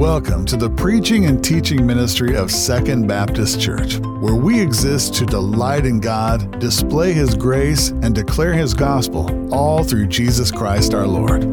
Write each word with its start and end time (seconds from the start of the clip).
Welcome 0.00 0.46
to 0.46 0.56
the 0.56 0.70
preaching 0.70 1.26
and 1.26 1.44
teaching 1.44 1.86
ministry 1.86 2.34
of 2.34 2.50
Second 2.50 3.06
Baptist 3.06 3.60
Church, 3.60 3.98
where 3.98 4.34
we 4.34 4.58
exist 4.58 5.12
to 5.16 5.26
delight 5.26 5.84
in 5.84 6.00
God, 6.00 6.58
display 6.58 7.12
His 7.12 7.34
grace, 7.34 7.90
and 7.90 8.14
declare 8.14 8.54
His 8.54 8.72
gospel, 8.72 9.54
all 9.54 9.84
through 9.84 10.06
Jesus 10.06 10.50
Christ 10.50 10.94
our 10.94 11.06
Lord. 11.06 11.44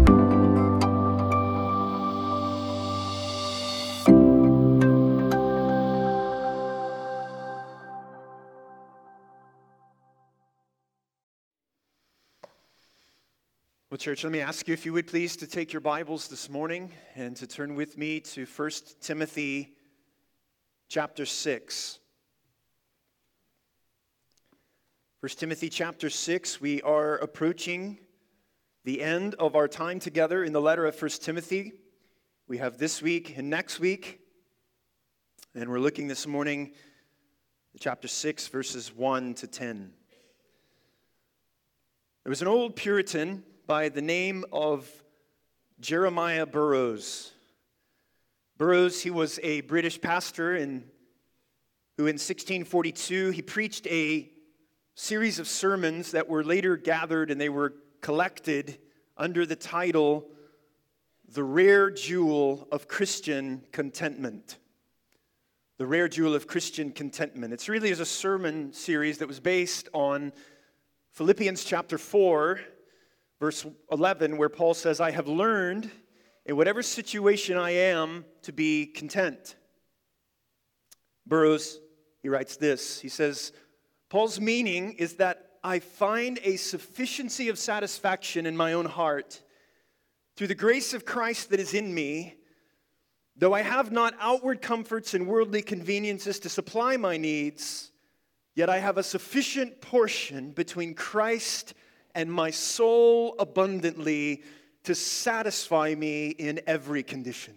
Church, 14.01 14.25
let 14.25 14.33
me 14.33 14.41
ask 14.41 14.67
you 14.67 14.73
if 14.73 14.87
you 14.87 14.95
would 14.95 15.07
please 15.07 15.37
to 15.37 15.47
take 15.47 15.75
your 15.75 15.81
Bibles 15.81 16.27
this 16.27 16.49
morning 16.49 16.91
and 17.17 17.37
to 17.37 17.47
turn 17.47 17.75
with 17.75 17.99
me 17.99 18.19
to 18.21 18.47
1 18.47 18.71
Timothy 19.03 19.75
chapter 20.89 21.27
6. 21.27 21.99
1 25.21 25.31
Timothy 25.37 25.69
chapter 25.69 26.09
6, 26.09 26.63
we 26.63 26.81
are 26.81 27.17
approaching 27.17 27.99
the 28.85 29.03
end 29.03 29.35
of 29.35 29.55
our 29.55 29.69
time 29.69 30.01
together 30.01 30.45
in 30.45 30.55
the 30.55 30.63
letter 30.63 30.87
of 30.87 30.99
1 30.99 31.11
Timothy. 31.21 31.75
We 32.49 32.57
have 32.57 32.79
this 32.79 33.03
week 33.03 33.37
and 33.37 33.51
next 33.51 33.81
week, 33.81 34.21
and 35.55 35.69
we're 35.69 35.79
looking 35.79 36.09
this 36.09 36.27
morning 36.27 36.73
chapter 37.79 38.09
6, 38.09 38.49
verses 38.49 38.97
1 38.97 39.35
to 39.35 39.47
10. 39.47 39.93
There 42.25 42.31
was 42.31 42.41
an 42.41 42.49
old 42.49 42.77
Puritan 42.77 43.45
by 43.71 43.89
the 43.89 44.03
name 44.03 44.45
of 44.51 44.91
Jeremiah 45.79 46.45
Burroughs. 46.45 47.31
Burroughs, 48.59 49.01
he 49.01 49.11
was 49.11 49.39
a 49.45 49.61
British 49.61 50.01
pastor 50.01 50.57
in, 50.57 50.83
who 51.97 52.09
in 52.09 52.15
1642 52.15 53.31
he 53.31 53.43
preached 53.43 53.87
a 53.87 54.29
series 54.97 55.39
of 55.39 55.47
sermons 55.47 56.11
that 56.11 56.29
were 56.29 56.43
later 56.43 56.77
gathered 56.77 57.31
and 57.31 57.41
they 57.41 57.49
were 57.49 57.75
collected 58.01 58.77
under 59.17 59.47
the 59.47 59.55
title 59.55 60.27
The 61.29 61.45
Rare 61.45 61.93
Jewel 61.93 62.67
of 62.73 62.89
Christian 62.89 63.63
Contentment. 63.71 64.59
The 65.79 65.87
Rare 65.87 66.09
Jewel 66.09 66.35
of 66.35 66.49
Christian 66.49 66.91
Contentment. 66.91 67.53
It's 67.53 67.69
really 67.69 67.91
is 67.91 68.01
a 68.01 68.05
sermon 68.05 68.73
series 68.73 69.19
that 69.19 69.29
was 69.29 69.39
based 69.39 69.89
on 69.95 70.33
Philippians 71.13 71.63
chapter 71.63 71.99
4 71.99 72.59
verse 73.41 73.67
11, 73.91 74.37
where 74.37 74.51
Paul 74.51 74.75
says, 74.75 75.01
I 75.01 75.11
have 75.11 75.27
learned 75.27 75.91
in 76.45 76.57
whatever 76.57 76.83
situation 76.83 77.57
I 77.57 77.71
am 77.71 78.25
to 78.43 78.53
be 78.53 78.87
content. 78.87 79.57
Burroughs, 81.27 81.81
he 82.23 82.29
writes 82.29 82.57
this. 82.57 83.01
He 83.01 83.09
says, 83.09 83.53
Paul's 84.11 84.39
meaning 84.39 84.93
is 84.93 85.15
that 85.15 85.47
I 85.65 85.79
find 85.79 86.39
a 86.43 86.57
sufficiency 86.57 87.49
of 87.49 87.59
satisfaction 87.59 88.47
in 88.47 88.57
my 88.57 88.75
own 88.75 88.87
heart 88.87 89.43
through 90.37 90.49
the 90.49 90.55
grace 90.55 90.95
of 90.95 91.05
Christ 91.05 91.51
that 91.51 91.61
is 91.61 91.75
in 91.75 91.95
me, 91.95 92.35
though 93.37 93.55
I 93.55 93.63
have 93.63 93.91
not 93.91 94.15
outward 94.21 94.61
comforts 94.61 95.15
and 95.15 95.27
worldly 95.27 95.63
conveniences 95.63 96.41
to 96.41 96.49
supply 96.49 96.97
my 96.97 97.17
needs, 97.17 97.93
yet 98.55 98.69
I 98.69 98.79
have 98.79 98.99
a 98.99 99.03
sufficient 99.03 99.81
portion 99.81 100.51
between 100.51 100.95
Christ 100.95 101.75
and 102.15 102.33
my 102.33 102.51
soul 102.51 103.35
abundantly 103.39 104.43
to 104.85 104.95
satisfy 104.95 105.95
me 105.95 106.29
in 106.29 106.61
every 106.67 107.03
condition. 107.03 107.55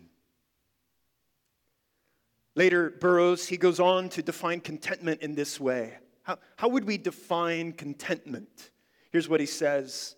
Later, 2.55 2.91
Burroughs, 2.91 3.47
he 3.47 3.57
goes 3.57 3.79
on 3.79 4.09
to 4.09 4.21
define 4.21 4.59
contentment 4.59 5.21
in 5.21 5.35
this 5.35 5.59
way. 5.59 5.97
How, 6.21 6.37
how 6.55 6.67
would 6.69 6.85
we 6.85 6.97
define 6.97 7.73
contentment? 7.73 8.71
Here's 9.11 9.27
what 9.27 9.39
he 9.39 9.45
says 9.45 10.15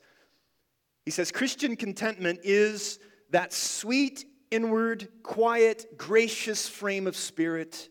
He 1.06 1.12
says, 1.12 1.31
Christian 1.31 1.75
contentment 1.75 2.40
is 2.44 3.00
that 3.29 3.53
sweet, 3.53 4.25
inward, 4.51 5.07
quiet, 5.24 5.97
gracious 5.97 6.68
frame 6.68 7.07
of 7.07 7.16
spirit 7.16 7.90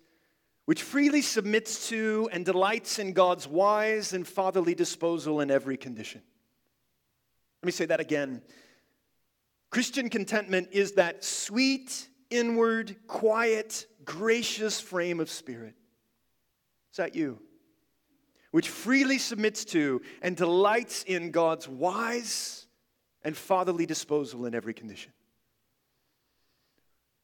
which 0.67 0.83
freely 0.83 1.21
submits 1.21 1.89
to 1.89 2.29
and 2.33 2.45
delights 2.45 2.99
in 2.99 3.13
God's 3.13 3.47
wise 3.47 4.13
and 4.13 4.27
fatherly 4.27 4.75
disposal 4.75 5.41
in 5.41 5.51
every 5.51 5.77
condition. 5.77 6.23
Let 7.65 7.69
me 7.69 7.73
say 7.73 7.87
that 7.87 8.01
again. 8.01 8.43
Christian 9.71 10.11
contentment 10.11 10.69
is 10.73 10.93
that 10.93 11.25
sweet, 11.25 12.11
inward, 12.29 12.95
quiet, 13.07 13.87
gracious 14.05 14.83
frame 14.83 15.19
of 15.19 15.31
spirit. 15.31 15.75
Is 16.91 16.99
that 16.99 17.15
you? 17.15 17.41
Which 18.51 18.69
freely 18.69 19.17
submits 19.17 19.65
to 19.65 20.03
and 20.21 20.37
delights 20.37 21.05
in 21.05 21.31
God's 21.31 21.67
wise 21.67 22.67
and 23.23 23.35
fatherly 23.35 23.87
disposal 23.87 24.45
in 24.45 24.55
every 24.55 24.75
condition. 24.75 25.13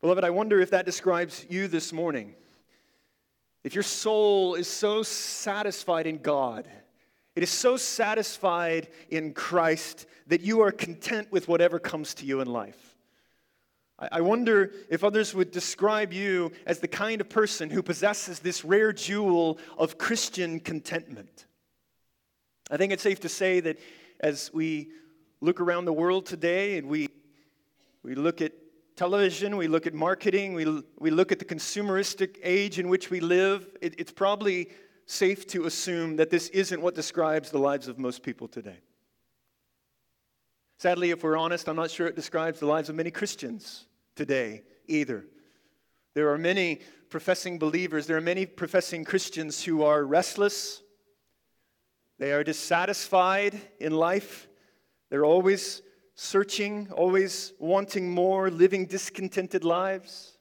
Beloved, 0.01 0.25
I 0.25 0.31
wonder 0.31 0.59
if 0.59 0.71
that 0.71 0.87
describes 0.87 1.45
you 1.51 1.69
this 1.69 1.93
morning. 1.93 2.35
If 3.63 3.75
your 3.75 3.85
soul 3.85 4.55
is 4.55 4.69
so 4.69 5.03
satisfied 5.03 6.07
in 6.07 6.17
God 6.17 6.67
it 7.37 7.43
is 7.43 7.51
so 7.51 7.77
satisfied 7.77 8.89
in 9.09 9.33
Christ 9.33 10.07
that 10.27 10.41
you 10.41 10.61
are 10.61 10.73
content 10.73 11.31
with 11.31 11.49
whatever 11.49 11.79
comes 11.79 12.15
to 12.15 12.27
you 12.27 12.41
in 12.41 12.49
life. 12.49 12.97
I 14.13 14.23
wonder 14.23 14.73
if 14.89 15.05
others 15.05 15.35
would 15.35 15.51
describe 15.51 16.13
you 16.13 16.53
as 16.65 16.79
the 16.79 16.89
kind 16.89 17.21
of 17.21 17.29
person 17.29 17.69
who 17.69 17.83
possesses 17.83 18.39
this 18.39 18.65
rare 18.65 18.95
jewel 18.95 19.59
of 19.77 19.99
Christian 19.99 20.59
contentment. 20.59 21.47
I 22.71 22.79
think 22.79 22.95
it's 22.95 23.03
safe 23.03 23.21
to 23.21 23.29
say 23.29 23.61
that 23.61 23.79
as 24.21 24.51
we 24.55 24.93
look 25.43 25.61
around 25.61 25.85
the 25.85 25.93
world 25.93 26.25
today 26.25 26.79
and 26.79 26.89
we, 26.89 27.09
we 28.03 28.15
look 28.15 28.41
at 28.41 28.53
television, 28.97 29.59
we 29.59 29.69
look 29.69 29.87
at 29.87 29.93
marketing, 29.93 30.55
we, 30.55 30.83
we 30.99 31.11
look 31.11 31.31
at 31.31 31.39
the 31.39 31.45
consumeristic 31.45 32.39
age 32.43 32.79
in 32.79 32.89
which 32.89 33.11
we 33.11 33.21
live, 33.21 33.67
it, 33.83 33.95
it's 33.99 34.13
probably 34.13 34.71
safe 35.11 35.45
to 35.49 35.65
assume 35.65 36.17
that 36.17 36.31
this 36.31 36.49
isn't 36.51 36.81
what 36.81 36.95
describes 36.95 37.51
the 37.51 37.59
lives 37.59 37.89
of 37.89 37.99
most 37.99 38.23
people 38.23 38.47
today. 38.47 38.79
Sadly, 40.79 41.11
if 41.11 41.25
we're 41.25 41.37
honest, 41.37 41.69
I'm 41.69 41.77
not 41.77 41.91
sure 41.91 42.07
it 42.07 42.15
describes 42.15 42.61
the 42.61 42.67
lives 42.67 42.89
of 42.89 42.95
many 42.95 43.11
Christians 43.11 43.87
today 44.15 44.63
either. 44.87 45.27
There 46.15 46.31
are 46.31 46.39
many 46.39 46.81
professing 47.09 47.59
believers, 47.59 48.07
there 48.07 48.17
are 48.17 48.23
many 48.23 48.47
professing 48.47 49.05
Christians 49.05 49.65
who 49.65 49.83
are 49.83 50.05
restless, 50.05 50.81
they 52.19 52.33
are 52.33 52.45
dissatisfied 52.45 53.61
in 53.81 53.93
life, 53.93 54.49
they're 55.11 55.25
always 55.25 55.83
searching, 56.15 56.89
always 56.93 57.53
wanting 57.59 58.11
more, 58.11 58.49
living 58.49 58.87
discontented 58.87 59.65
lives. 59.65 60.39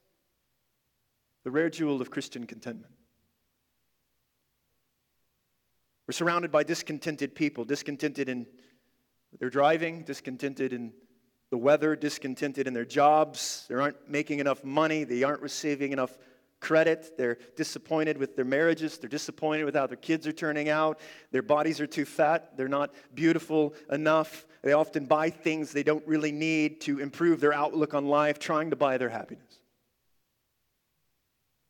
The 1.44 1.52
rare 1.52 1.70
jewel 1.70 2.02
of 2.02 2.12
Christian 2.12 2.46
contentment. 2.46 2.94
We're 6.10 6.14
surrounded 6.14 6.52
by 6.52 6.64
discontented 6.64 7.36
people, 7.36 7.66
discontented 7.66 8.30
in 8.30 8.48
their 9.38 9.52
driving, 9.52 10.02
discontented 10.02 10.74
in 10.74 10.92
the 11.52 11.58
weather, 11.58 11.96
discontented 11.96 12.66
in 12.66 12.74
their 12.74 12.84
jobs. 12.84 13.68
They 13.70 13.76
aren't 13.76 14.10
making 14.10 14.40
enough 14.40 14.64
money, 14.64 15.04
they 15.04 15.22
aren't 15.22 15.44
receiving 15.44 15.92
enough 15.92 16.18
credit. 16.60 17.16
They're 17.16 17.38
disappointed 17.56 18.18
with 18.18 18.36
their 18.36 18.44
marriages. 18.44 18.98
They're 18.98 19.08
disappointed 19.08 19.66
with 19.66 19.76
how 19.76 19.86
their 19.86 19.98
kids 19.98 20.26
are 20.26 20.32
turning 20.32 20.68
out. 20.68 21.00
Their 21.30 21.44
bodies 21.44 21.80
are 21.80 21.86
too 21.86 22.06
fat. 22.06 22.58
They're 22.58 22.68
not 22.68 22.92
beautiful 23.14 23.76
enough. 23.92 24.48
They 24.64 24.74
often 24.74 25.06
buy 25.06 25.30
things 25.30 25.72
they 25.72 25.84
don't 25.84 26.08
really 26.08 26.32
need 26.32 26.82
to 26.82 26.98
improve 26.98 27.40
their 27.40 27.54
outlook 27.54 27.94
on 27.94 28.08
life, 28.08 28.40
trying 28.40 28.72
to 28.72 28.76
buy 28.76 28.98
their 28.98 29.10
happiness. 29.10 29.60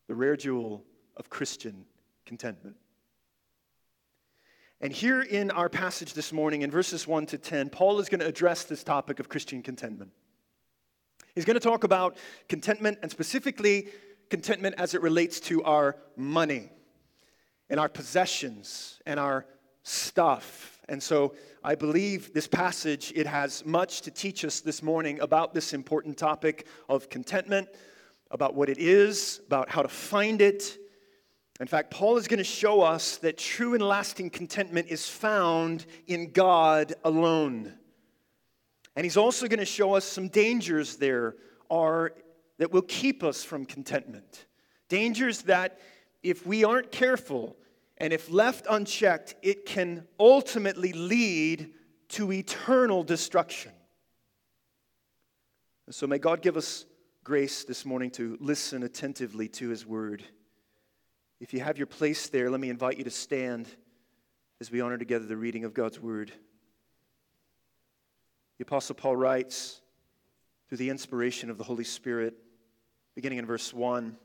The 0.08 0.16
rare 0.16 0.38
jewel 0.38 0.86
of 1.18 1.30
Christian 1.30 1.84
contentment. 2.26 2.78
And 4.82 4.94
here 4.94 5.22
in 5.22 5.52
our 5.52 5.68
passage 5.68 6.14
this 6.14 6.32
morning, 6.32 6.62
in 6.62 6.72
verses 6.72 7.06
1 7.06 7.26
to 7.28 7.38
10, 7.38 7.70
Paul 7.70 8.00
is 8.00 8.08
going 8.08 8.22
to 8.22 8.26
address 8.26 8.64
this 8.64 8.84
topic 8.84 9.20
of 9.20 9.28
Christian 9.28 9.62
contentment. 9.62 10.12
He's 11.36 11.44
going 11.44 11.56
to 11.56 11.60
talk 11.60 11.84
about 11.84 12.18
contentment 12.48 13.00
and 13.02 13.12
specifically 13.12 13.90
contentment 14.30 14.76
as 14.78 14.94
it 14.94 15.02
relates 15.02 15.42
to 15.42 15.64
our 15.64 15.98
money 16.16 16.70
and 17.70 17.80
our 17.80 17.90
possessions 17.90 19.02
and 19.06 19.20
our 19.20 19.46
stuff. 19.84 20.80
And 20.88 21.04
so 21.04 21.36
I 21.64 21.76
believe 21.76 22.34
this 22.34 22.48
passage 22.48 23.12
it 23.16 23.28
has 23.28 23.66
much 23.66 24.02
to 24.02 24.12
teach 24.12 24.46
us 24.46 24.62
this 24.62 24.82
morning 24.82 25.20
about 25.20 25.54
this 25.54 25.74
important 25.74 26.18
topic 26.18 26.68
of 26.88 27.10
contentment 27.10 27.68
about 28.32 28.56
what 28.56 28.70
it 28.70 28.78
is, 28.78 29.42
about 29.48 29.70
how 29.70 29.82
to 29.82 29.90
find 29.90 30.42
it. 30.42 30.78
In 31.60 31.68
fact, 31.68 31.92
Paul 31.92 32.18
is 32.18 32.28
going 32.28 32.38
to 32.38 32.44
show 32.44 32.82
us 32.82 33.18
that 33.18 33.38
true 33.38 33.74
and 33.74 33.84
lasting 33.84 34.30
contentment 34.30 34.88
is 34.88 35.10
found 35.10 35.86
in 36.08 36.32
God 36.32 36.94
alone. 37.04 37.74
And 38.96 39.04
he's 39.04 39.18
also 39.18 39.48
going 39.48 39.60
to 39.60 39.66
show 39.66 39.94
us 39.94 40.06
some 40.06 40.30
dangers 40.30 40.96
there 40.96 41.36
are 41.70 42.14
that 42.58 42.72
will 42.72 42.82
keep 42.84 43.24
us 43.24 43.44
from 43.44 43.66
contentment. 43.66 44.46
Dangers 44.88 45.44
that, 45.44 45.80
if 46.24 46.46
we 46.46 46.64
aren't 46.64 46.92
careful 46.92 47.56
and 47.98 48.14
if 48.14 48.30
left 48.30 48.66
unchecked, 48.70 49.36
it 49.42 49.66
can 49.66 50.08
ultimately 50.20 50.94
lead 50.94 51.72
to 52.10 52.32
eternal 52.32 53.04
destruction. 53.04 53.72
So 55.90 56.08
may 56.08 56.20
God 56.20 56.42
give 56.42 56.56
us 56.56 56.86
grace 57.24 57.64
this 57.64 57.86
morning 57.86 58.12
to 58.12 58.38
listen 58.40 58.84
attentively 58.84 59.48
to 59.50 59.70
his 59.70 59.86
word. 59.86 60.24
If 61.40 61.54
you 61.54 61.62
have 61.62 61.78
your 61.78 61.88
place 61.88 62.28
there, 62.28 62.50
let 62.50 62.60
me 62.60 62.70
invite 62.70 62.98
you 62.98 63.06
to 63.06 63.12
stand 63.12 63.68
as 64.60 64.72
we 64.72 64.82
honor 64.82 64.98
together 64.98 65.26
the 65.26 65.38
reading 65.38 65.64
of 65.64 65.74
God's 65.74 66.00
word. 66.00 66.32
The 68.58 68.64
Apostle 68.64 68.96
Paul 68.96 69.16
writes, 69.16 69.82
through 70.68 70.78
the 70.78 70.90
inspiration 70.90 71.50
of 71.50 71.58
the 71.58 71.64
Holy 71.64 71.84
Spirit, 71.84 72.36
beginning 73.16 73.40
in 73.40 73.46
verse 73.46 73.74
1 73.74 74.18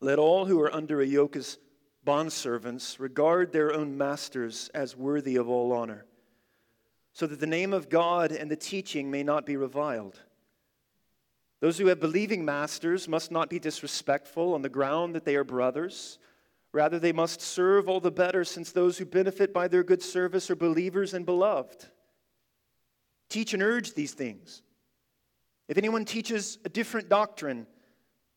Let 0.00 0.18
all 0.18 0.46
who 0.46 0.60
are 0.60 0.74
under 0.74 1.00
a 1.00 1.06
yoke 1.06 1.36
as 1.36 1.58
bondservants 2.04 2.98
regard 2.98 3.52
their 3.52 3.72
own 3.72 3.96
masters 3.96 4.70
as 4.74 4.96
worthy 4.96 5.36
of 5.36 5.48
all 5.48 5.72
honor, 5.72 6.06
so 7.12 7.26
that 7.26 7.40
the 7.40 7.46
name 7.46 7.72
of 7.72 7.88
God 7.88 8.32
and 8.32 8.50
the 8.50 8.56
teaching 8.56 9.10
may 9.10 9.22
not 9.22 9.44
be 9.44 9.56
reviled. 9.56 10.20
Those 11.60 11.78
who 11.78 11.86
have 11.86 12.00
believing 12.00 12.44
masters 12.44 13.08
must 13.08 13.30
not 13.30 13.48
be 13.48 13.58
disrespectful 13.58 14.54
on 14.54 14.62
the 14.62 14.68
ground 14.68 15.14
that 15.14 15.24
they 15.24 15.36
are 15.36 15.44
brothers. 15.44 16.18
Rather, 16.72 16.98
they 16.98 17.12
must 17.12 17.40
serve 17.40 17.88
all 17.88 18.00
the 18.00 18.10
better, 18.10 18.44
since 18.44 18.72
those 18.72 18.98
who 18.98 19.06
benefit 19.06 19.54
by 19.54 19.66
their 19.66 19.82
good 19.82 20.02
service 20.02 20.50
are 20.50 20.56
believers 20.56 21.14
and 21.14 21.24
beloved. 21.24 21.86
Teach 23.30 23.54
and 23.54 23.62
urge 23.62 23.94
these 23.94 24.12
things. 24.12 24.62
If 25.68 25.78
anyone 25.78 26.04
teaches 26.04 26.58
a 26.64 26.68
different 26.68 27.08
doctrine 27.08 27.66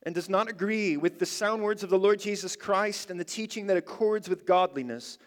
and 0.03 0.15
does 0.15 0.29
not 0.29 0.49
agree 0.49 0.95
with 0.95 1.19
the 1.19 1.25
sound 1.25 1.61
words 1.61 1.83
of 1.83 1.89
the 1.89 1.99
Lord 1.99 2.19
Jesus 2.19 2.55
Christ 2.55 3.11
and 3.11 3.19
the 3.19 3.25
teaching 3.25 3.67
that 3.67 3.77
accords 3.77 4.29
with 4.29 4.45
godliness, 4.45 5.17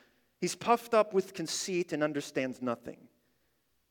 he's 0.40 0.56
puffed 0.56 0.94
up 0.94 1.12
with 1.12 1.34
conceit 1.34 1.92
and 1.92 2.02
understands 2.02 2.62
nothing. 2.62 3.08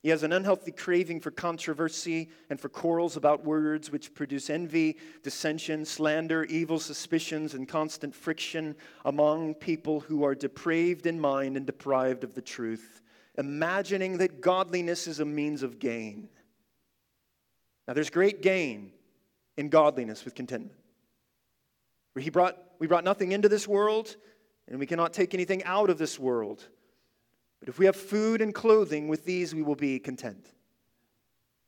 He 0.01 0.09
has 0.09 0.23
an 0.23 0.33
unhealthy 0.33 0.71
craving 0.71 1.19
for 1.19 1.29
controversy 1.29 2.29
and 2.49 2.59
for 2.59 2.69
quarrels 2.69 3.17
about 3.17 3.45
words, 3.45 3.91
which 3.91 4.15
produce 4.15 4.49
envy, 4.49 4.97
dissension, 5.21 5.85
slander, 5.85 6.43
evil 6.45 6.79
suspicions, 6.79 7.53
and 7.53 7.67
constant 7.67 8.15
friction 8.15 8.75
among 9.05 9.53
people 9.53 9.99
who 9.99 10.23
are 10.23 10.33
depraved 10.33 11.05
in 11.05 11.19
mind 11.19 11.55
and 11.55 11.67
deprived 11.67 12.23
of 12.23 12.33
the 12.33 12.41
truth, 12.41 13.01
imagining 13.37 14.17
that 14.17 14.41
godliness 14.41 15.05
is 15.05 15.19
a 15.19 15.25
means 15.25 15.61
of 15.61 15.77
gain. 15.77 16.29
Now, 17.87 17.93
there's 17.93 18.09
great 18.09 18.41
gain 18.41 18.91
in 19.55 19.69
godliness 19.69 20.25
with 20.25 20.33
contentment. 20.33 20.77
He 22.19 22.31
brought, 22.31 22.57
we 22.79 22.87
brought 22.87 23.03
nothing 23.03 23.33
into 23.33 23.49
this 23.49 23.67
world, 23.67 24.15
and 24.67 24.79
we 24.79 24.87
cannot 24.87 25.13
take 25.13 25.35
anything 25.35 25.63
out 25.63 25.91
of 25.91 25.99
this 25.99 26.17
world. 26.17 26.67
But 27.61 27.69
if 27.69 27.79
we 27.79 27.85
have 27.85 27.95
food 27.95 28.41
and 28.41 28.53
clothing, 28.53 29.07
with 29.07 29.23
these 29.23 29.55
we 29.55 29.61
will 29.61 29.75
be 29.75 29.99
content. 29.99 30.51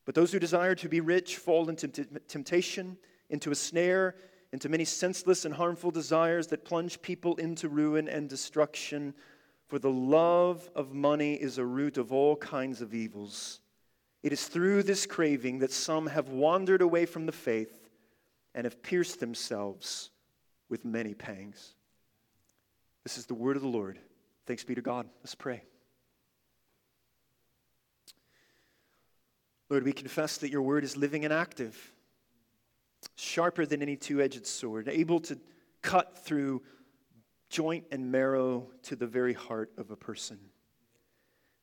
But 0.05 0.15
those 0.15 0.33
who 0.33 0.39
desire 0.39 0.75
to 0.75 0.89
be 0.89 0.99
rich 0.99 1.37
fall 1.37 1.69
into 1.69 1.87
temptation, 1.87 2.97
into 3.29 3.51
a 3.51 3.55
snare, 3.55 4.15
into 4.51 4.69
many 4.69 4.85
senseless 4.85 5.45
and 5.45 5.53
harmful 5.53 5.91
desires 5.91 6.47
that 6.47 6.65
plunge 6.65 7.01
people 7.01 7.35
into 7.37 7.69
ruin 7.69 8.07
and 8.07 8.27
destruction. 8.27 9.13
For 9.67 9.79
the 9.79 9.91
love 9.91 10.69
of 10.75 10.93
money 10.93 11.35
is 11.35 11.57
a 11.57 11.65
root 11.65 11.97
of 11.97 12.11
all 12.11 12.35
kinds 12.35 12.81
of 12.81 12.93
evils. 12.93 13.61
It 14.23 14.33
is 14.33 14.47
through 14.47 14.83
this 14.83 15.05
craving 15.05 15.59
that 15.59 15.71
some 15.71 16.07
have 16.07 16.29
wandered 16.29 16.81
away 16.81 17.05
from 17.05 17.25
the 17.25 17.31
faith 17.31 17.89
and 18.55 18.65
have 18.65 18.83
pierced 18.83 19.19
themselves 19.19 20.11
with 20.69 20.85
many 20.85 21.13
pangs. 21.13 21.75
This 23.03 23.17
is 23.17 23.25
the 23.25 23.33
word 23.33 23.55
of 23.55 23.61
the 23.61 23.67
Lord. 23.67 23.99
Thanks 24.45 24.63
be 24.63 24.75
to 24.75 24.81
God. 24.81 25.07
Let's 25.21 25.35
pray. 25.35 25.63
Lord, 29.73 29.85
we 29.85 29.91
confess 29.91 30.37
that 30.37 30.51
your 30.51 30.61
word 30.61 30.83
is 30.83 30.95
living 30.95 31.25
and 31.25 31.33
active, 31.33 31.75
sharper 33.15 33.65
than 33.65 33.81
any 33.81 33.95
two 33.95 34.21
edged 34.21 34.45
sword, 34.45 34.87
able 34.87 35.19
to 35.21 35.39
cut 35.81 36.23
through 36.23 36.61
joint 37.49 37.85
and 37.91 38.11
marrow 38.11 38.69
to 38.83 38.95
the 38.95 39.07
very 39.07 39.33
heart 39.33 39.71
of 39.79 39.89
a 39.89 39.95
person. 39.95 40.37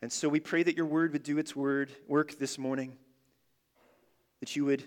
And 0.02 0.10
so 0.10 0.28
we 0.28 0.40
pray 0.40 0.64
that 0.64 0.76
your 0.76 0.86
word 0.86 1.12
would 1.12 1.22
do 1.22 1.38
its 1.38 1.54
word 1.54 1.92
work 2.08 2.36
this 2.36 2.58
morning, 2.58 2.96
that 4.40 4.56
you 4.56 4.64
would 4.64 4.82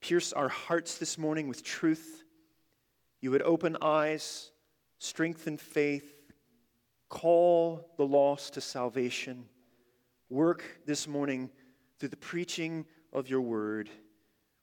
pierce 0.00 0.32
our 0.32 0.48
hearts 0.48 0.96
this 0.96 1.18
morning 1.18 1.48
with 1.48 1.62
truth, 1.62 2.24
you 3.20 3.30
would 3.30 3.42
open 3.42 3.76
eyes, 3.82 4.52
strengthen 5.00 5.58
faith, 5.58 6.14
call 7.10 7.90
the 7.98 8.06
lost 8.06 8.54
to 8.54 8.62
salvation. 8.62 9.44
Work 10.30 10.80
this 10.86 11.06
morning 11.06 11.50
through 11.98 12.10
the 12.10 12.16
preaching 12.16 12.86
of 13.12 13.28
your 13.28 13.40
word 13.40 13.90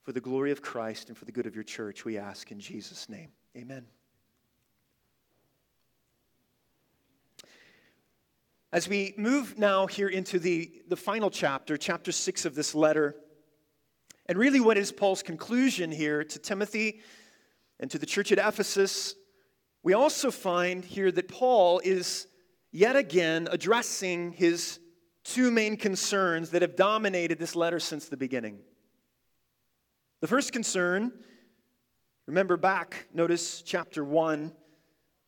for 0.04 0.12
the 0.12 0.22
glory 0.22 0.52
of 0.52 0.62
Christ 0.62 1.10
and 1.10 1.18
for 1.18 1.26
the 1.26 1.32
good 1.32 1.48
of 1.48 1.56
your 1.56 1.64
church, 1.64 2.06
we 2.06 2.18
ask 2.18 2.52
in 2.52 2.60
Jesus' 2.60 3.10
name. 3.10 3.30
Amen. 3.58 3.86
As 8.72 8.88
we 8.88 9.14
move 9.18 9.58
now 9.58 9.88
here 9.88 10.10
into 10.10 10.38
the, 10.38 10.84
the 10.90 10.98
final 10.98 11.30
chapter, 11.30 11.78
chapter 11.78 12.12
six 12.12 12.46
of 12.46 12.56
this 12.56 12.76
letter, 12.76 13.16
and 14.28 14.38
really 14.38 14.60
what 14.60 14.78
is 14.78 14.92
Paul's 14.92 15.24
conclusion 15.24 15.92
here 15.92 16.24
to 16.24 16.40
Timothy 16.40 17.02
and 17.80 17.90
to 17.92 17.98
the 17.98 18.06
church 18.06 18.32
at 18.32 18.38
Ephesus, 18.38 19.16
we 19.82 19.94
also 19.94 20.30
find 20.30 20.84
here 20.84 21.12
that 21.12 21.28
Paul 21.28 21.80
is 21.84 22.28
yet 22.72 22.96
again 22.96 23.48
addressing 23.50 24.34
his 24.34 24.80
two 25.26 25.52
main 25.52 25.76
concerns 25.76 26.52
that 26.52 26.62
have 26.62 26.78
dominated 26.78 27.38
this 27.38 27.56
letter 27.56 27.80
since 27.80 28.08
the 28.08 28.16
beginning. 28.16 28.60
The 30.22 30.28
first 30.28 30.54
concern, 30.54 31.12
remember 32.28 32.56
back, 32.56 33.08
notice 33.14 33.62
chapter 33.62 34.06
1 34.06 34.54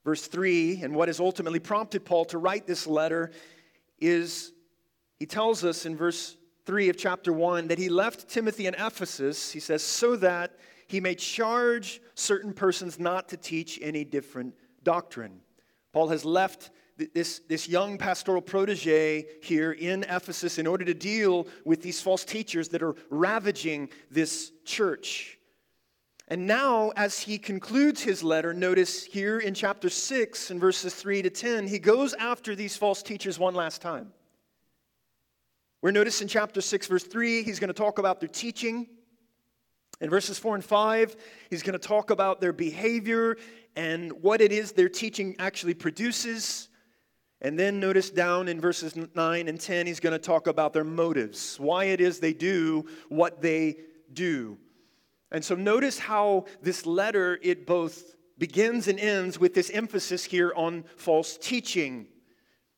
verse 0.07 0.25
3, 0.25 0.83
and 0.83 0.95
what 0.95 1.09
has 1.09 1.19
ultimately 1.19 1.59
prompted 1.59 2.05
Paul 2.05 2.23
to 2.25 2.37
write 2.37 2.65
this 2.65 2.87
letter 2.87 3.29
is 3.99 4.53
he 5.19 5.25
tells 5.25 5.65
us 5.65 5.85
in 5.85 5.97
verse 5.97 6.37
3 6.65 6.87
of 6.87 6.95
chapter 6.95 7.33
1 7.33 7.67
that 7.67 7.77
he 7.77 7.89
left 7.89 8.29
Timothy 8.29 8.67
in 8.67 8.73
Ephesus, 8.75 9.51
he 9.51 9.59
says, 9.59 9.83
so 9.83 10.15
that 10.15 10.55
he 10.87 11.01
may 11.01 11.13
charge 11.13 11.99
certain 12.15 12.53
persons 12.53 12.97
not 12.97 13.27
to 13.27 13.35
teach 13.35 13.79
any 13.81 14.05
different 14.05 14.55
doctrine. 14.81 15.41
Paul 15.91 16.07
has 16.07 16.23
left 16.23 16.69
this, 17.13 17.39
this 17.47 17.69
young 17.69 17.97
pastoral 17.97 18.41
protege 18.41 19.25
here 19.41 19.71
in 19.71 20.03
Ephesus 20.03 20.57
in 20.57 20.67
order 20.67 20.83
to 20.85 20.93
deal 20.93 21.47
with 21.63 21.81
these 21.81 22.01
false 22.01 22.25
teachers 22.25 22.69
that 22.69 22.81
are 22.81 22.95
ravaging 23.09 23.89
this 24.09 24.51
church. 24.65 25.37
And 26.27 26.45
now, 26.45 26.91
as 26.97 27.19
he 27.19 27.37
concludes 27.37 28.01
his 28.01 28.21
letter, 28.21 28.53
notice 28.53 29.05
here 29.05 29.39
in 29.39 29.53
chapter 29.53 29.89
6 29.89 30.51
and 30.51 30.59
verses 30.59 30.93
3 30.93 31.21
to 31.21 31.29
10, 31.29 31.67
he 31.67 31.79
goes 31.79 32.13
after 32.15 32.53
these 32.53 32.75
false 32.75 33.01
teachers 33.01 33.39
one 33.39 33.55
last 33.55 33.81
time. 33.81 34.11
We're 35.81 35.91
notice 35.91 36.21
in 36.21 36.27
chapter 36.27 36.59
6, 36.59 36.87
verse 36.87 37.03
3, 37.03 37.43
he's 37.43 37.59
going 37.59 37.69
to 37.69 37.73
talk 37.73 37.99
about 37.99 38.19
their 38.19 38.27
teaching. 38.27 38.87
In 40.01 40.09
verses 40.09 40.37
4 40.37 40.55
and 40.55 40.65
5, 40.65 41.15
he's 41.49 41.63
going 41.63 41.79
to 41.79 41.87
talk 41.87 42.09
about 42.09 42.41
their 42.41 42.51
behavior 42.51 43.37
and 43.75 44.11
what 44.21 44.41
it 44.41 44.51
is 44.51 44.73
their 44.73 44.89
teaching 44.89 45.35
actually 45.39 45.75
produces. 45.75 46.67
And 47.41 47.57
then 47.57 47.79
notice 47.79 48.09
down 48.09 48.47
in 48.47 48.59
verses 48.59 48.95
9 48.95 49.47
and 49.47 49.59
10, 49.59 49.85
he's 49.85 49.99
going 49.99 50.13
to 50.13 50.19
talk 50.19 50.47
about 50.47 50.73
their 50.73 50.83
motives, 50.83 51.59
why 51.59 51.85
it 51.85 52.01
is 52.01 52.19
they 52.19 52.33
do 52.33 52.85
what 53.09 53.41
they 53.41 53.77
do. 54.11 54.57
And 55.31 55.43
so 55.43 55.55
notice 55.55 55.99
how 55.99 56.45
this 56.61 56.85
letter, 56.85 57.37
it 57.43 57.67
both 57.67 58.15
begins 58.37 58.87
and 58.87 58.99
ends 58.99 59.39
with 59.39 59.53
this 59.53 59.69
emphasis 59.69 60.23
here 60.23 60.51
on 60.55 60.83
false 60.95 61.37
teaching. 61.37 62.07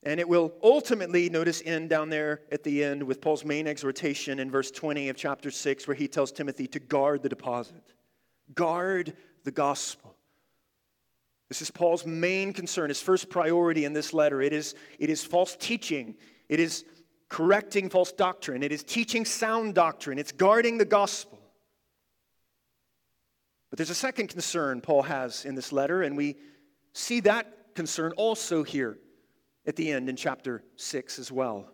And 0.04 0.20
it 0.20 0.28
will 0.28 0.54
ultimately, 0.64 1.30
notice, 1.30 1.62
end 1.66 1.90
down 1.90 2.10
there 2.10 2.42
at 2.52 2.64
the 2.64 2.84
end 2.84 3.04
with 3.04 3.22
Paul's 3.22 3.46
main 3.46 3.68
exhortation 3.68 4.40
in 4.40 4.50
verse 4.50 4.72
20 4.72 5.10
of 5.10 5.16
chapter 5.16 5.52
6, 5.52 5.88
where 5.88 5.96
he 5.96 6.08
tells 6.08 6.32
Timothy 6.32 6.68
to 6.68 6.80
guard 6.80 7.22
the 7.22 7.30
deposit, 7.30 7.94
guard 8.54 9.14
the 9.44 9.52
gospel. 9.52 10.16
This 11.50 11.64
is 11.64 11.72
Paul's 11.72 12.06
main 12.06 12.54
concern, 12.54 12.90
his 12.90 13.02
first 13.02 13.30
priority 13.30 13.84
in 13.84 13.94
this 13.94 14.14
letter. 14.14 14.42
It 14.42 14.54
is, 14.54 14.76
it 15.00 15.10
is 15.10 15.24
false 15.24 15.58
teaching, 15.60 16.16
it 16.48 16.60
is 16.60 16.86
correcting 17.28 17.90
false 17.90 18.12
doctrine, 18.12 18.64
it 18.64 18.72
is 18.72 18.84
teaching 18.84 19.26
sound 19.26 19.74
doctrine, 19.74 20.20
it's 20.20 20.32
guarding 20.32 20.78
the 20.78 20.86
gospel. 20.86 21.40
But 23.72 23.78
there's 23.78 23.90
a 23.90 23.96
second 23.96 24.28
concern 24.28 24.82
Paul 24.82 25.04
has 25.04 25.46
in 25.46 25.56
this 25.56 25.72
letter, 25.72 26.04
and 26.04 26.16
we 26.16 26.38
see 26.94 27.20
that 27.22 27.76
concern 27.76 28.14
also 28.16 28.64
here 28.64 29.00
at 29.66 29.76
the 29.76 29.92
end 29.92 30.08
in 30.10 30.16
chapter 30.16 30.64
6 30.76 31.20
as 31.20 31.32
well. 31.32 31.72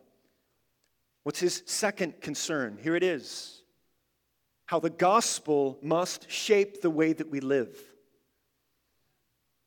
What's 1.23 1.39
his 1.39 1.63
second 1.65 2.21
concern? 2.21 2.77
Here 2.81 2.95
it 2.95 3.03
is 3.03 3.61
how 4.67 4.79
the 4.79 4.89
gospel 4.89 5.77
must 5.81 6.29
shape 6.29 6.81
the 6.81 6.89
way 6.89 7.13
that 7.13 7.29
we 7.29 7.39
live. 7.39 7.77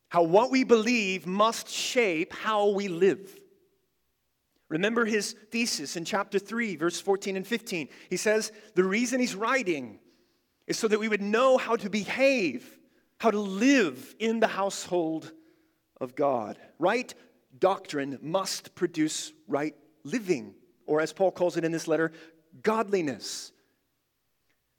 How 0.09 0.23
what 0.23 0.51
we 0.51 0.63
believe 0.63 1.25
must 1.25 1.69
shape 1.69 2.33
how 2.33 2.69
we 2.69 2.87
live. 2.87 3.39
Remember 4.67 5.05
his 5.05 5.33
thesis 5.51 5.95
in 5.95 6.05
chapter 6.05 6.37
3, 6.37 6.75
verse 6.75 6.99
14 6.99 7.37
and 7.37 7.47
15. 7.47 7.89
He 8.09 8.17
says 8.17 8.51
the 8.75 8.83
reason 8.83 9.19
he's 9.19 9.35
writing 9.35 9.99
is 10.67 10.77
so 10.77 10.87
that 10.87 10.99
we 10.99 11.07
would 11.07 11.21
know 11.21 11.57
how 11.57 11.75
to 11.75 11.89
behave, 11.89 12.77
how 13.19 13.31
to 13.31 13.39
live 13.39 14.15
in 14.19 14.39
the 14.39 14.47
household 14.47 15.31
of 15.99 16.15
God. 16.15 16.57
Right 16.77 17.13
doctrine 17.57 18.19
must 18.21 18.75
produce 18.75 19.33
right 19.47 19.75
living, 20.03 20.53
or 20.85 21.01
as 21.01 21.13
Paul 21.13 21.31
calls 21.31 21.57
it 21.57 21.65
in 21.65 21.71
this 21.71 21.87
letter, 21.87 22.11
godliness. 22.61 23.51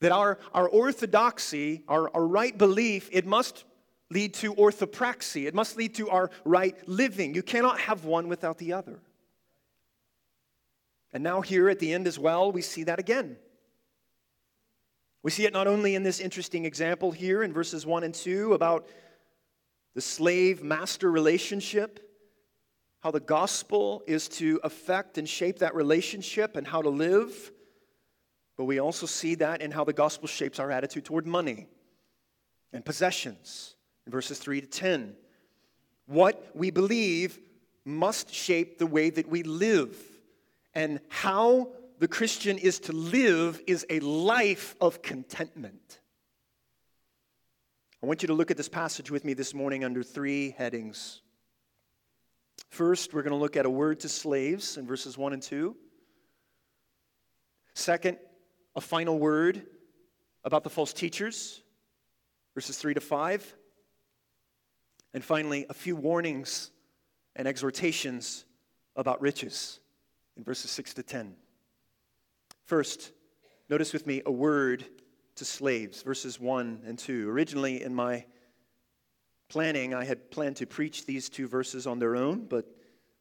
That 0.00 0.12
our, 0.12 0.38
our 0.54 0.68
orthodoxy, 0.68 1.82
our, 1.86 2.10
our 2.14 2.26
right 2.26 2.56
belief, 2.56 3.08
it 3.12 3.26
must 3.26 3.64
lead 4.10 4.34
to 4.34 4.54
orthopraxy. 4.54 5.46
It 5.46 5.54
must 5.54 5.76
lead 5.76 5.94
to 5.96 6.10
our 6.10 6.30
right 6.44 6.76
living. 6.88 7.34
You 7.34 7.42
cannot 7.42 7.78
have 7.80 8.04
one 8.04 8.28
without 8.28 8.58
the 8.58 8.72
other. 8.72 9.00
And 11.12 11.22
now, 11.22 11.40
here 11.40 11.68
at 11.68 11.78
the 11.78 11.92
end 11.92 12.06
as 12.06 12.18
well, 12.18 12.52
we 12.52 12.62
see 12.62 12.84
that 12.84 12.98
again. 12.98 13.36
We 15.22 15.30
see 15.30 15.44
it 15.44 15.52
not 15.52 15.66
only 15.66 15.94
in 15.94 16.02
this 16.02 16.20
interesting 16.20 16.64
example 16.64 17.10
here 17.10 17.42
in 17.42 17.52
verses 17.52 17.84
1 17.84 18.04
and 18.04 18.14
2 18.14 18.54
about 18.54 18.88
the 19.94 20.00
slave 20.00 20.62
master 20.62 21.10
relationship, 21.10 22.00
how 23.00 23.10
the 23.10 23.20
gospel 23.20 24.02
is 24.06 24.28
to 24.28 24.60
affect 24.62 25.18
and 25.18 25.28
shape 25.28 25.58
that 25.58 25.74
relationship 25.74 26.56
and 26.56 26.66
how 26.66 26.80
to 26.80 26.90
live. 26.90 27.50
But 28.56 28.64
we 28.64 28.78
also 28.78 29.06
see 29.06 29.34
that 29.36 29.62
in 29.62 29.72
how 29.72 29.84
the 29.84 29.92
gospel 29.92 30.28
shapes 30.28 30.58
our 30.58 30.70
attitude 30.70 31.04
toward 31.04 31.26
money 31.26 31.66
and 32.72 32.84
possessions 32.84 33.74
verses 34.06 34.38
3 34.38 34.60
to 34.60 34.66
10. 34.66 35.14
What 36.06 36.50
we 36.54 36.70
believe 36.70 37.38
must 37.84 38.32
shape 38.32 38.78
the 38.78 38.86
way 38.86 39.10
that 39.10 39.28
we 39.28 39.42
live, 39.42 39.96
and 40.74 41.00
how 41.08 41.72
the 41.98 42.08
Christian 42.08 42.58
is 42.58 42.80
to 42.80 42.92
live 42.92 43.60
is 43.66 43.86
a 43.90 44.00
life 44.00 44.74
of 44.80 45.02
contentment. 45.02 46.00
I 48.02 48.06
want 48.06 48.22
you 48.22 48.28
to 48.28 48.34
look 48.34 48.50
at 48.50 48.56
this 48.56 48.68
passage 48.68 49.10
with 49.10 49.24
me 49.24 49.34
this 49.34 49.52
morning 49.52 49.84
under 49.84 50.02
three 50.02 50.54
headings. 50.56 51.20
First, 52.70 53.12
we're 53.12 53.22
going 53.22 53.32
to 53.32 53.38
look 53.38 53.56
at 53.56 53.66
a 53.66 53.70
word 53.70 54.00
to 54.00 54.08
slaves 54.08 54.76
in 54.78 54.86
verses 54.86 55.18
1 55.18 55.34
and 55.34 55.42
2. 55.42 55.76
Second, 57.74 58.18
a 58.74 58.80
final 58.80 59.18
word 59.18 59.66
about 60.44 60.64
the 60.64 60.70
false 60.70 60.92
teachers, 60.92 61.62
verses 62.54 62.78
3 62.78 62.94
to 62.94 63.00
5. 63.00 63.56
And 65.12 65.24
finally, 65.24 65.66
a 65.68 65.74
few 65.74 65.96
warnings 65.96 66.70
and 67.36 67.48
exhortations 67.48 68.44
about 68.96 69.20
riches 69.20 69.80
in 70.36 70.44
verses 70.44 70.70
6 70.70 70.94
to 70.94 71.02
10. 71.02 71.34
First, 72.66 73.12
notice 73.68 73.92
with 73.92 74.06
me 74.06 74.22
a 74.26 74.32
word 74.32 74.84
to 75.36 75.44
slaves, 75.44 76.02
verses 76.02 76.38
1 76.38 76.82
and 76.86 76.98
2. 76.98 77.28
Originally, 77.28 77.82
in 77.82 77.94
my 77.94 78.24
planning, 79.48 79.94
I 79.94 80.04
had 80.04 80.30
planned 80.30 80.56
to 80.56 80.66
preach 80.66 81.06
these 81.06 81.28
two 81.28 81.48
verses 81.48 81.86
on 81.86 81.98
their 81.98 82.14
own, 82.14 82.46
but 82.46 82.66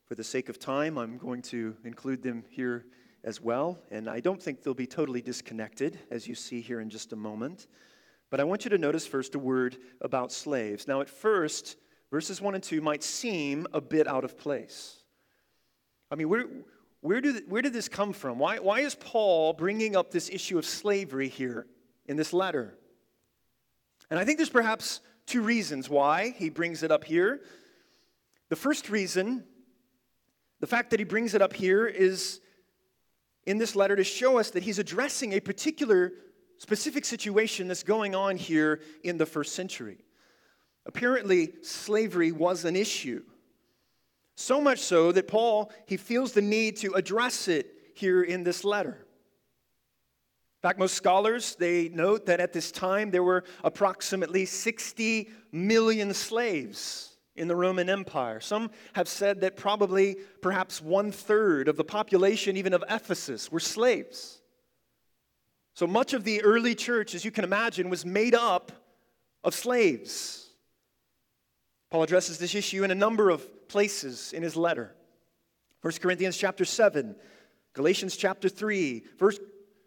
for 0.05 0.15
the 0.15 0.24
sake 0.24 0.50
of 0.50 0.60
time, 0.60 0.98
I'm 0.98 1.17
going 1.17 1.41
to 1.43 1.75
include 1.84 2.22
them 2.22 2.43
here 2.50 2.86
as 3.24 3.41
well. 3.41 3.79
And 3.91 4.10
I 4.10 4.19
don't 4.19 4.41
think 4.41 4.62
they'll 4.62 4.74
be 4.74 4.88
totally 4.88 5.22
disconnected, 5.22 6.00
as 6.12 6.27
you 6.27 6.36
see 6.36 6.62
here 6.62 6.79
in 6.79 6.89
just 6.89 7.13
a 7.13 7.15
moment. 7.15 7.67
But 8.29 8.39
I 8.39 8.43
want 8.43 8.63
you 8.63 8.69
to 8.69 8.77
notice 8.77 9.07
first 9.07 9.36
a 9.36 9.39
word 9.39 9.77
about 10.01 10.31
slaves. 10.31 10.88
Now, 10.88 11.01
at 11.01 11.09
first, 11.09 11.77
verses 12.12 12.41
1 12.41 12.55
and 12.55 12.63
2 12.63 12.81
might 12.81 13.03
seem 13.03 13.65
a 13.74 13.81
bit 13.81 14.07
out 14.07 14.24
of 14.24 14.38
place. 14.38 14.98
I 16.12 16.15
mean, 16.15 16.29
where, 16.29 16.45
where, 17.01 17.21
do, 17.21 17.41
where 17.48 17.62
did 17.62 17.74
this 17.74 17.89
come 17.89 18.13
from? 18.13 18.39
Why, 18.39 18.59
why 18.59 18.81
is 18.81 18.95
Paul 18.95 19.53
bringing 19.53 19.95
up 19.95 20.12
this 20.12 20.29
issue 20.29 20.57
of 20.57 20.65
slavery 20.65 21.29
here 21.29 21.67
in 22.05 22.17
this 22.17 22.33
letter? 22.33 22.77
And 24.09 24.19
I 24.19 24.25
think 24.25 24.38
there's 24.38 24.50
perhaps 24.50 25.01
two 25.25 25.41
reasons 25.41 25.89
why 25.89 26.31
he 26.38 26.50
brings 26.50 26.83
it 26.83 26.91
up 26.91 27.03
here. 27.03 27.41
The 28.50 28.55
first 28.55 28.89
reason, 28.89 29.43
the 30.59 30.67
fact 30.67 30.89
that 30.91 31.00
he 31.00 31.03
brings 31.03 31.36
it 31.36 31.41
up 31.41 31.53
here, 31.53 31.86
is 31.86 32.41
in 33.45 33.59
this 33.59 33.75
letter 33.75 33.95
to 33.95 34.03
show 34.03 34.39
us 34.39 34.51
that 34.51 34.63
he's 34.63 34.79
addressing 34.79 35.33
a 35.33 35.39
particular 35.39 36.13
specific 36.59 37.05
situation 37.05 37.67
that's 37.67 37.83
going 37.83 38.13
on 38.13 38.37
here 38.37 38.81
in 39.03 39.17
the 39.17 39.25
first 39.25 39.55
century. 39.55 39.97
Apparently, 40.85 41.53
slavery 41.63 42.31
was 42.31 42.65
an 42.65 42.75
issue. 42.75 43.23
So 44.35 44.61
much 44.61 44.79
so 44.79 45.11
that 45.11 45.27
Paul, 45.27 45.71
he 45.85 45.97
feels 45.97 46.33
the 46.33 46.41
need 46.41 46.77
to 46.77 46.93
address 46.93 47.47
it 47.47 47.73
here 47.95 48.21
in 48.21 48.43
this 48.43 48.63
letter. 48.63 49.05
In 50.59 50.61
fact, 50.61 50.79
most 50.79 50.95
scholars, 50.95 51.55
they 51.55 51.89
note 51.89 52.25
that 52.25 52.39
at 52.39 52.51
this 52.53 52.71
time 52.71 53.11
there 53.11 53.23
were 53.23 53.45
approximately 53.63 54.45
60 54.45 55.29
million 55.51 56.13
slaves 56.13 57.17
in 57.37 57.47
the 57.47 57.55
Roman 57.55 57.89
Empire. 57.89 58.41
Some 58.41 58.69
have 58.93 59.07
said 59.07 59.41
that 59.41 59.55
probably 59.55 60.17
perhaps 60.41 60.81
one 60.81 61.11
third 61.11 61.69
of 61.69 61.77
the 61.77 61.85
population, 61.85 62.57
even 62.57 62.73
of 62.73 62.83
Ephesus, 62.89 63.49
were 63.49 63.61
slaves. 63.61 64.38
So 65.79 65.88
much 65.88 66.12
of 66.12 66.25
the 66.25 66.43
early 66.43 66.75
church, 66.75 67.15
as 67.15 67.24
you 67.24 67.31
can 67.31 67.45
imagine, 67.45 67.89
was 67.89 68.05
made 68.05 68.36
up 68.36 68.74
of 69.45 69.53
slaves. 69.53 70.50
Paul 71.89 72.03
addresses 72.03 72.38
this 72.38 72.53
issue 72.53 72.83
in 72.83 72.91
a 72.91 72.95
number 72.95 73.29
of 73.29 73.69
places 73.69 74.33
in 74.33 74.43
his 74.43 74.57
letter. 74.57 74.93
1 75.81 75.93
Corinthians 76.01 76.36
chapter 76.36 76.65
7, 76.65 77.15
Galatians 77.71 78.17
chapter 78.17 78.50
3, 78.50 79.05
1 79.19 79.31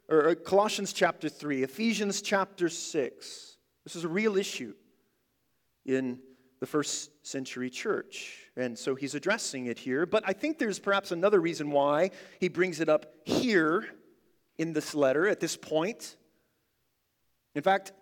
or 0.09 0.35
Colossians 0.35 0.95
chapter 0.95 1.29
3, 1.29 1.63
Ephesians 1.63 2.23
chapter 2.23 2.71
6. 2.71 3.57
This 3.85 3.95
is 3.95 4.05
a 4.05 4.09
real 4.09 4.39
issue 4.39 4.73
in 5.85 6.21
the 6.61 6.67
first 6.67 7.11
century 7.27 7.69
church. 7.69 8.47
And 8.57 8.79
so 8.79 8.95
he's 8.95 9.15
addressing 9.15 9.67
it 9.67 9.79
here. 9.79 10.07
But 10.07 10.25
I 10.27 10.33
think 10.33 10.59
there's 10.59 10.79
perhaps 10.79 11.13
another 11.13 11.43
reason 11.43 11.71
why 11.71 12.13
he 12.41 12.49
brings 12.49 12.81
it 12.81 12.89
up 12.89 13.13
here 13.27 13.91
in 14.59 14.73
this 14.73 14.95
letter 14.95 15.27
at 15.29 15.41
this 15.41 15.57
point. 15.57 16.17
In 17.55 17.63
fact, 17.63 17.93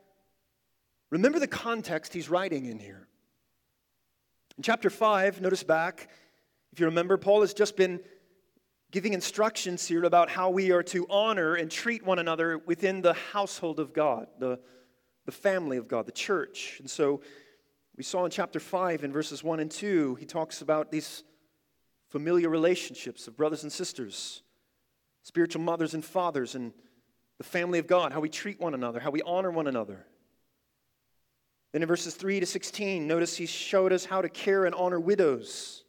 remember 1.11 1.39
the 1.39 1.47
context 1.47 2.13
he's 2.13 2.29
writing 2.29 2.67
in 2.67 2.79
here. 2.79 3.07
In 4.57 4.63
chapter 4.63 4.91
5, 4.91 5.41
notice 5.41 5.63
back, 5.63 6.09
if 6.73 6.81
you 6.81 6.87
remember, 6.87 7.17
Paul 7.17 7.41
has 7.41 7.55
just 7.55 7.77
been 7.77 8.01
giving 8.91 9.13
instructions 9.13 9.87
here 9.87 10.05
about 10.05 10.31
how 10.31 10.51
we 10.51 10.73
are 10.73 10.83
to 10.83 11.07
honor 11.09 11.55
and 11.55 11.71
treat 11.71 12.05
one 12.05 12.19
another 12.19 12.59
within 12.59 13.03
the 13.03 13.15
household 13.15 13.79
of 13.79 13.93
God, 13.93 14.27
the, 14.39 14.59
the 15.27 15.33
family 15.33 15.77
of 15.77 15.89
God, 15.89 16.07
the 16.07 16.13
church. 16.13 16.77
And 16.81 16.91
so 16.91 17.21
we 17.97 18.03
saw 18.03 18.25
in 18.25 18.31
chapter 18.31 18.59
5 18.59 19.05
in 19.05 19.13
verses 19.13 19.45
1 19.45 19.61
and 19.61 19.71
2, 19.71 20.17
he 20.17 20.27
talks 20.27 20.61
about 20.61 20.91
these 20.91 21.23
familiar 22.09 22.49
relationships 22.49 23.29
of 23.29 23.37
brothers 23.37 23.63
and 23.63 23.73
sisters, 23.73 24.43
spiritual 25.23 25.63
mothers 25.63 25.95
and 25.95 26.05
fathers, 26.05 26.55
and 26.55 26.73
the 27.39 27.45
family 27.45 27.79
of 27.79 27.87
God, 27.87 28.13
how 28.13 28.21
we 28.21 28.29
treat 28.29 28.61
one 28.61 28.75
another, 28.75 29.01
how 29.01 29.11
we 29.11 29.23
honor 29.23 29.51
one 29.51 29.67
another. 29.67 30.07
Then 31.73 31.83
in 31.83 31.89
verses 31.89 32.15
3 32.15 32.41
to 32.41 32.47
16, 32.47 33.07
notice 33.07 33.37
he 33.37 33.47
showed 33.47 33.93
us 33.93 34.05
how 34.05 34.23
to 34.23 34.29
care 34.29 34.67
and 34.67 34.75
honor 34.75 34.99
widows 34.99 35.85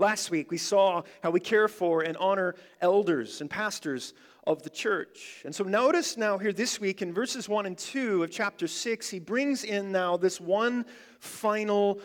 Last 0.00 0.32
week, 0.32 0.50
we 0.50 0.58
saw 0.58 1.02
how 1.22 1.30
we 1.30 1.38
care 1.38 1.68
for 1.68 2.02
and 2.02 2.16
honor 2.16 2.56
elders 2.80 3.40
and 3.40 3.48
pastors 3.48 4.12
of 4.44 4.60
the 4.62 4.70
church. 4.70 5.42
And 5.44 5.54
so, 5.54 5.62
notice 5.62 6.16
now 6.16 6.36
here 6.36 6.52
this 6.52 6.80
week 6.80 7.00
in 7.00 7.14
verses 7.14 7.48
1 7.48 7.64
and 7.64 7.78
2 7.78 8.24
of 8.24 8.30
chapter 8.30 8.66
6, 8.66 9.08
he 9.08 9.20
brings 9.20 9.62
in 9.62 9.92
now 9.92 10.16
this 10.16 10.40
one 10.40 10.84
final 11.20 12.00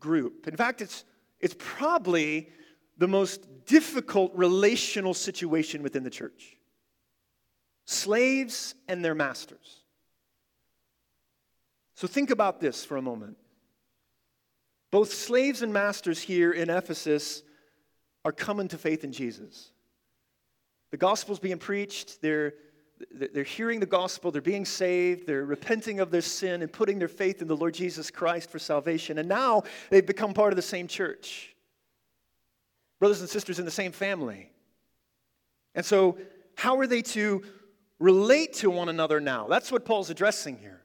group. 0.00 0.48
In 0.48 0.56
fact, 0.56 0.80
it's, 0.80 1.04
it's 1.38 1.54
probably 1.58 2.48
the 2.98 3.08
most 3.08 3.46
difficult 3.66 4.32
relational 4.34 5.14
situation 5.14 5.82
within 5.82 6.04
the 6.04 6.10
church 6.10 6.56
slaves 7.86 8.74
and 8.88 9.04
their 9.04 9.14
masters. 9.14 9.82
So, 11.94 12.06
think 12.06 12.30
about 12.30 12.60
this 12.60 12.84
for 12.84 12.96
a 12.96 13.02
moment. 13.02 13.36
Both 14.90 15.12
slaves 15.12 15.62
and 15.62 15.72
masters 15.72 16.20
here 16.20 16.52
in 16.52 16.70
Ephesus 16.70 17.42
are 18.24 18.32
coming 18.32 18.68
to 18.68 18.78
faith 18.78 19.04
in 19.04 19.12
Jesus. 19.12 19.70
The 20.90 20.96
gospel's 20.96 21.40
being 21.40 21.58
preached, 21.58 22.22
they're, 22.22 22.54
they're 23.10 23.42
hearing 23.42 23.80
the 23.80 23.86
gospel, 23.86 24.30
they're 24.30 24.40
being 24.40 24.64
saved, 24.64 25.26
they're 25.26 25.44
repenting 25.44 25.98
of 26.00 26.10
their 26.10 26.20
sin 26.20 26.62
and 26.62 26.72
putting 26.72 26.98
their 26.98 27.08
faith 27.08 27.42
in 27.42 27.48
the 27.48 27.56
Lord 27.56 27.74
Jesus 27.74 28.10
Christ 28.10 28.50
for 28.50 28.58
salvation. 28.58 29.18
And 29.18 29.28
now 29.28 29.64
they've 29.90 30.06
become 30.06 30.32
part 30.32 30.52
of 30.52 30.56
the 30.56 30.62
same 30.62 30.86
church, 30.86 31.53
brothers 32.98 33.20
and 33.20 33.28
sisters 33.28 33.58
in 33.58 33.64
the 33.64 33.70
same 33.70 33.92
family. 33.92 34.50
And 35.74 35.84
so, 35.84 36.18
how 36.56 36.78
are 36.78 36.86
they 36.86 37.02
to 37.02 37.42
relate 37.98 38.54
to 38.54 38.70
one 38.70 38.88
another 38.88 39.20
now? 39.20 39.46
That's 39.48 39.72
what 39.72 39.84
Paul's 39.84 40.10
addressing 40.10 40.58
here. 40.58 40.82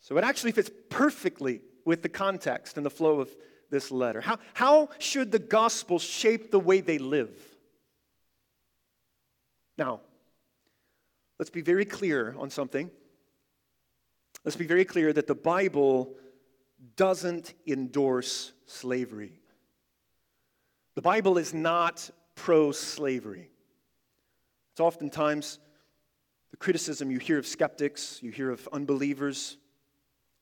So, 0.00 0.16
it 0.18 0.24
actually 0.24 0.52
fits 0.52 0.70
perfectly 0.90 1.60
with 1.84 2.02
the 2.02 2.08
context 2.08 2.76
and 2.76 2.84
the 2.84 2.90
flow 2.90 3.20
of 3.20 3.30
this 3.70 3.90
letter. 3.90 4.20
How, 4.20 4.38
how 4.54 4.88
should 4.98 5.30
the 5.32 5.38
gospel 5.38 5.98
shape 5.98 6.50
the 6.50 6.60
way 6.60 6.80
they 6.80 6.98
live? 6.98 7.30
Now, 9.76 10.00
let's 11.38 11.50
be 11.50 11.60
very 11.60 11.84
clear 11.84 12.34
on 12.38 12.50
something. 12.50 12.90
Let's 14.44 14.56
be 14.56 14.66
very 14.66 14.84
clear 14.84 15.12
that 15.12 15.26
the 15.26 15.34
Bible 15.34 16.14
doesn't 16.96 17.54
endorse 17.66 18.52
slavery. 18.66 19.37
The 20.98 21.02
Bible 21.02 21.38
is 21.38 21.54
not 21.54 22.10
pro 22.34 22.72
slavery. 22.72 23.52
It's 24.72 24.80
oftentimes 24.80 25.60
the 26.50 26.56
criticism 26.56 27.08
you 27.08 27.20
hear 27.20 27.38
of 27.38 27.46
skeptics, 27.46 28.18
you 28.20 28.32
hear 28.32 28.50
of 28.50 28.68
unbelievers. 28.72 29.58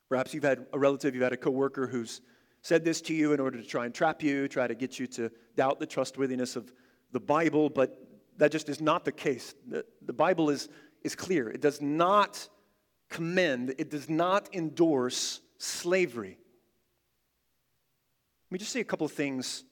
Perhaps 0.08 0.32
you've 0.32 0.44
had 0.44 0.64
a 0.72 0.78
relative, 0.78 1.14
you've 1.14 1.24
had 1.24 1.34
a 1.34 1.36
coworker 1.36 1.86
who's 1.86 2.22
said 2.62 2.86
this 2.86 3.02
to 3.02 3.12
you 3.12 3.34
in 3.34 3.38
order 3.38 3.60
to 3.60 3.66
try 3.68 3.84
and 3.84 3.94
trap 3.94 4.22
you, 4.22 4.48
try 4.48 4.66
to 4.66 4.74
get 4.74 4.98
you 4.98 5.06
to 5.08 5.30
doubt 5.56 5.78
the 5.78 5.84
trustworthiness 5.84 6.56
of 6.56 6.72
the 7.12 7.20
Bible, 7.20 7.68
but 7.68 8.08
that 8.38 8.50
just 8.50 8.70
is 8.70 8.80
not 8.80 9.04
the 9.04 9.12
case. 9.12 9.54
The, 9.68 9.84
the 10.06 10.14
Bible 10.14 10.48
is, 10.48 10.70
is 11.02 11.14
clear. 11.14 11.50
It 11.50 11.60
does 11.60 11.82
not 11.82 12.48
commend, 13.10 13.74
it 13.76 13.90
does 13.90 14.08
not 14.08 14.48
endorse 14.54 15.42
slavery. 15.58 16.38
Let 18.46 18.52
me 18.52 18.58
just 18.58 18.72
say 18.72 18.80
a 18.80 18.84
couple 18.84 19.04
of 19.04 19.12
things. 19.12 19.62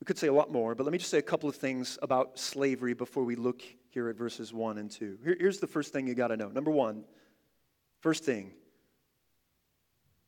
We 0.00 0.04
could 0.04 0.18
say 0.18 0.26
a 0.26 0.32
lot 0.32 0.52
more, 0.52 0.74
but 0.74 0.84
let 0.84 0.92
me 0.92 0.98
just 0.98 1.10
say 1.10 1.18
a 1.18 1.22
couple 1.22 1.48
of 1.48 1.56
things 1.56 1.98
about 2.02 2.38
slavery 2.38 2.94
before 2.94 3.24
we 3.24 3.34
look 3.34 3.62
here 3.88 4.08
at 4.08 4.16
verses 4.16 4.52
1 4.52 4.78
and 4.78 4.90
2. 4.90 5.18
Here, 5.24 5.36
here's 5.38 5.58
the 5.58 5.66
first 5.66 5.92
thing 5.92 6.06
you 6.06 6.14
got 6.14 6.28
to 6.28 6.36
know. 6.36 6.48
Number 6.48 6.70
one, 6.70 7.04
first 8.00 8.24
thing, 8.24 8.52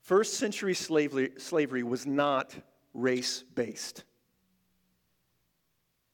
first 0.01 0.35
century 0.35 0.75
slavery, 0.75 1.33
slavery 1.37 1.83
was 1.83 2.07
not 2.07 2.55
race 2.95 3.45
based. 3.55 4.05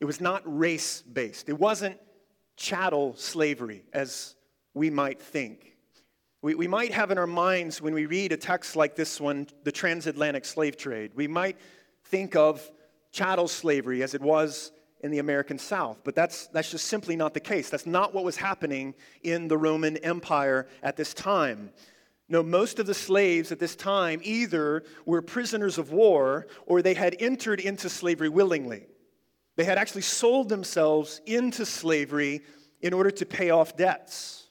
It 0.00 0.04
was 0.04 0.20
not 0.20 0.42
race 0.44 1.02
based. 1.02 1.48
It 1.48 1.58
wasn't 1.58 1.98
chattel 2.56 3.14
slavery, 3.16 3.84
as 3.92 4.34
we 4.74 4.90
might 4.90 5.20
think. 5.20 5.76
We, 6.42 6.54
we 6.54 6.68
might 6.68 6.92
have 6.92 7.10
in 7.10 7.18
our 7.18 7.26
minds, 7.26 7.80
when 7.80 7.94
we 7.94 8.06
read 8.06 8.32
a 8.32 8.36
text 8.36 8.76
like 8.76 8.96
this 8.96 9.20
one, 9.20 9.46
the 9.62 9.72
transatlantic 9.72 10.44
slave 10.44 10.76
trade, 10.76 11.12
we 11.14 11.26
might 11.26 11.56
think 12.04 12.36
of 12.36 12.70
chattel 13.14 13.48
slavery 13.48 14.02
as 14.02 14.14
it 14.14 14.20
was 14.20 14.72
in 15.00 15.10
the 15.10 15.20
American 15.20 15.58
South. 15.58 15.98
But 16.04 16.14
that's, 16.14 16.48
that's 16.48 16.70
just 16.70 16.86
simply 16.86 17.16
not 17.16 17.32
the 17.32 17.40
case. 17.40 17.70
That's 17.70 17.86
not 17.86 18.12
what 18.12 18.24
was 18.24 18.36
happening 18.36 18.94
in 19.22 19.48
the 19.48 19.56
Roman 19.56 19.96
Empire 19.98 20.66
at 20.82 20.96
this 20.96 21.14
time. 21.14 21.70
No, 22.28 22.42
most 22.42 22.78
of 22.78 22.86
the 22.86 22.94
slaves 22.94 23.52
at 23.52 23.58
this 23.58 23.76
time 23.76 24.20
either 24.24 24.82
were 25.04 25.22
prisoners 25.22 25.78
of 25.78 25.92
war 25.92 26.46
or 26.66 26.82
they 26.82 26.94
had 26.94 27.16
entered 27.20 27.60
into 27.60 27.88
slavery 27.88 28.30
willingly. 28.30 28.86
They 29.56 29.64
had 29.64 29.78
actually 29.78 30.02
sold 30.02 30.48
themselves 30.48 31.20
into 31.26 31.64
slavery 31.64 32.42
in 32.80 32.92
order 32.92 33.10
to 33.10 33.26
pay 33.26 33.50
off 33.50 33.76
debts. 33.76 34.48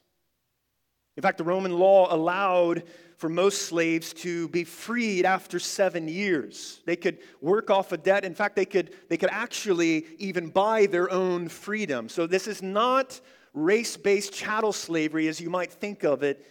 In 1.17 1.22
fact, 1.22 1.38
the 1.38 1.43
Roman 1.43 1.77
law 1.77 2.13
allowed 2.13 2.84
for 3.24 3.29
most 3.29 3.62
slaves 3.62 4.12
to 4.12 4.50
be 4.50 4.66
freed 4.66 5.24
after 5.24 5.57
seven 5.57 6.09
years. 6.09 6.81
They 6.86 6.98
could 6.98 7.20
work 7.40 7.70
off 7.70 7.94
a 7.94 7.98
debt. 7.98 8.25
In 8.25 8.36
fact, 8.36 8.57
they 8.57 8.66
could, 8.66 8.94
they 9.07 9.16
could 9.16 9.29
actually 9.31 10.07
even 10.18 10.50
buy 10.50 10.88
their 10.88 11.09
own 11.09 11.48
freedom. 11.48 12.09
So, 12.09 12.27
this 12.27 12.50
is 12.50 12.62
not 12.62 13.22
race 13.53 13.96
based 13.96 14.33
chattel 14.33 14.74
slavery 14.74 15.29
as 15.29 15.40
you 15.40 15.50
might 15.50 15.72
think 15.72 16.03
of 16.03 16.22
it 16.22 16.46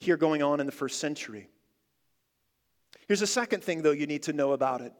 here 0.00 0.16
going 0.16 0.42
on 0.42 0.58
in 0.58 0.66
the 0.66 0.72
first 0.72 0.98
century. 0.98 1.48
Here's 3.06 3.22
a 3.22 3.26
second 3.28 3.62
thing, 3.62 3.82
though, 3.82 3.92
you 3.92 4.08
need 4.08 4.24
to 4.24 4.32
know 4.32 4.50
about 4.50 4.80
it 4.80 4.92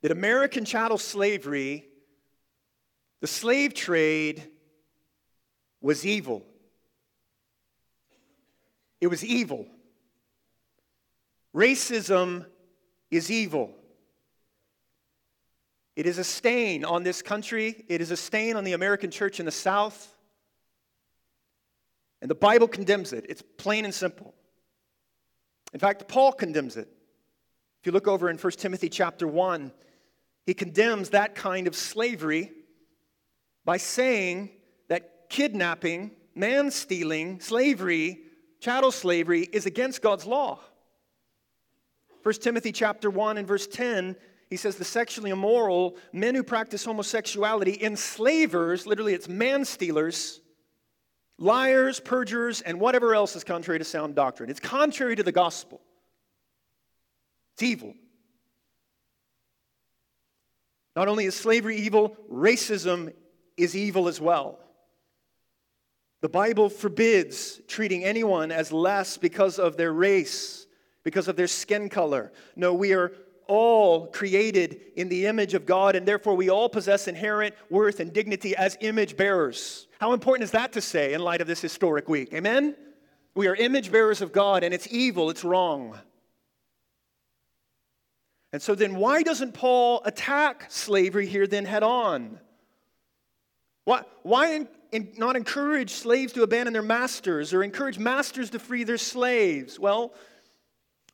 that 0.00 0.10
American 0.10 0.64
chattel 0.64 0.96
slavery, 0.96 1.84
the 3.20 3.26
slave 3.26 3.74
trade, 3.74 4.42
was 5.82 6.06
evil. 6.06 6.46
It 9.04 9.08
was 9.08 9.22
evil. 9.22 9.66
Racism 11.54 12.46
is 13.10 13.30
evil. 13.30 13.70
It 15.94 16.06
is 16.06 16.16
a 16.16 16.24
stain 16.24 16.86
on 16.86 17.02
this 17.02 17.20
country. 17.20 17.84
It 17.86 18.00
is 18.00 18.10
a 18.10 18.16
stain 18.16 18.56
on 18.56 18.64
the 18.64 18.72
American 18.72 19.10
church 19.10 19.40
in 19.40 19.44
the 19.44 19.52
South. 19.52 20.16
And 22.22 22.30
the 22.30 22.34
Bible 22.34 22.66
condemns 22.66 23.12
it. 23.12 23.26
It's 23.28 23.42
plain 23.58 23.84
and 23.84 23.92
simple. 23.92 24.32
In 25.74 25.80
fact, 25.80 26.08
Paul 26.08 26.32
condemns 26.32 26.78
it. 26.78 26.88
If 27.82 27.86
you 27.86 27.92
look 27.92 28.08
over 28.08 28.30
in 28.30 28.38
1 28.38 28.52
Timothy 28.52 28.88
chapter 28.88 29.28
1, 29.28 29.70
he 30.46 30.54
condemns 30.54 31.10
that 31.10 31.34
kind 31.34 31.66
of 31.66 31.76
slavery 31.76 32.52
by 33.66 33.76
saying 33.76 34.48
that 34.88 35.28
kidnapping, 35.28 36.12
man 36.34 36.70
stealing, 36.70 37.40
slavery, 37.40 38.23
chattel 38.64 38.90
slavery 38.90 39.42
is 39.52 39.66
against 39.66 40.00
God's 40.00 40.24
law. 40.24 40.58
1 42.22 42.34
Timothy 42.36 42.72
chapter 42.72 43.10
1 43.10 43.36
and 43.36 43.46
verse 43.46 43.66
10, 43.66 44.16
he 44.48 44.56
says 44.56 44.76
the 44.76 44.84
sexually 44.86 45.28
immoral, 45.28 45.96
men 46.14 46.34
who 46.34 46.42
practice 46.42 46.82
homosexuality, 46.82 47.78
enslavers, 47.82 48.86
literally 48.86 49.12
it's 49.12 49.28
man 49.28 49.66
stealers, 49.66 50.40
liars, 51.38 52.00
perjurers, 52.00 52.62
and 52.62 52.80
whatever 52.80 53.14
else 53.14 53.36
is 53.36 53.44
contrary 53.44 53.78
to 53.78 53.84
sound 53.84 54.14
doctrine. 54.14 54.48
It's 54.48 54.60
contrary 54.60 55.14
to 55.16 55.22
the 55.22 55.32
gospel. 55.32 55.82
It's 57.52 57.64
evil. 57.64 57.92
Not 60.96 61.08
only 61.08 61.26
is 61.26 61.34
slavery 61.34 61.76
evil, 61.76 62.16
racism 62.32 63.12
is 63.58 63.76
evil 63.76 64.08
as 64.08 64.22
well. 64.22 64.58
The 66.24 66.30
Bible 66.30 66.70
forbids 66.70 67.60
treating 67.68 68.02
anyone 68.02 68.50
as 68.50 68.72
less 68.72 69.18
because 69.18 69.58
of 69.58 69.76
their 69.76 69.92
race, 69.92 70.66
because 71.02 71.28
of 71.28 71.36
their 71.36 71.46
skin 71.46 71.90
color. 71.90 72.32
No, 72.56 72.72
we 72.72 72.94
are 72.94 73.12
all 73.46 74.06
created 74.06 74.80
in 74.96 75.10
the 75.10 75.26
image 75.26 75.52
of 75.52 75.66
God, 75.66 75.94
and 75.94 76.08
therefore 76.08 76.34
we 76.34 76.48
all 76.48 76.70
possess 76.70 77.08
inherent 77.08 77.54
worth 77.68 78.00
and 78.00 78.10
dignity 78.10 78.56
as 78.56 78.78
image 78.80 79.18
bearers. 79.18 79.86
How 80.00 80.14
important 80.14 80.44
is 80.44 80.52
that 80.52 80.72
to 80.72 80.80
say 80.80 81.12
in 81.12 81.20
light 81.20 81.42
of 81.42 81.46
this 81.46 81.60
historic 81.60 82.08
week? 82.08 82.32
Amen? 82.32 82.74
We 83.34 83.46
are 83.46 83.54
image 83.54 83.92
bearers 83.92 84.22
of 84.22 84.32
God, 84.32 84.64
and 84.64 84.72
it's 84.72 84.88
evil, 84.90 85.28
it's 85.28 85.44
wrong. 85.44 85.98
And 88.50 88.62
so 88.62 88.74
then, 88.74 88.96
why 88.96 89.22
doesn't 89.22 89.52
Paul 89.52 90.00
attack 90.06 90.70
slavery 90.70 91.26
here 91.26 91.46
then 91.46 91.66
head 91.66 91.82
on? 91.82 92.40
Why, 93.84 94.04
why 94.22 94.66
in, 94.94 95.12
not 95.16 95.34
encourage 95.34 95.90
slaves 95.90 96.32
to 96.34 96.44
abandon 96.44 96.72
their 96.72 96.82
masters 96.82 97.52
or 97.52 97.64
encourage 97.64 97.98
masters 97.98 98.50
to 98.50 98.60
free 98.60 98.84
their 98.84 98.96
slaves? 98.96 99.78
Well, 99.78 100.14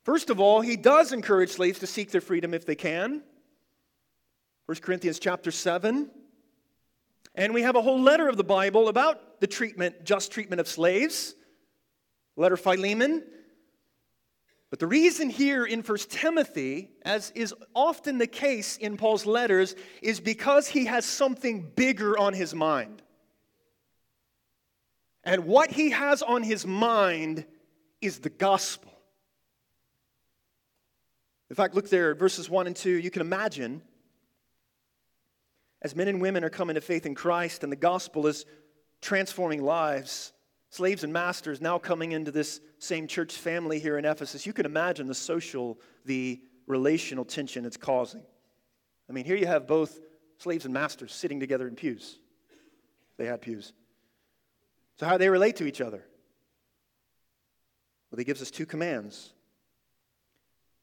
first 0.03 0.29
of 0.29 0.39
all, 0.39 0.61
he 0.61 0.77
does 0.77 1.11
encourage 1.11 1.49
slaves 1.49 1.79
to 1.79 1.87
seek 1.87 2.11
their 2.11 2.21
freedom 2.21 2.53
if 2.53 2.65
they 2.65 2.75
can. 2.75 3.23
1 4.67 4.77
Corinthians 4.81 5.17
chapter 5.17 5.49
7. 5.49 6.11
And 7.33 7.53
we 7.53 7.63
have 7.63 7.75
a 7.75 7.81
whole 7.81 7.99
letter 7.99 8.29
of 8.29 8.37
the 8.37 8.43
Bible 8.43 8.87
about 8.87 9.41
the 9.41 9.47
treatment, 9.47 10.05
just 10.05 10.31
treatment 10.31 10.59
of 10.59 10.67
slaves. 10.67 11.33
Letter 12.35 12.57
Philemon. 12.57 13.23
But 14.69 14.79
the 14.79 14.87
reason 14.87 15.31
here 15.31 15.65
in 15.65 15.81
1 15.81 15.97
Timothy, 16.09 16.91
as 17.03 17.31
is 17.31 17.53
often 17.73 18.19
the 18.19 18.27
case 18.27 18.77
in 18.77 18.95
Paul's 18.95 19.25
letters, 19.25 19.75
is 20.03 20.19
because 20.19 20.67
he 20.67 20.85
has 20.85 21.03
something 21.03 21.71
bigger 21.75 22.17
on 22.17 22.33
his 22.33 22.53
mind. 22.53 23.01
And 25.23 25.45
what 25.45 25.71
he 25.71 25.91
has 25.91 26.21
on 26.21 26.43
his 26.43 26.65
mind 26.65 27.45
is 28.01 28.19
the 28.19 28.29
gospel. 28.29 28.91
In 31.49 31.55
fact, 31.55 31.75
look 31.75 31.89
there 31.89 32.11
at 32.11 32.17
verses 32.17 32.49
1 32.49 32.67
and 32.67 32.75
2. 32.75 32.89
You 32.89 33.11
can 33.11 33.21
imagine 33.21 33.81
as 35.81 35.95
men 35.95 36.07
and 36.07 36.21
women 36.21 36.43
are 36.43 36.49
coming 36.49 36.75
to 36.75 36.81
faith 36.81 37.05
in 37.05 37.15
Christ 37.15 37.63
and 37.63 37.71
the 37.71 37.77
gospel 37.77 38.27
is 38.27 38.45
transforming 39.01 39.63
lives, 39.63 40.31
slaves 40.69 41.03
and 41.03 41.11
masters 41.11 41.59
now 41.59 41.77
coming 41.77 42.11
into 42.11 42.31
this 42.31 42.61
same 42.79 43.07
church 43.07 43.33
family 43.33 43.79
here 43.79 43.97
in 43.97 44.05
Ephesus, 44.05 44.45
you 44.45 44.53
can 44.53 44.65
imagine 44.65 45.07
the 45.07 45.15
social, 45.15 45.79
the 46.05 46.39
relational 46.67 47.25
tension 47.25 47.65
it's 47.65 47.77
causing. 47.77 48.23
I 49.09 49.13
mean, 49.13 49.25
here 49.25 49.35
you 49.35 49.47
have 49.47 49.67
both 49.67 49.99
slaves 50.37 50.65
and 50.65 50.73
masters 50.73 51.13
sitting 51.13 51.39
together 51.39 51.67
in 51.67 51.75
pews. 51.75 52.19
they 53.17 53.25
had 53.25 53.41
pews. 53.41 53.73
So, 55.01 55.07
how 55.07 55.13
do 55.13 55.17
they 55.17 55.29
relate 55.29 55.55
to 55.55 55.65
each 55.65 55.81
other? 55.81 56.05
Well, 58.11 58.19
he 58.19 58.23
gives 58.23 58.39
us 58.39 58.51
two 58.51 58.67
commands. 58.67 59.33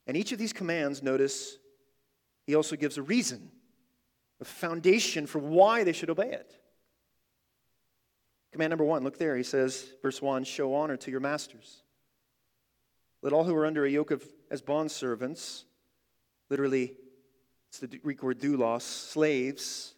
And 0.08 0.16
each 0.16 0.32
of 0.32 0.40
these 0.40 0.52
commands, 0.52 1.04
notice, 1.04 1.56
he 2.44 2.56
also 2.56 2.74
gives 2.74 2.98
a 2.98 3.02
reason, 3.02 3.52
a 4.40 4.44
foundation 4.44 5.28
for 5.28 5.38
why 5.38 5.84
they 5.84 5.92
should 5.92 6.10
obey 6.10 6.32
it. 6.32 6.52
Command 8.50 8.70
number 8.70 8.82
one, 8.82 9.04
look 9.04 9.18
there. 9.18 9.36
He 9.36 9.44
says, 9.44 9.88
verse 10.02 10.20
1 10.20 10.42
show 10.42 10.74
honor 10.74 10.96
to 10.96 11.12
your 11.12 11.20
masters. 11.20 11.84
Let 13.22 13.32
all 13.32 13.44
who 13.44 13.54
are 13.54 13.66
under 13.66 13.84
a 13.84 13.90
yoke 13.90 14.10
of 14.10 14.24
as 14.50 14.62
bondservants, 14.62 15.62
literally, 16.50 16.96
it's 17.68 17.78
the 17.78 17.86
Greek 17.86 18.24
word 18.24 18.40
doulos, 18.40 18.82
slaves. 18.82 19.94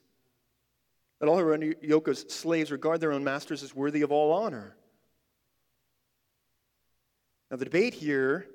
Let 1.20 1.28
all 1.28 1.38
who 1.38 1.44
are 1.44 1.54
under 1.54 1.74
yoke 1.82 2.08
of 2.08 2.18
slaves 2.18 2.72
regard 2.72 3.00
their 3.00 3.12
own 3.12 3.24
masters 3.24 3.62
as 3.62 3.74
worthy 3.74 4.02
of 4.02 4.10
all 4.10 4.32
honor. 4.32 4.76
Now, 7.50 7.56
the 7.56 7.64
debate 7.64 7.94
here 7.94 8.46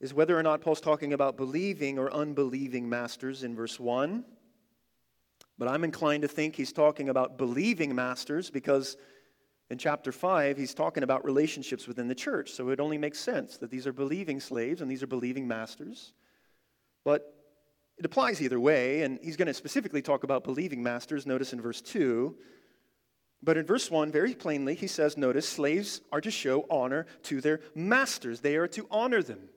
is 0.00 0.12
whether 0.12 0.38
or 0.38 0.42
not 0.42 0.60
Paul's 0.60 0.80
talking 0.80 1.12
about 1.12 1.36
believing 1.36 1.98
or 1.98 2.12
unbelieving 2.12 2.88
masters 2.88 3.42
in 3.42 3.54
verse 3.56 3.80
1. 3.80 4.24
But 5.58 5.68
I'm 5.68 5.84
inclined 5.84 6.22
to 6.22 6.28
think 6.28 6.56
he's 6.56 6.72
talking 6.72 7.08
about 7.08 7.38
believing 7.38 7.94
masters 7.94 8.50
because 8.50 8.96
in 9.70 9.78
chapter 9.78 10.12
5, 10.12 10.58
he's 10.58 10.74
talking 10.74 11.02
about 11.02 11.24
relationships 11.24 11.88
within 11.88 12.08
the 12.08 12.14
church. 12.14 12.50
So 12.50 12.68
it 12.68 12.80
only 12.80 12.98
makes 12.98 13.18
sense 13.18 13.56
that 13.58 13.70
these 13.70 13.86
are 13.86 13.92
believing 13.92 14.38
slaves 14.40 14.82
and 14.82 14.90
these 14.90 15.02
are 15.02 15.06
believing 15.06 15.48
masters. 15.48 16.12
But 17.04 17.41
it 17.98 18.04
applies 18.04 18.40
either 18.40 18.58
way, 18.58 19.02
and 19.02 19.18
he's 19.22 19.36
going 19.36 19.46
to 19.46 19.54
specifically 19.54 20.02
talk 20.02 20.24
about 20.24 20.44
believing 20.44 20.82
masters, 20.82 21.26
notice 21.26 21.52
in 21.52 21.60
verse 21.60 21.80
2. 21.80 22.34
But 23.42 23.56
in 23.56 23.66
verse 23.66 23.90
1, 23.90 24.12
very 24.12 24.34
plainly, 24.34 24.74
he 24.74 24.86
says, 24.86 25.16
notice, 25.16 25.48
slaves 25.48 26.00
are 26.12 26.20
to 26.20 26.30
show 26.30 26.64
honor 26.70 27.06
to 27.24 27.40
their 27.40 27.60
masters. 27.74 28.40
They 28.40 28.56
are 28.56 28.68
to 28.68 28.86
honor 28.90 29.22
them, 29.22 29.48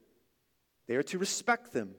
they 0.87 0.95
are 0.95 1.03
to 1.03 1.17
respect 1.17 1.71
them. 1.71 1.95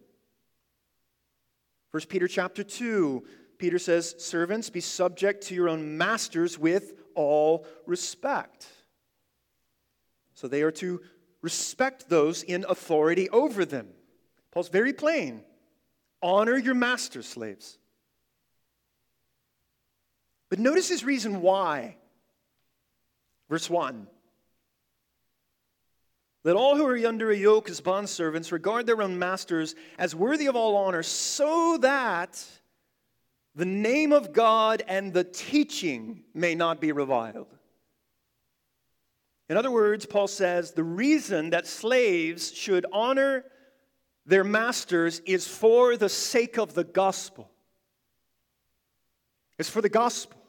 1 1.93 2.03
Peter 2.09 2.29
chapter 2.29 2.63
2, 2.63 3.25
Peter 3.59 3.79
says, 3.79 4.15
Servants, 4.19 4.69
be 4.69 4.81
subject 4.81 5.47
to 5.47 5.55
your 5.55 5.69
own 5.69 5.97
masters 5.97 6.59
with 6.59 6.93
all 7.15 7.65
respect. 7.87 8.67
So 10.35 10.47
they 10.47 10.63
are 10.63 10.73
to 10.73 11.01
respect 11.41 12.09
those 12.11 12.43
in 12.43 12.67
authority 12.69 13.31
over 13.31 13.65
them. 13.65 13.89
Paul's 14.51 14.69
very 14.69 14.93
plain 14.93 15.43
honor 16.23 16.57
your 16.57 16.75
masters, 16.75 17.27
slaves. 17.27 17.79
But 20.49 20.59
notice 20.59 20.89
his 20.89 21.05
reason 21.05 21.41
why. 21.41 21.97
Verse 23.49 23.69
1 23.69 24.07
Let 26.45 26.57
all 26.57 26.77
who 26.77 26.87
are 26.87 27.07
under 27.07 27.31
a 27.31 27.37
yoke 27.37 27.69
as 27.69 27.81
bondservants 27.81 28.53
regard 28.53 28.87
their 28.87 29.03
own 29.03 29.19
masters 29.19 29.75
as 29.99 30.15
worthy 30.15 30.47
of 30.47 30.57
all 30.57 30.77
honor, 30.77 31.03
so 31.03 31.79
that 31.79 32.45
the 33.55 33.65
name 33.65 34.13
of 34.13 34.33
God 34.33 34.83
and 34.87 35.13
the 35.13 35.25
teaching 35.25 36.23
may 36.35 36.55
not 36.55 36.81
be 36.81 36.93
reviled. 36.93 37.49
In 39.49 39.57
other 39.57 39.71
words, 39.71 40.07
Paul 40.07 40.27
says 40.27 40.73
the 40.73 40.85
reason 40.85 41.51
that 41.51 41.67
slaves 41.67 42.53
should 42.53 42.85
honor 42.93 43.45
their 44.27 44.45
masters 44.45 45.21
is 45.25 45.47
for 45.47 45.97
the 45.97 46.09
sake 46.09 46.59
of 46.59 46.75
the 46.75 46.85
gospel. 46.85 47.51
It's 49.59 49.71
for 49.71 49.81
the 49.81 49.89
gospel. 49.89 50.41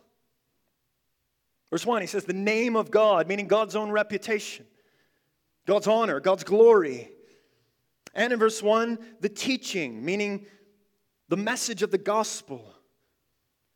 Verse 1.69 1.85
1, 1.85 2.01
he 2.01 2.07
says, 2.07 2.23
the 2.23 2.33
name 2.33 2.75
of 2.75 2.91
God, 2.91 3.27
meaning 3.27 3.47
God's 3.47 3.75
own 3.75 3.91
reputation, 3.91 4.65
God's 5.65 5.87
honor, 5.87 6.19
God's 6.19 6.43
glory. 6.43 7.11
And 8.13 8.33
in 8.33 8.39
verse 8.39 8.63
1, 8.63 8.97
the 9.19 9.29
teaching, 9.29 10.03
meaning 10.03 10.45
the 11.29 11.37
message 11.37 11.83
of 11.83 11.91
the 11.91 11.97
gospel. 11.97 12.73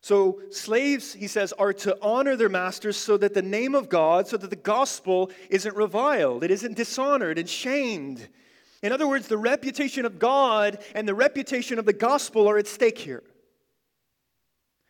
So, 0.01 0.41
slaves, 0.49 1.13
he 1.13 1.27
says, 1.27 1.53
are 1.53 1.73
to 1.73 1.95
honor 2.01 2.35
their 2.35 2.49
masters 2.49 2.97
so 2.97 3.17
that 3.17 3.35
the 3.35 3.41
name 3.43 3.75
of 3.75 3.87
God, 3.87 4.27
so 4.27 4.37
that 4.37 4.49
the 4.49 4.55
gospel 4.55 5.29
isn't 5.49 5.75
reviled, 5.75 6.43
it 6.43 6.49
isn't 6.49 6.75
dishonored 6.75 7.37
and 7.37 7.47
shamed. 7.47 8.27
In 8.81 8.91
other 8.91 9.07
words, 9.07 9.27
the 9.27 9.37
reputation 9.37 10.05
of 10.05 10.17
God 10.17 10.79
and 10.95 11.07
the 11.07 11.13
reputation 11.13 11.77
of 11.77 11.85
the 11.85 11.93
gospel 11.93 12.49
are 12.49 12.57
at 12.57 12.67
stake 12.67 12.97
here. 12.97 13.23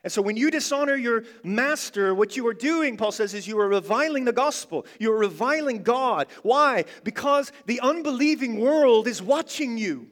And 0.03 0.11
so, 0.11 0.21
when 0.21 0.35
you 0.35 0.49
dishonor 0.49 0.95
your 0.95 1.25
master, 1.43 2.15
what 2.15 2.35
you 2.35 2.47
are 2.47 2.55
doing, 2.55 2.97
Paul 2.97 3.11
says, 3.11 3.35
is 3.35 3.47
you 3.47 3.59
are 3.59 3.67
reviling 3.67 4.25
the 4.25 4.33
gospel. 4.33 4.87
You 4.99 5.11
are 5.13 5.17
reviling 5.17 5.83
God. 5.83 6.27
Why? 6.41 6.85
Because 7.03 7.51
the 7.67 7.81
unbelieving 7.81 8.59
world 8.59 9.07
is 9.07 9.21
watching 9.21 9.77
you. 9.77 10.07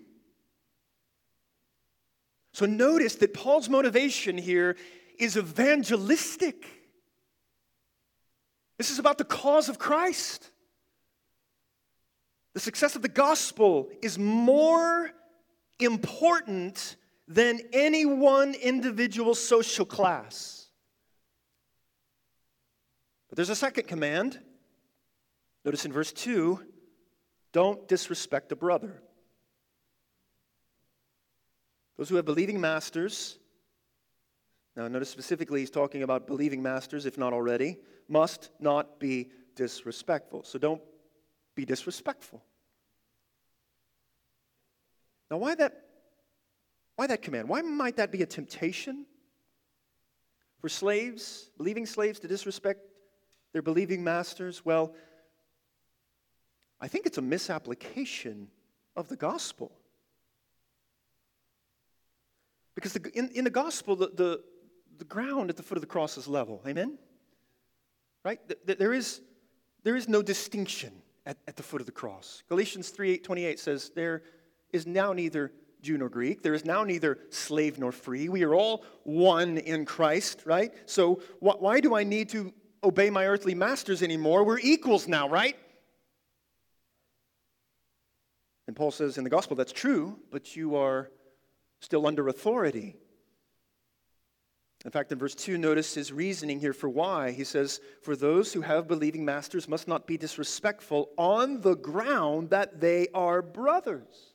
So 2.54 2.66
notice 2.66 3.16
that 3.16 3.34
Paul's 3.34 3.70
motivation 3.70 4.38
here 4.38 4.76
is 5.18 5.38
evangelistic. 5.38 6.66
This 8.78 8.92
is 8.92 9.00
about 9.00 9.18
the 9.18 9.26
cause 9.26 9.70
of 9.70 9.80
Christ. 9.80 10.52
The 12.54 12.60
success 12.60 12.96
of 12.96 13.02
the 13.02 13.10
gospel 13.10 13.90
is 14.02 14.18
more 14.18 15.12
important 15.80 16.96
than 17.28 17.60
any 17.74 18.06
one 18.06 18.56
individual 18.56 19.36
social 19.36 19.86
class. 19.86 20.68
But 23.30 23.36
there's 23.36 23.50
a 23.50 23.56
second 23.56 23.88
command. 23.88 24.40
Notice 25.64 25.86
in 25.86 25.94
verse 25.94 26.12
2 26.12 26.60
don't 27.52 27.88
disrespect 27.88 28.52
a 28.52 28.56
brother. 28.56 29.02
Those 31.98 32.10
who 32.10 32.16
have 32.16 32.26
believing 32.26 32.62
masters, 32.62 33.38
now 34.76 34.88
notice 34.88 35.10
specifically 35.10 35.60
he's 35.60 35.70
talking 35.70 36.04
about 36.04 36.28
believing 36.28 36.64
masters, 36.64 37.06
if 37.06 37.18
not 37.18 37.34
already, 37.34 37.78
must 38.08 38.52
not 38.60 39.00
be 39.00 39.30
disrespectful. 39.56 40.44
So 40.44 40.58
don't 40.58 40.82
be 41.60 41.66
disrespectful. 41.66 42.42
Now, 45.30 45.38
why 45.38 45.56
that, 45.56 45.74
why 46.96 47.08
that 47.08 47.22
command? 47.22 47.50
Why 47.50 47.62
might 47.62 47.98
that 47.98 48.12
be 48.12 48.22
a 48.22 48.26
temptation 48.26 49.06
for 50.62 50.70
slaves, 50.70 51.50
believing 51.58 51.86
slaves, 51.86 52.20
to 52.20 52.28
disrespect 52.28 52.80
their 53.52 53.62
believing 53.62 54.04
masters? 54.04 54.64
Well, 54.64 54.96
I 56.80 56.88
think 56.88 57.06
it's 57.06 57.18
a 57.18 57.22
misapplication 57.22 58.48
of 58.96 59.10
the 59.10 59.18
gospel. 59.18 59.72
Because 62.74 62.94
the, 62.94 63.12
in, 63.14 63.30
in 63.36 63.44
the 63.44 63.50
gospel, 63.50 63.98
the, 63.98 64.12
the, 64.16 64.44
the 64.98 65.06
ground 65.06 65.50
at 65.50 65.58
the 65.58 65.64
foot 65.64 65.78
of 65.78 65.82
the 65.82 65.88
cross 65.88 66.18
is 66.18 66.26
level. 66.26 66.62
Amen? 66.66 66.98
Right? 68.24 68.40
There 68.66 68.94
is, 68.94 69.22
there 69.84 69.98
is 69.98 70.08
no 70.08 70.22
distinction 70.22 70.94
at, 71.30 71.38
at 71.48 71.56
the 71.56 71.64
foot 71.64 71.80
of 71.80 71.86
the 71.86 71.94
cross. 71.94 72.42
Galatians 72.50 72.90
3 72.90 73.12
8, 73.12 73.24
28 73.24 73.60
says, 73.60 73.92
There 73.94 74.24
is 74.74 74.88
now 74.88 75.14
neither 75.14 75.52
Jew 75.82 75.98
nor 75.98 76.10
Greek. 76.10 76.42
There 76.42 76.56
is 76.56 76.66
now 76.66 76.84
neither 76.84 77.20
slave 77.30 77.78
nor 77.78 77.92
free. 77.92 78.28
We 78.30 78.44
are 78.44 78.56
all 78.56 78.84
one 79.04 79.60
in 79.60 79.86
Christ, 79.86 80.42
right? 80.46 80.74
So 80.88 81.22
wh- 81.40 81.62
why 81.62 81.82
do 81.82 81.96
I 81.96 82.04
need 82.04 82.30
to 82.30 82.52
obey 82.84 83.12
my 83.12 83.28
earthly 83.28 83.54
masters 83.54 84.02
anymore? 84.02 84.44
We're 84.44 84.60
equals 84.60 85.08
now, 85.08 85.30
right? 85.30 85.56
And 88.68 88.76
Paul 88.76 88.92
says 88.92 89.20
in 89.20 89.24
the 89.24 89.30
gospel 89.30 89.56
that's 89.56 89.72
true, 89.72 90.18
but 90.32 90.56
you 90.56 90.76
are 90.76 91.12
still 91.80 92.08
under 92.08 92.28
authority. 92.28 92.96
In 94.86 94.92
fact, 94.92 95.12
in 95.12 95.20
verse 95.20 95.36
2, 95.36 95.58
notice 95.58 95.94
his 95.94 96.14
reasoning 96.14 96.60
here 96.60 96.72
for 96.72 96.88
why. 96.88 97.32
He 97.32 97.44
says, 97.44 97.82
For 98.02 98.16
those 98.16 98.54
who 98.54 98.62
have 98.62 98.88
believing 98.88 99.26
masters 99.26 99.68
must 99.68 99.90
not 99.90 100.08
be 100.08 100.18
disrespectful 100.18 101.10
on 101.18 101.62
the 101.62 101.76
ground 101.76 102.52
that 102.52 102.80
they 102.80 103.08
are 103.14 103.42
brothers. 103.42 104.34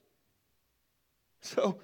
So, 1.41 1.81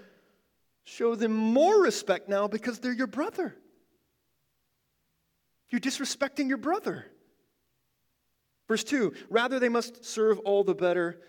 show 0.84 1.14
them 1.14 1.32
more 1.32 1.82
respect 1.82 2.28
now 2.28 2.48
because 2.48 2.80
they're 2.80 2.92
your 2.92 3.06
brother. 3.06 3.56
You're 5.70 5.80
disrespecting 5.80 6.48
your 6.48 6.58
brother. 6.58 7.06
Verse 8.68 8.84
2 8.84 9.14
Rather, 9.30 9.58
they 9.58 9.68
must 9.70 10.04
serve 10.04 10.38
all 10.40 10.64
the 10.64 10.74
better, 10.74 11.20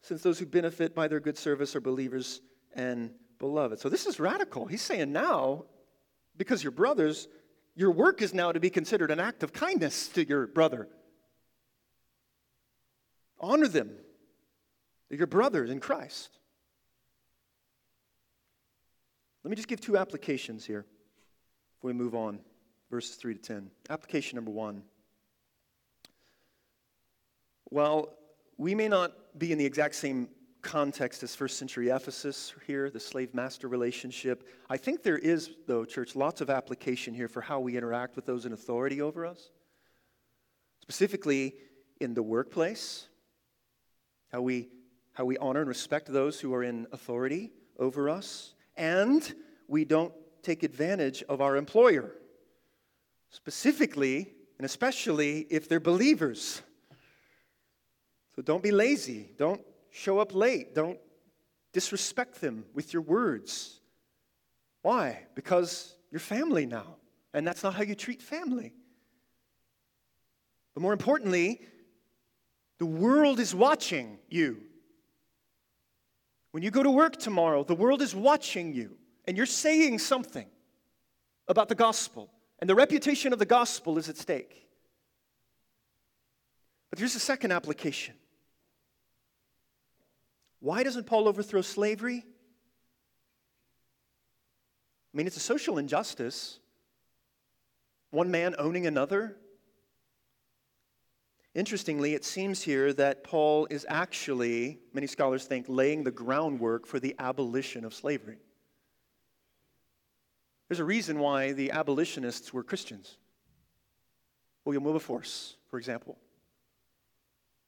since 0.00 0.22
those 0.22 0.38
who 0.38 0.46
benefit 0.46 0.94
by 0.94 1.08
their 1.08 1.20
good 1.20 1.36
service 1.36 1.76
are 1.76 1.80
believers 1.80 2.40
and 2.72 3.10
beloved. 3.38 3.80
So 3.80 3.90
this 3.90 4.06
is 4.06 4.18
radical. 4.18 4.66
He's 4.66 4.82
saying 4.82 5.12
now, 5.12 5.66
because 6.36 6.62
you're 6.62 6.70
brothers, 6.70 7.28
your 7.74 7.90
work 7.90 8.22
is 8.22 8.34
now 8.34 8.52
to 8.52 8.60
be 8.60 8.70
considered 8.70 9.10
an 9.10 9.20
act 9.20 9.42
of 9.42 9.52
kindness 9.52 10.08
to 10.08 10.26
your 10.26 10.46
brother. 10.46 10.88
Honor 13.40 13.68
them. 13.68 13.90
They're 15.08 15.18
your 15.18 15.26
brothers 15.26 15.70
in 15.70 15.80
Christ. 15.80 16.38
Let 19.42 19.50
me 19.50 19.56
just 19.56 19.68
give 19.68 19.80
two 19.80 19.96
applications 19.96 20.64
here 20.64 20.84
before 21.76 21.88
we 21.88 21.94
move 21.94 22.14
on. 22.14 22.40
verses 22.90 23.16
3 23.16 23.34
to 23.34 23.40
10. 23.40 23.70
Application 23.88 24.36
number 24.36 24.50
one. 24.50 24.82
Well, 27.70 28.14
we 28.58 28.74
may 28.74 28.88
not 28.88 29.12
be 29.38 29.52
in 29.52 29.58
the 29.58 29.64
exact 29.64 29.94
same 29.94 30.28
context 30.62 31.22
as 31.22 31.34
first 31.34 31.58
century 31.58 31.88
Ephesus 31.88 32.54
here, 32.66 32.90
the 32.90 33.00
slave 33.00 33.34
master 33.34 33.68
relationship. 33.68 34.46
I 34.68 34.76
think 34.76 35.02
there 35.02 35.18
is, 35.18 35.50
though, 35.66 35.84
church, 35.84 36.16
lots 36.16 36.40
of 36.40 36.50
application 36.50 37.14
here 37.14 37.28
for 37.28 37.40
how 37.40 37.60
we 37.60 37.76
interact 37.76 38.16
with 38.16 38.26
those 38.26 38.46
in 38.46 38.52
authority 38.52 39.00
over 39.00 39.26
us. 39.26 39.50
Specifically 40.80 41.54
in 42.00 42.14
the 42.14 42.22
workplace, 42.22 43.08
how 44.32 44.42
we, 44.42 44.68
how 45.12 45.24
we 45.24 45.36
honor 45.38 45.60
and 45.60 45.68
respect 45.68 46.06
those 46.12 46.40
who 46.40 46.54
are 46.54 46.62
in 46.62 46.86
authority 46.92 47.52
over 47.78 48.08
us, 48.08 48.54
and 48.76 49.34
we 49.68 49.84
don't 49.84 50.12
take 50.42 50.62
advantage 50.62 51.22
of 51.28 51.40
our 51.40 51.56
employer, 51.56 52.12
specifically 53.30 54.32
and 54.58 54.64
especially 54.64 55.46
if 55.50 55.68
they're 55.68 55.80
believers. 55.80 56.62
So 58.36 58.42
don't 58.42 58.62
be 58.62 58.70
lazy. 58.70 59.30
Don't 59.36 59.60
show 59.90 60.18
up 60.18 60.34
late. 60.34 60.74
Don't 60.74 60.98
disrespect 61.72 62.40
them 62.40 62.64
with 62.74 62.92
your 62.92 63.02
words. 63.02 63.80
Why? 64.82 65.26
Because 65.34 65.94
you're 66.10 66.20
family 66.20 66.66
now, 66.66 66.96
and 67.34 67.46
that's 67.46 67.62
not 67.62 67.74
how 67.74 67.82
you 67.82 67.94
treat 67.94 68.22
family. 68.22 68.72
But 70.74 70.82
more 70.82 70.92
importantly, 70.92 71.60
the 72.78 72.86
world 72.86 73.40
is 73.40 73.54
watching 73.54 74.18
you. 74.28 74.62
When 76.52 76.62
you 76.62 76.70
go 76.70 76.82
to 76.82 76.90
work 76.90 77.16
tomorrow, 77.16 77.62
the 77.62 77.74
world 77.74 78.02
is 78.02 78.14
watching 78.14 78.72
you, 78.72 78.96
and 79.26 79.36
you're 79.36 79.46
saying 79.46 79.98
something 79.98 80.46
about 81.46 81.68
the 81.68 81.74
gospel, 81.74 82.30
and 82.58 82.68
the 82.68 82.74
reputation 82.74 83.32
of 83.32 83.38
the 83.38 83.46
gospel 83.46 83.98
is 83.98 84.08
at 84.08 84.16
stake. 84.16 84.66
But 86.88 86.98
here's 86.98 87.14
a 87.14 87.20
second 87.20 87.52
application 87.52 88.14
why 90.60 90.82
doesn't 90.82 91.06
Paul 91.06 91.26
overthrow 91.26 91.62
slavery? 91.62 92.24
I 95.12 95.16
mean, 95.16 95.26
it's 95.26 95.36
a 95.36 95.40
social 95.40 95.78
injustice. 95.78 96.60
One 98.10 98.30
man 98.30 98.54
owning 98.58 98.86
another. 98.86 99.36
Interestingly, 101.54 102.14
it 102.14 102.24
seems 102.24 102.62
here 102.62 102.92
that 102.92 103.24
Paul 103.24 103.66
is 103.70 103.84
actually, 103.88 104.78
many 104.92 105.08
scholars 105.08 105.46
think, 105.46 105.66
laying 105.68 106.04
the 106.04 106.12
groundwork 106.12 106.86
for 106.86 107.00
the 107.00 107.16
abolition 107.18 107.84
of 107.84 107.92
slavery. 107.92 108.38
There's 110.68 110.78
a 110.78 110.84
reason 110.84 111.18
why 111.18 111.52
the 111.52 111.72
abolitionists 111.72 112.54
were 112.54 112.62
Christians. 112.62 113.16
William 114.64 114.84
Wilberforce, 114.84 115.56
for 115.68 115.78
example. 115.78 116.16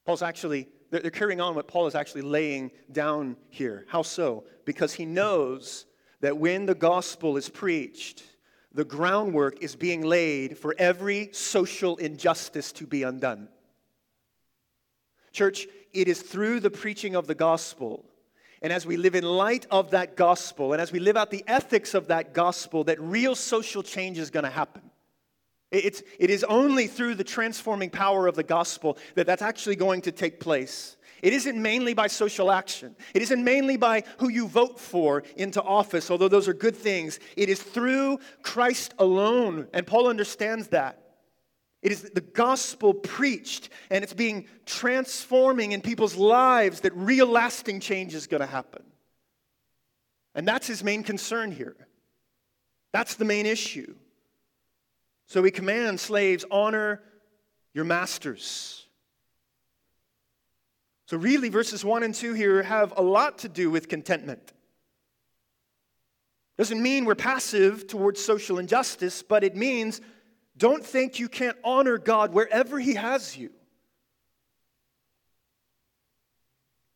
Paul's 0.05 0.22
actually 0.22 0.68
they're 1.00 1.11
carrying 1.11 1.40
on 1.40 1.55
what 1.55 1.68
Paul 1.68 1.87
is 1.87 1.94
actually 1.94 2.22
laying 2.22 2.70
down 2.90 3.37
here. 3.48 3.87
How 3.88 4.02
so? 4.02 4.44
Because 4.66 4.92
he 4.92 5.07
knows 5.07 5.87
that 6.20 6.37
when 6.37 6.66
the 6.66 6.74
gospel 6.74 7.38
is 7.38 7.48
preached, 7.48 8.22
the 8.74 8.85
groundwork 8.85 9.62
is 9.62 9.74
being 9.74 10.02
laid 10.02 10.59
for 10.59 10.74
every 10.78 11.31
social 11.33 11.96
injustice 11.96 12.72
to 12.72 12.87
be 12.87 13.02
undone. 13.02 13.48
Church, 15.33 15.66
it 15.94 16.09
is 16.09 16.20
through 16.20 16.61
the 16.61 16.70
preaching 16.70 17.16
of 17.16 17.26
the 17.26 17.35
gospel, 17.35 18.05
and 18.61 18.72
as 18.72 18.87
we 18.87 18.96
live 18.96 19.14
in 19.14 19.24
light 19.24 19.66
of 19.70 19.90
that 19.90 20.14
gospel, 20.14 20.72
and 20.72 20.81
as 20.81 20.92
we 20.92 21.00
live 21.00 21.16
out 21.16 21.31
the 21.31 21.44
ethics 21.46 21.94
of 21.94 22.09
that 22.09 22.35
gospel, 22.35 22.85
that 22.85 23.00
real 23.00 23.35
social 23.35 23.83
change 23.83 24.18
is 24.18 24.31
going 24.31 24.44
to 24.44 24.50
happen. 24.50 24.83
It's, 25.72 26.02
it 26.18 26.28
is 26.28 26.44
only 26.44 26.87
through 26.87 27.14
the 27.14 27.24
transforming 27.24 27.88
power 27.88 28.26
of 28.26 28.37
the 28.37 28.42
gospel 28.42 28.98
that 29.14 29.26
that's 29.26 29.40
actually 29.40 29.76
going 29.76 30.02
to 30.02 30.12
take 30.12 30.38
place. 30.38 30.98
It 31.22 31.32
isn't 31.32 31.61
mainly 31.61 31.94
by 31.94 32.08
social 32.08 32.50
action. 32.50 32.94
It 33.14 33.22
isn't 33.22 33.42
mainly 33.42 33.78
by 33.78 34.04
who 34.18 34.28
you 34.28 34.48
vote 34.48 34.78
for 34.78 35.22
into 35.37 35.62
office, 35.62 36.11
although 36.11 36.28
those 36.28 36.46
are 36.46 36.52
good 36.52 36.76
things. 36.76 37.20
It 37.37 37.48
is 37.48 37.62
through 37.62 38.18
Christ 38.42 38.92
alone, 38.98 39.68
and 39.72 39.87
Paul 39.87 40.08
understands 40.08 40.68
that. 40.68 40.98
It 41.80 41.90
is 41.90 42.02
the 42.02 42.20
gospel 42.20 42.92
preached, 42.92 43.70
and 43.88 44.04
it's 44.04 44.14
being 44.14 44.46
transforming 44.66 45.72
in 45.72 45.80
people's 45.80 46.16
lives 46.16 46.80
that 46.80 46.94
real 46.94 47.26
lasting 47.26 47.80
change 47.80 48.14
is 48.14 48.26
going 48.26 48.42
to 48.42 48.46
happen. 48.46 48.82
And 50.35 50.46
that's 50.46 50.66
his 50.66 50.85
main 50.85 51.02
concern 51.02 51.50
here. 51.50 51.76
That's 52.92 53.14
the 53.14 53.24
main 53.24 53.46
issue. 53.46 53.94
So 55.33 55.42
he 55.42 55.51
commands 55.51 56.03
slaves, 56.03 56.45
honor 56.51 57.01
your 57.73 57.87
masters. 57.87 58.85
So, 61.07 61.16
really, 61.16 61.49
verses 61.49 61.83
1 61.83 62.03
and 62.03 62.14
2 62.14 62.35
here 62.35 62.62
have 62.62 62.92
a 62.99 63.03
lot 63.03 63.38
to 63.38 63.49
do 63.49 63.71
with 63.71 63.88
contentment. 63.88 64.53
Doesn't 66.59 66.83
mean 66.83 67.07
we're 67.07 67.14
passive 67.14 67.87
towards 67.87 68.23
social 68.23 68.59
injustice, 68.59 69.23
but 69.23 69.42
it 69.42 69.57
means 69.57 70.03
don't 70.59 70.85
think 70.85 71.18
you 71.18 71.31
can't 71.31 71.57
honor 71.64 71.97
God 71.97 72.35
wherever 72.35 72.79
He 72.79 72.92
has 72.97 73.35
you. 73.35 73.49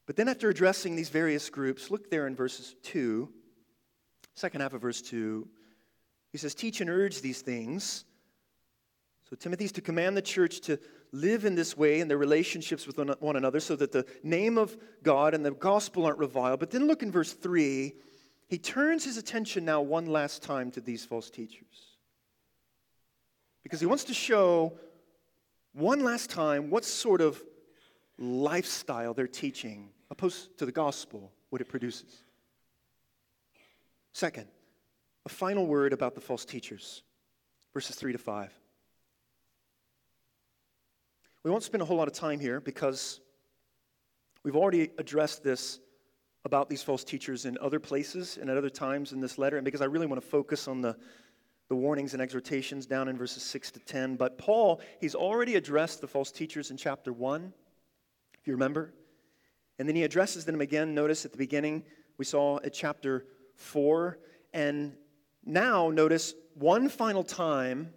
But 0.05 0.17
then, 0.17 0.29
after 0.29 0.51
addressing 0.51 0.95
these 0.95 1.09
various 1.09 1.49
groups, 1.49 1.91
look 1.91 2.11
there 2.11 2.27
in 2.27 2.37
verses 2.37 2.77
2, 2.83 3.31
second 4.35 4.61
half 4.61 4.75
of 4.75 4.83
verse 4.83 5.01
2. 5.01 5.49
He 6.33 6.37
says, 6.37 6.55
Teach 6.55 6.83
and 6.83 6.91
urge 6.91 7.23
these 7.23 7.41
things 7.41 8.05
so 9.29 9.35
Timothy's 9.35 9.73
to 9.73 9.81
command 9.81 10.17
the 10.17 10.23
church 10.23 10.61
to 10.63 10.79
live 11.11 11.45
in 11.45 11.57
this 11.57 11.77
way 11.77 11.99
in 12.01 12.07
their 12.07 12.19
relationships 12.19 12.87
with 12.87 12.97
one 13.21 13.37
another 13.37 13.59
so 13.59 13.75
that 13.75 13.91
the 13.91 14.07
name 14.23 14.57
of 14.57 14.77
God 15.03 15.35
and 15.35 15.45
the 15.45 15.51
gospel 15.51 16.05
aren't 16.07 16.19
reviled. 16.19 16.61
But 16.61 16.71
then 16.71 16.87
look 16.87 17.03
in 17.03 17.11
verse 17.11 17.33
3. 17.33 17.93
He 18.49 18.59
turns 18.59 19.05
his 19.05 19.17
attention 19.17 19.65
now 19.65 19.81
one 19.81 20.07
last 20.07 20.45
time 20.45 20.71
to 20.73 20.81
these 20.81 21.05
false 21.05 21.29
teachers. 21.29 21.97
Because 23.65 23.81
he 23.81 23.87
wants 23.87 24.05
to 24.05 24.15
show 24.15 24.79
one 25.73 26.05
last 26.05 26.31
time 26.31 26.71
what 26.71 26.85
sort 26.85 27.21
of 27.21 27.43
lifestyle 28.19 29.13
they're 29.13 29.27
teaching, 29.27 29.91
opposed 30.09 30.57
to 30.59 30.67
the 30.67 30.73
gospel, 30.73 31.33
what 31.51 31.61
it 31.61 31.69
produces. 31.69 32.23
Second, 34.13 34.47
a 35.25 35.29
final 35.29 35.67
word 35.67 35.93
about 35.93 36.15
the 36.15 36.21
false 36.21 36.45
teachers, 36.45 37.03
verses 37.75 37.97
3 37.97 38.13
to 38.13 38.19
5. 38.19 38.53
We 41.47 41.53
won't 41.53 41.63
spend 41.63 41.81
a 41.81 41.85
whole 41.85 41.97
lot 41.97 42.09
of 42.09 42.13
time 42.13 42.41
here 42.41 42.61
because 42.61 43.21
we've 44.43 44.57
already 44.57 44.91
addressed 44.99 45.45
this 45.45 45.79
about 46.45 46.69
these 46.69 46.83
false 46.83 47.05
teachers 47.05 47.45
in 47.45 47.57
other 47.59 47.79
places 47.79 48.37
and 48.37 48.51
at 48.51 48.57
other 48.57 48.69
times 48.69 49.13
in 49.13 49.21
this 49.21 49.39
letter, 49.39 49.57
and 49.57 49.65
because 49.65 49.81
I 49.81 49.85
really 49.85 50.09
want 50.09 50.21
to 50.21 50.27
focus 50.27 50.67
on 50.67 50.81
the, 50.81 50.97
the 51.69 51.77
warnings 51.77 52.15
and 52.15 52.21
exhortations 52.21 52.85
down 52.85 53.07
in 53.07 53.17
verses 53.17 53.45
6 53.45 53.71
to 53.71 53.79
10. 53.79 54.17
But 54.17 54.39
Paul, 54.39 54.81
he's 55.01 55.15
already 55.15 55.55
addressed 55.55 56.01
the 56.01 56.09
false 56.09 56.33
teachers 56.33 56.73
in 56.73 56.77
chapter 56.77 57.13
1, 57.13 57.53
if 58.41 58.49
you 58.49 58.53
remember. 58.53 58.93
And 59.79 59.89
then 59.89 59.95
he 59.95 60.03
addresses 60.03 60.45
them 60.45 60.61
again. 60.61 60.97
Notice 60.97 61.25
at 61.25 61.31
the 61.31 61.39
beginning, 61.39 61.85
we 62.19 62.25
saw 62.25 62.59
at 62.65 62.73
chapter 62.73 63.25
4. 63.55 64.19
And 64.53 64.97
now, 65.45 65.91
notice 65.91 66.35
one 66.55 66.89
final 66.89 67.23
time 67.23 67.93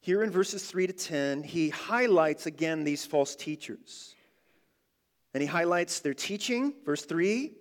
here 0.00 0.22
in 0.22 0.30
verses 0.30 0.64
3 0.64 0.86
to 0.86 0.92
10, 0.92 1.42
he 1.42 1.68
highlights 1.68 2.46
again 2.46 2.84
these 2.84 3.04
false 3.04 3.36
teachers. 3.36 4.14
And 5.34 5.42
he 5.42 5.46
highlights 5.46 6.00
their 6.00 6.14
teaching, 6.14 6.74
verse 6.84 7.04
3. 7.04 7.52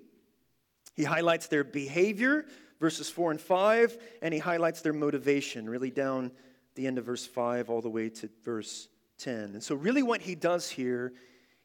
He 0.95 1.04
highlights 1.04 1.47
their 1.47 1.63
behavior, 1.63 2.45
verses 2.80 3.10
4 3.10 3.32
and 3.32 3.41
5. 3.41 3.97
And 4.21 4.34
he 4.34 4.39
highlights 4.39 4.82
their 4.82 4.93
motivation, 4.93 5.69
really 5.69 5.91
down 5.91 6.32
the 6.75 6.88
end 6.88 6.97
of 6.97 7.06
verse 7.06 7.25
5 7.25 7.69
all 7.69 7.82
the 7.82 7.89
way 7.89 8.10
to 8.10 8.30
verse 8.43 8.88
10. 9.17 9.34
And 9.54 9.63
so, 9.63 9.75
really, 9.75 10.02
what 10.02 10.21
he 10.21 10.34
does 10.34 10.69
here 10.69 11.13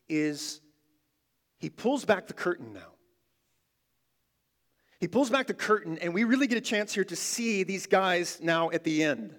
is 0.08 0.60
he 1.58 1.70
pulls 1.70 2.04
back 2.04 2.26
the 2.26 2.34
curtain 2.34 2.72
now. 2.72 2.80
He 4.98 5.06
pulls 5.06 5.30
back 5.30 5.46
the 5.46 5.54
curtain, 5.54 5.98
and 5.98 6.12
we 6.12 6.24
really 6.24 6.46
get 6.46 6.58
a 6.58 6.62
chance 6.62 6.92
here 6.92 7.04
to 7.04 7.16
see 7.16 7.62
these 7.62 7.86
guys 7.86 8.40
now 8.42 8.70
at 8.70 8.84
the 8.84 9.04
end. 9.04 9.36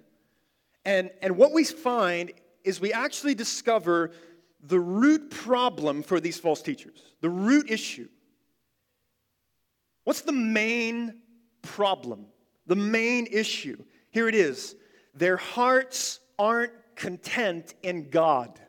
And, 0.86 1.10
and 1.20 1.36
what 1.36 1.52
we 1.52 1.64
find 1.64 2.30
is 2.62 2.80
we 2.80 2.92
actually 2.92 3.34
discover 3.34 4.12
the 4.62 4.78
root 4.78 5.30
problem 5.30 6.02
for 6.04 6.20
these 6.20 6.38
false 6.38 6.62
teachers, 6.62 7.02
the 7.20 7.28
root 7.28 7.70
issue. 7.70 8.08
What's 10.04 10.20
the 10.20 10.32
main 10.32 11.20
problem? 11.62 12.26
The 12.68 12.76
main 12.76 13.26
issue. 13.26 13.82
Here 14.10 14.28
it 14.28 14.34
is 14.36 14.76
their 15.12 15.36
hearts 15.36 16.20
aren't 16.38 16.72
content 16.94 17.74
in 17.82 18.08
God. 18.10 18.60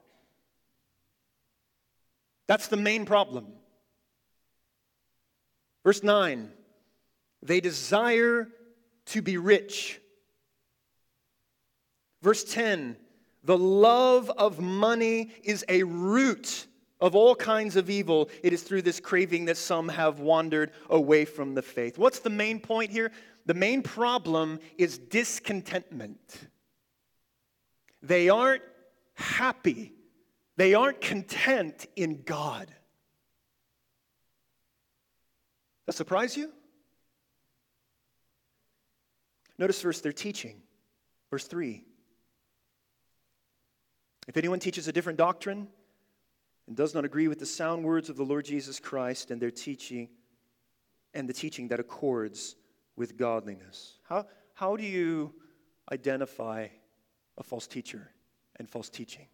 That's 2.47 2.67
the 2.67 2.77
main 2.77 3.05
problem. 3.05 3.47
Verse 5.83 6.01
9 6.03 6.51
they 7.43 7.59
desire 7.59 8.49
to 9.05 9.21
be 9.21 9.37
rich 9.37 10.01
Verse 12.27 12.43
10 12.43 12.97
The 13.45 13.57
love 13.57 14.29
of 14.31 14.59
money 14.59 15.29
is 15.45 15.63
a 15.69 15.83
root 15.83 16.67
of 16.99 17.15
all 17.15 17.33
kinds 17.33 17.77
of 17.77 17.89
evil. 17.89 18.29
It 18.43 18.51
is 18.51 18.63
through 18.63 18.81
this 18.81 18.99
craving 18.99 19.45
that 19.45 19.55
some 19.55 19.87
have 19.87 20.19
wandered 20.19 20.73
away 20.89 21.23
from 21.23 21.55
the 21.55 21.61
faith. 21.61 21.97
What's 21.97 22.19
the 22.19 22.29
main 22.29 22.59
point 22.59 22.91
here? 22.91 23.13
The 23.45 23.53
main 23.53 23.81
problem 23.81 24.59
is 24.77 24.97
discontentment. 24.97 26.49
They 28.01 28.27
aren't 28.27 28.63
happy, 29.13 29.93
they 30.57 30.73
aren't 30.73 30.99
content 30.99 31.85
in 31.95 32.23
God. 32.23 32.69
That 35.85 35.93
surprise 35.93 36.35
you? 36.35 36.51
Notice 39.57 39.81
verse 39.81 40.01
they're 40.01 40.11
teaching. 40.11 40.61
Verse 41.31 41.45
3. 41.45 41.85
If 44.27 44.37
anyone 44.37 44.59
teaches 44.59 44.87
a 44.87 44.91
different 44.91 45.17
doctrine 45.17 45.67
and 46.67 46.75
does 46.75 46.93
not 46.93 47.05
agree 47.05 47.27
with 47.27 47.39
the 47.39 47.45
sound 47.45 47.83
words 47.83 48.09
of 48.09 48.17
the 48.17 48.23
Lord 48.23 48.45
Jesus 48.45 48.79
Christ 48.79 49.31
and 49.31 49.41
their 49.41 49.51
teaching 49.51 50.09
and 51.13 51.27
the 51.27 51.33
teaching 51.33 51.69
that 51.69 51.79
accords 51.79 52.55
with 52.95 53.17
godliness. 53.17 53.97
How, 54.03 54.25
how 54.53 54.75
do 54.75 54.83
you 54.83 55.33
identify 55.91 56.67
a 57.37 57.43
false 57.43 57.67
teacher 57.67 58.11
and 58.57 58.69
false 58.69 58.89
teaching? 58.89 59.27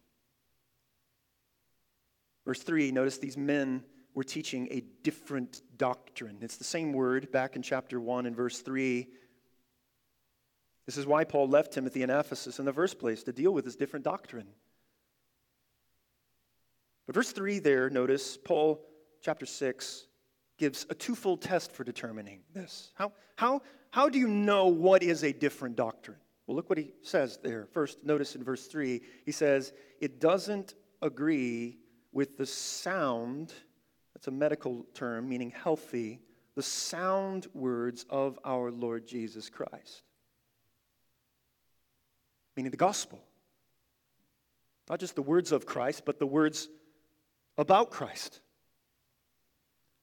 Verse 2.44 2.62
3, 2.62 2.92
notice 2.92 3.18
these 3.18 3.36
men 3.36 3.82
were 4.14 4.22
teaching 4.22 4.68
a 4.70 4.82
different 5.02 5.62
doctrine. 5.76 6.38
It's 6.40 6.56
the 6.56 6.64
same 6.64 6.92
word 6.92 7.32
back 7.32 7.56
in 7.56 7.62
chapter 7.62 7.98
1 7.98 8.26
and 8.26 8.36
verse 8.36 8.60
3. 8.60 9.08
This 10.86 10.96
is 10.96 11.06
why 11.06 11.24
Paul 11.24 11.48
left 11.48 11.72
Timothy 11.72 12.02
in 12.02 12.10
Ephesus 12.10 12.58
in 12.58 12.64
the 12.64 12.72
first 12.72 12.98
place, 12.98 13.22
to 13.24 13.32
deal 13.32 13.52
with 13.52 13.64
this 13.64 13.76
different 13.76 14.04
doctrine. 14.04 14.48
But 17.06 17.14
verse 17.14 17.32
3 17.32 17.58
there, 17.58 17.90
notice, 17.90 18.36
Paul, 18.36 18.80
chapter 19.20 19.46
6, 19.46 20.06
gives 20.56 20.86
a 20.88 20.94
twofold 20.94 21.42
test 21.42 21.72
for 21.72 21.84
determining 21.84 22.40
this. 22.52 22.92
How, 22.94 23.12
how, 23.36 23.62
how 23.90 24.08
do 24.08 24.18
you 24.18 24.28
know 24.28 24.68
what 24.68 25.02
is 25.02 25.22
a 25.22 25.32
different 25.32 25.76
doctrine? 25.76 26.18
Well, 26.46 26.56
look 26.56 26.68
what 26.68 26.78
he 26.78 26.92
says 27.02 27.38
there. 27.42 27.66
First, 27.72 28.04
notice 28.04 28.34
in 28.34 28.44
verse 28.44 28.66
3, 28.66 29.00
he 29.24 29.32
says, 29.32 29.72
it 30.00 30.20
doesn't 30.20 30.74
agree 31.02 31.78
with 32.12 32.36
the 32.36 32.46
sound, 32.46 33.52
that's 34.14 34.28
a 34.28 34.30
medical 34.30 34.86
term 34.94 35.28
meaning 35.28 35.50
healthy, 35.50 36.20
the 36.54 36.62
sound 36.62 37.48
words 37.52 38.06
of 38.08 38.38
our 38.44 38.70
Lord 38.70 39.06
Jesus 39.06 39.50
Christ. 39.50 40.02
Meaning 42.56 42.70
the 42.70 42.76
gospel. 42.76 43.20
Not 44.88 45.00
just 45.00 45.16
the 45.16 45.22
words 45.22 45.50
of 45.50 45.66
Christ, 45.66 46.02
but 46.04 46.18
the 46.18 46.26
words 46.26 46.68
about 47.56 47.90
Christ. 47.90 48.40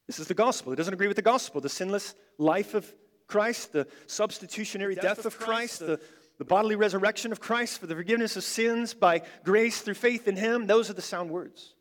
This 0.08 0.20
is 0.20 0.28
the 0.28 0.34
gospel. 0.34 0.74
It 0.74 0.76
doesn't 0.76 0.94
agree 0.94 1.08
with 1.08 1.16
the 1.16 1.22
gospel. 1.22 1.62
The 1.62 1.70
sinless 1.70 2.16
life 2.38 2.74
of 2.74 2.92
Christ, 3.28 3.72
the 3.72 3.88
substitutionary 4.08 4.96
death, 4.96 5.04
death 5.04 5.26
of 5.26 5.40
Christ, 5.40 5.80
Christ 5.80 5.80
the, 5.80 6.00
the 6.38 6.46
bodily 6.46 6.76
resurrection 6.76 7.32
of 7.32 7.40
Christ 7.40 7.80
for 7.80 7.88
the 7.88 7.96
forgiveness 7.96 8.36
of 8.36 8.44
sins 8.44 8.94
by 8.94 9.22
grace 9.44 9.82
through 9.82 9.94
faith 9.94 10.28
in 10.28 10.36
Him. 10.36 10.68
Those 10.68 10.90
are 10.90 10.94
the 10.94 11.02
sound 11.02 11.30
words. 11.30 11.76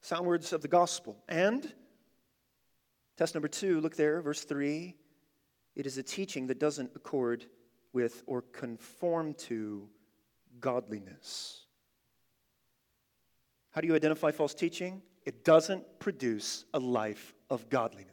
Sound 0.00 0.26
words 0.26 0.52
of 0.52 0.62
the 0.62 0.68
gospel. 0.68 1.22
And 1.28 1.70
test 3.18 3.34
number 3.34 3.48
two, 3.48 3.80
look 3.80 3.96
there, 3.96 4.22
verse 4.22 4.44
three. 4.44 4.96
It 5.76 5.86
is 5.86 5.98
a 5.98 6.02
teaching 6.02 6.46
that 6.46 6.60
doesn't 6.60 6.92
accord 6.94 7.44
with 7.92 8.22
or 8.26 8.42
conform 8.42 9.34
to 9.34 9.88
godliness. 10.60 11.63
How 13.74 13.80
do 13.80 13.86
you 13.86 13.94
identify 13.94 14.30
false 14.30 14.54
teaching? 14.54 15.02
it 15.24 15.44
doesn't 15.44 15.84
produce 15.98 16.64
a 16.74 16.78
life 16.78 17.34
of 17.50 17.68
godliness. 17.70 18.12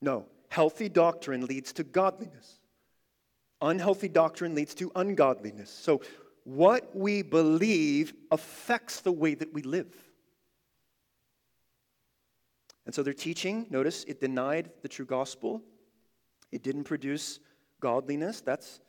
No, 0.00 0.26
healthy 0.48 0.88
doctrine 0.88 1.46
leads 1.46 1.72
to 1.74 1.84
godliness. 1.84 2.60
Unhealthy 3.60 4.08
doctrine 4.08 4.54
leads 4.54 4.74
to 4.76 4.90
ungodliness. 4.94 5.70
So, 5.70 6.02
what 6.44 6.96
we 6.96 7.20
believe 7.22 8.14
affects 8.30 9.00
the 9.00 9.12
way 9.12 9.34
that 9.34 9.52
we 9.52 9.62
live. 9.62 9.94
And 12.86 12.94
so, 12.94 13.02
their 13.02 13.12
teaching, 13.12 13.66
notice, 13.68 14.04
it 14.04 14.20
denied 14.20 14.70
the 14.82 14.88
true 14.88 15.04
gospel. 15.04 15.62
It 16.52 16.62
didn't 16.62 16.84
produce 16.84 17.40
godliness. 17.80 18.40
That's, 18.40 18.80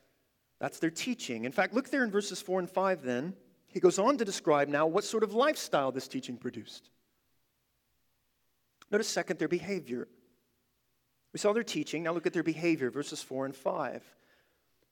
that's 0.62 0.80
their 0.80 0.92
teaching. 0.92 1.44
In 1.44 1.52
fact, 1.52 1.74
look 1.74 1.90
there 1.90 2.04
in 2.04 2.12
verses 2.12 2.42
4 2.42 2.60
and 2.60 2.70
5 2.70 3.02
then. 3.02 3.34
He 3.72 3.80
goes 3.80 4.00
on 4.00 4.18
to 4.18 4.26
describe 4.26 4.68
now 4.68 4.88
what 4.88 5.04
sort 5.04 5.24
of 5.24 5.34
lifestyle 5.34 5.92
this 5.92 6.08
teaching 6.08 6.38
produced. 6.38 6.90
Notice, 8.92 9.08
second, 9.08 9.38
their 9.38 9.48
behavior. 9.48 10.08
We 11.32 11.40
saw 11.40 11.54
their 11.54 11.64
teaching. 11.64 12.04
Now 12.04 12.14
look 12.14 12.26
at 12.26 12.34
their 12.34 12.44
behavior, 12.44 12.90
verses 12.90 13.22
4 13.22 13.46
and 13.46 13.56
5. 13.56 14.04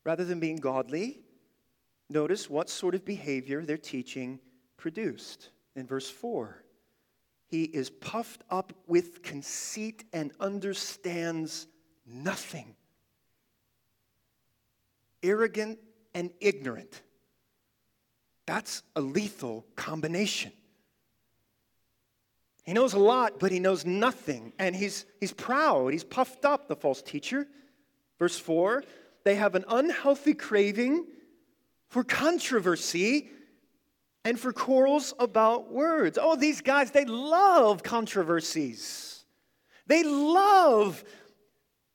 Rather 0.03 0.23
than 0.23 0.39
being 0.39 0.57
godly, 0.57 1.21
notice 2.09 2.49
what 2.49 2.69
sort 2.69 2.93
of 2.93 3.03
behavior 3.03 3.65
their 3.65 3.77
teaching 3.77 4.39
produced. 4.77 5.49
In 5.75 5.87
verse 5.87 6.09
4, 6.09 6.63
he 7.47 7.63
is 7.63 7.89
puffed 7.89 8.43
up 8.49 8.73
with 8.87 9.23
conceit 9.23 10.03
and 10.13 10.31
understands 10.39 11.67
nothing. 12.05 12.75
Arrogant 15.23 15.79
and 16.13 16.29
ignorant. 16.39 17.01
That's 18.47 18.81
a 18.95 19.01
lethal 19.01 19.65
combination. 19.75 20.53
He 22.63 22.73
knows 22.73 22.93
a 22.93 22.99
lot, 22.99 23.39
but 23.39 23.51
he 23.51 23.59
knows 23.59 23.85
nothing. 23.85 24.53
And 24.57 24.75
he's, 24.75 25.05
he's 25.19 25.33
proud. 25.33 25.93
He's 25.93 26.03
puffed 26.03 26.43
up, 26.43 26.67
the 26.67 26.75
false 26.75 27.01
teacher. 27.01 27.47
Verse 28.17 28.39
4 28.39 28.83
they 29.23 29.35
have 29.35 29.55
an 29.55 29.65
unhealthy 29.67 30.33
craving 30.33 31.05
for 31.89 32.01
controversy 32.01 33.29
and 34.23 34.39
for 34.39 34.53
quarrels 34.53 35.13
about 35.19 35.69
words. 35.69 36.17
Oh, 36.21 36.37
these 36.37 36.61
guys, 36.61 36.91
they 36.91 37.03
love 37.03 37.83
controversies, 37.83 39.25
they 39.85 40.03
love 40.03 41.03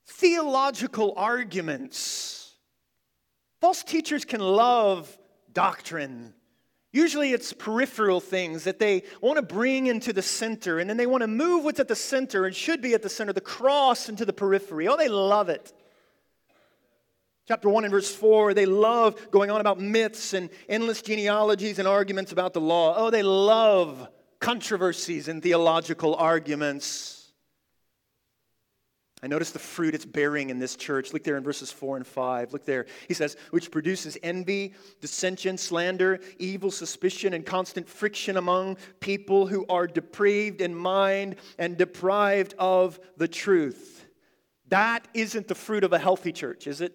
theological 0.07 1.15
arguments. 1.17 2.55
False 3.63 3.83
teachers 3.83 4.27
can 4.27 4.41
love 4.41 5.17
doctrine 5.55 6.35
Usually 6.93 7.33
it's 7.33 7.55
peripheral 7.55 8.21
things 8.21 8.65
that 8.65 8.79
they 8.79 9.05
want 9.23 9.37
to 9.37 9.43
bring 9.43 9.87
into 9.87 10.13
the 10.13 10.21
center, 10.21 10.79
and 10.79 10.89
then 10.91 10.99
they 10.99 11.07
want 11.07 11.23
to 11.23 11.27
move 11.27 11.65
what's 11.65 11.81
at 11.81 11.89
the 11.89 11.97
center 11.97 12.45
and 12.45 12.55
should 12.55 12.83
be 12.83 12.93
at 12.93 13.03
the 13.03 13.09
center, 13.09 13.33
the 13.33 13.41
cross 13.41 14.11
into 14.11 14.27
the 14.27 14.33
periphery. 14.33 14.89
Oh, 14.89 14.97
they 14.97 15.09
love 15.09 15.49
it. 15.49 15.73
Chapter 17.49 17.69
1 17.69 17.85
and 17.85 17.91
verse 17.91 18.15
4, 18.15 18.55
they 18.55 18.67
love 18.67 19.31
going 19.31 19.51
on 19.51 19.61
about 19.61 19.81
myths 19.81 20.33
and 20.33 20.51
endless 20.69 21.03
genealogies 21.03 21.79
and 21.79 21.89
arguments 21.89 22.31
about 22.31 22.53
the 22.53 22.61
law. 22.61 22.95
Oh, 22.97 23.11
they 23.11 23.23
love 23.23 24.09
controversies 24.39 25.29
and 25.29 25.43
theological 25.43 26.15
arguments. 26.15 27.22
I 29.25 29.29
notice 29.29 29.53
the 29.53 29.61
fruit 29.61 29.95
it's 29.95 30.05
bearing 30.05 30.51
in 30.51 30.59
this 30.59 30.75
church. 30.75 31.13
Look 31.13 31.23
there 31.23 31.37
in 31.37 31.45
verses 31.45 31.71
4 31.71 31.97
and 31.99 32.07
5. 32.07 32.53
Look 32.53 32.65
there. 32.65 32.87
He 33.07 33.15
says, 33.15 33.37
which 33.51 33.71
produces 33.71 34.19
envy, 34.21 34.75
dissension, 35.01 35.57
slander, 35.57 36.19
evil 36.39 36.73
suspicion, 36.73 37.33
and 37.33 37.47
constant 37.47 37.89
friction 37.89 38.37
among 38.37 38.79
people 38.99 39.47
who 39.47 39.65
are 39.69 39.87
depraved 39.87 40.61
in 40.61 40.75
mind 40.75 41.37
and 41.57 41.77
deprived 41.77 42.55
of 42.59 42.99
the 43.17 43.29
truth. 43.29 44.05
That 44.69 45.07
isn't 45.15 45.47
the 45.47 45.55
fruit 45.55 45.85
of 45.85 45.93
a 45.93 45.99
healthy 46.01 46.33
church, 46.33 46.67
is 46.67 46.81
it? 46.81 46.93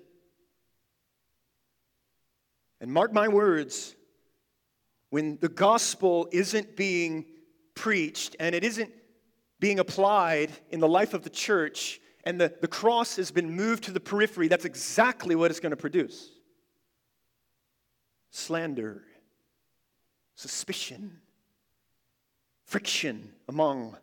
And 2.82 2.92
mark 2.92 3.14
my 3.14 3.30
words, 3.30 3.96
when 5.12 5.38
the 5.40 5.50
gospel 5.50 6.28
isn't 6.34 6.76
being 6.76 7.26
preached 7.74 8.36
and 8.40 8.54
it 8.54 8.66
isn't 8.66 8.92
being 9.60 9.80
applied 9.80 10.52
in 10.70 10.82
the 10.82 10.88
life 10.88 11.14
of 11.14 11.24
the 11.24 11.30
church, 11.30 12.02
and 12.28 12.42
the, 12.42 12.54
the 12.60 12.68
cross 12.68 13.16
has 13.16 13.32
been 13.32 13.50
moved 13.50 13.86
to 13.86 13.92
the 13.92 14.02
periphery, 14.02 14.50
that's 14.50 14.66
exactly 14.66 15.34
what 15.34 15.50
it's 15.50 15.62
going 15.62 15.70
to 15.70 15.78
produce 15.78 16.30
slander, 18.32 19.02
suspicion, 20.36 21.22
friction 22.66 23.32
among 23.48 23.96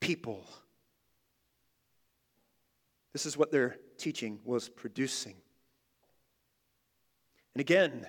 people. 0.00 0.44
This 3.12 3.24
is 3.24 3.36
what 3.36 3.52
their 3.52 3.76
teaching 3.98 4.40
was 4.44 4.68
producing. 4.68 5.36
And 7.54 7.60
again, 7.60 8.04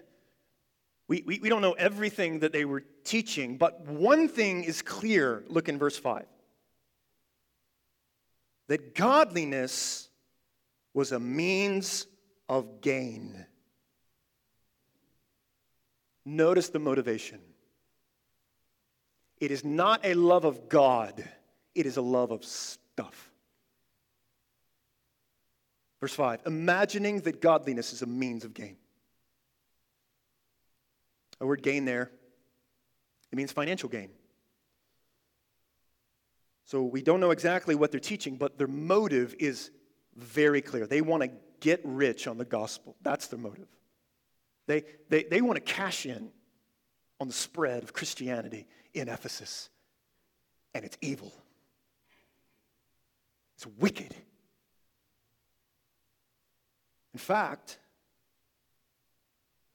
we, 1.08 1.24
we, 1.24 1.40
we, 1.40 1.50
don't 1.50 1.62
know 1.62 1.74
everything 1.74 2.40
that 2.40 2.52
they 2.52 2.66
were 2.66 2.84
teaching, 3.04 3.60
but 3.60 3.82
one 3.86 4.28
thing 4.28 4.64
is 4.64 4.82
clear. 4.82 5.44
Look 5.50 5.70
in 5.70 5.78
verse 5.78 6.00
5 6.00 6.26
that 8.72 8.96
godliness 8.96 10.08
was 10.94 11.12
a 11.12 11.20
means 11.20 12.08
of 12.48 12.80
gain. 12.80 13.46
Notice 16.24 16.70
the 16.70 16.80
motivation. 16.80 17.42
It 19.42 19.52
is 19.52 19.66
not 19.66 20.06
a 20.06 20.14
love 20.14 20.46
of 20.46 20.70
God, 20.70 21.22
it 21.76 21.86
is 21.86 21.98
a 21.98 22.02
love 22.02 22.32
of 22.32 22.46
stuff. 22.46 23.30
Verse 26.00 26.14
5 26.14 26.44
Imagining 26.46 27.20
that 27.24 27.42
godliness 27.42 27.92
is 27.92 28.04
a 28.04 28.08
means 28.08 28.46
of 28.46 28.54
gain. 28.54 28.78
A 31.42 31.46
word 31.46 31.62
gain 31.62 31.84
there, 31.84 32.10
it 33.34 33.36
means 33.36 33.52
financial 33.52 33.90
gain. 33.90 34.12
So 36.72 36.84
we 36.84 37.02
don't 37.02 37.20
know 37.20 37.32
exactly 37.32 37.76
what 37.76 37.92
they're 37.92 38.00
teaching, 38.00 38.38
but 38.38 38.58
their 38.58 38.66
motive 38.66 39.36
is 39.40 39.72
very 40.16 40.62
clear. 40.62 40.88
They 40.88 41.02
want 41.02 41.22
to 41.22 41.30
get 41.60 41.82
rich 41.84 42.28
on 42.28 42.38
the 42.38 42.46
gospel. 42.46 42.96
That's 43.02 43.28
their 43.28 43.40
motive. 43.40 43.68
They, 44.68 44.86
they, 45.10 45.24
they 45.24 45.42
want 45.42 45.58
to 45.58 45.62
cash 45.74 46.06
in 46.06 46.32
on 47.20 47.28
the 47.28 47.34
spread 47.34 47.84
of 47.84 47.92
Christianity 47.92 48.68
in 48.94 49.10
Ephesus. 49.10 49.70
And 50.74 50.86
it's 50.86 50.98
evil, 51.02 51.34
it's 53.56 53.68
wicked. 53.68 54.16
In 57.14 57.20
fact, 57.20 57.80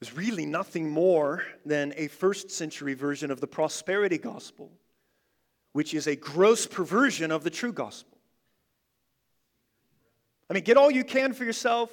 it's 0.00 0.14
really 0.14 0.46
nothing 0.46 0.88
more 0.88 1.42
than 1.66 1.92
a 1.98 2.08
first 2.08 2.50
century 2.50 2.94
version 2.94 3.30
of 3.30 3.42
the 3.42 3.46
prosperity 3.46 4.16
gospel, 4.16 4.72
which 5.76 5.92
is 5.92 6.06
a 6.06 6.16
gross 6.16 6.66
perversion 6.66 7.30
of 7.30 7.44
the 7.44 7.50
true 7.50 7.70
gospel. 7.70 8.16
I 10.48 10.54
mean, 10.54 10.62
get 10.62 10.78
all 10.78 10.90
you 10.90 11.04
can 11.04 11.34
for 11.34 11.44
yourself. 11.44 11.90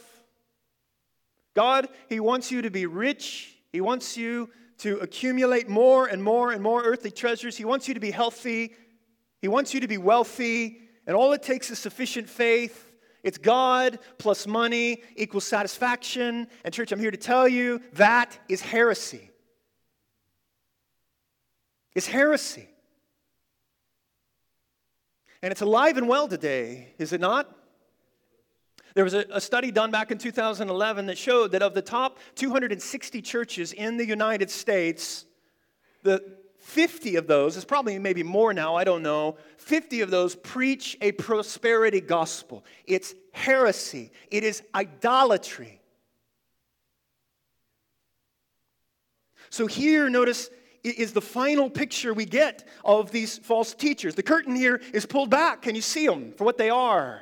God, 1.54 1.90
He 2.08 2.22
wants 2.22 2.50
you 2.50 2.62
to 2.62 2.70
be 2.70 2.86
rich. 2.86 3.58
He 3.74 3.82
wants 3.82 4.16
you 4.16 4.50
to 4.78 5.00
accumulate 5.00 5.68
more 5.68 6.08
and 6.08 6.24
more 6.24 6.54
and 6.54 6.64
more 6.64 6.82
earthly 6.82 7.12
treasures. 7.12 7.58
He 7.58 7.66
wants 7.66 7.90
you 7.90 7.94
to 7.94 8.00
be 8.00 8.12
healthy. 8.12 8.74
He 9.42 9.50
wants 9.50 9.74
you 9.74 9.82
to 9.82 9.88
be 9.90 9.98
wealthy. 9.98 10.80
And 11.06 11.14
all 11.14 11.34
it 11.34 11.44
takes 11.44 11.70
is 11.70 11.78
sufficient 11.78 12.30
faith. 12.30 12.94
It's 13.22 13.38
God 13.38 14.00
plus 14.18 14.48
money 14.48 15.04
equals 15.18 15.44
satisfaction. 15.44 16.48
And, 16.64 16.74
church, 16.74 16.94
I'm 16.94 17.02
here 17.02 17.12
to 17.12 17.18
tell 17.18 17.50
you 17.50 17.82
that 17.96 18.40
is 18.48 18.62
heresy. 18.62 19.30
It's 21.94 22.08
heresy. 22.08 22.70
And 25.44 25.52
it's 25.52 25.62
alive 25.62 25.98
and 25.98 26.08
well 26.08 26.30
today, 26.30 26.94
is 26.98 27.12
it 27.12 27.20
not? 27.20 27.54
There 28.96 29.04
was 29.04 29.14
a, 29.14 29.26
a, 29.30 29.42
study 29.42 29.72
done 29.72 29.92
back 29.92 30.10
in 30.10 30.18
2011 30.18 31.08
that 31.08 31.18
showed 31.18 31.52
that 31.52 31.62
of 31.62 31.74
the 31.74 31.82
top 31.82 32.18
260 32.36 33.22
churches 33.22 33.74
in 33.74 33.98
the 33.98 34.06
United 34.06 34.50
States, 34.50 35.26
the 36.02 36.24
50 36.60 37.18
of 37.18 37.28
those, 37.28 37.58
it's 37.58 37.66
probably 37.66 38.00
maybe 38.00 38.24
more 38.24 38.54
now, 38.54 38.76
I 38.76 38.86
don't 38.86 39.04
know, 39.04 39.36
50 39.58 40.00
of 40.00 40.10
those 40.10 40.34
preach 40.34 40.98
a 41.02 41.12
prosperity 41.12 42.00
gospel. 42.00 42.64
It's 42.86 43.14
heresy, 43.34 44.14
it 44.32 44.46
is 44.46 44.64
idolatry. 44.74 45.82
So 49.50 49.68
here, 49.68 50.10
notice, 50.10 50.50
is 50.84 51.14
the 51.14 51.22
final 51.22 51.70
picture 51.70 52.14
we 52.14 52.26
get 52.26 52.68
of 52.84 53.12
these 53.12 53.38
false 53.38 53.74
teachers. 53.74 54.16
The 54.16 54.24
curtain 54.24 54.56
here 54.56 54.82
is 54.94 55.06
pulled 55.06 55.30
back. 55.30 55.62
Can 55.62 55.76
you 55.76 55.82
see 55.82 56.06
them 56.06 56.34
for 56.34 56.44
what 56.44 56.58
they 56.58 56.70
are? 56.70 57.22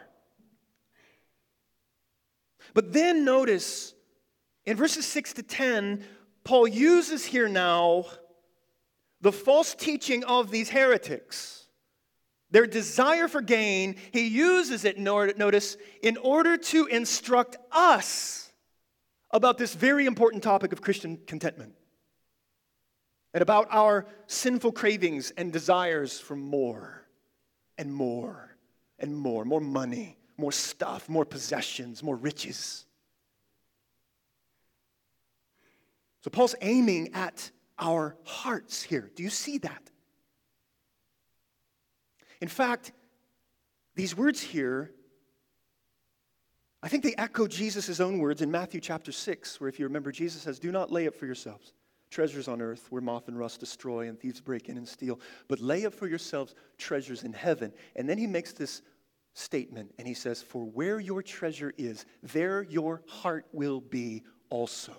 But 2.73 2.93
then 2.93 3.23
notice 3.23 3.93
in 4.65 4.77
verses 4.77 5.05
6 5.05 5.33
to 5.33 5.43
10, 5.43 6.03
Paul 6.43 6.67
uses 6.67 7.25
here 7.25 7.47
now 7.47 8.05
the 9.19 9.31
false 9.31 9.75
teaching 9.75 10.23
of 10.23 10.49
these 10.49 10.69
heretics, 10.69 11.67
their 12.49 12.65
desire 12.65 13.27
for 13.27 13.41
gain. 13.41 13.95
He 14.11 14.27
uses 14.27 14.85
it, 14.85 14.97
notice, 14.97 15.77
in 16.01 16.17
order 16.17 16.57
to 16.57 16.87
instruct 16.87 17.57
us 17.71 18.51
about 19.29 19.57
this 19.57 19.75
very 19.75 20.05
important 20.07 20.41
topic 20.41 20.73
of 20.73 20.81
Christian 20.81 21.19
contentment 21.27 21.75
and 23.33 23.41
about 23.41 23.67
our 23.71 24.05
sinful 24.27 24.73
cravings 24.73 25.31
and 25.31 25.53
desires 25.53 26.19
for 26.19 26.35
more 26.35 27.05
and 27.77 27.93
more 27.93 28.55
and 28.99 29.15
more, 29.15 29.45
more 29.45 29.61
money, 29.61 30.17
more 30.37 30.51
stuff, 30.51 31.07
more 31.07 31.25
possessions, 31.25 32.03
more 32.03 32.15
riches. 32.15 32.85
So 36.21 36.29
Paul's 36.29 36.55
aiming 36.61 37.13
at 37.13 37.51
our 37.79 38.15
hearts 38.23 38.83
here. 38.83 39.09
Do 39.15 39.23
you 39.23 39.29
see 39.29 39.57
that? 39.59 39.89
In 42.41 42.47
fact, 42.47 42.91
these 43.95 44.15
words 44.15 44.41
here, 44.41 44.91
I 46.83 46.89
think 46.89 47.03
they 47.03 47.15
echo 47.17 47.47
Jesus' 47.47 47.99
own 47.99 48.19
words 48.19 48.41
in 48.41 48.51
Matthew 48.51 48.81
chapter 48.81 49.11
6, 49.11 49.59
where 49.59 49.67
if 49.67 49.79
you 49.79 49.85
remember, 49.85 50.11
Jesus 50.11 50.41
says, 50.41 50.59
Do 50.59 50.71
not 50.71 50.91
lay 50.91 51.07
up 51.07 51.15
for 51.15 51.25
yourselves 51.25 51.73
treasures 52.11 52.47
on 52.47 52.61
earth 52.61 52.85
where 52.89 53.01
moth 53.01 53.27
and 53.27 53.39
rust 53.39 53.59
destroy 53.59 54.07
and 54.07 54.19
thieves 54.19 54.41
break 54.41 54.69
in 54.69 54.77
and 54.77 54.87
steal, 54.87 55.19
but 55.47 55.59
lay 55.59 55.85
up 55.85 55.93
for 55.93 56.07
yourselves 56.07 56.53
treasures 56.77 57.23
in 57.23 57.33
heaven. 57.33 57.73
And 57.95 58.07
then 58.07 58.17
he 58.17 58.27
makes 58.27 58.53
this 58.53 58.83
statement 59.33 59.93
and 59.97 60.07
he 60.07 60.13
says, 60.13 60.43
For 60.43 60.65
where 60.65 60.99
your 60.99 61.23
treasure 61.23 61.73
is, 61.77 62.05
there 62.21 62.61
your 62.61 63.01
heart 63.07 63.47
will 63.53 63.81
be 63.81 64.23
also. 64.49 64.93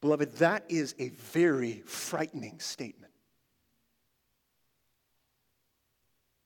Beloved, 0.00 0.36
that 0.36 0.64
is 0.68 0.94
a 0.98 1.10
very 1.10 1.82
frightening 1.84 2.60
statement. 2.60 3.12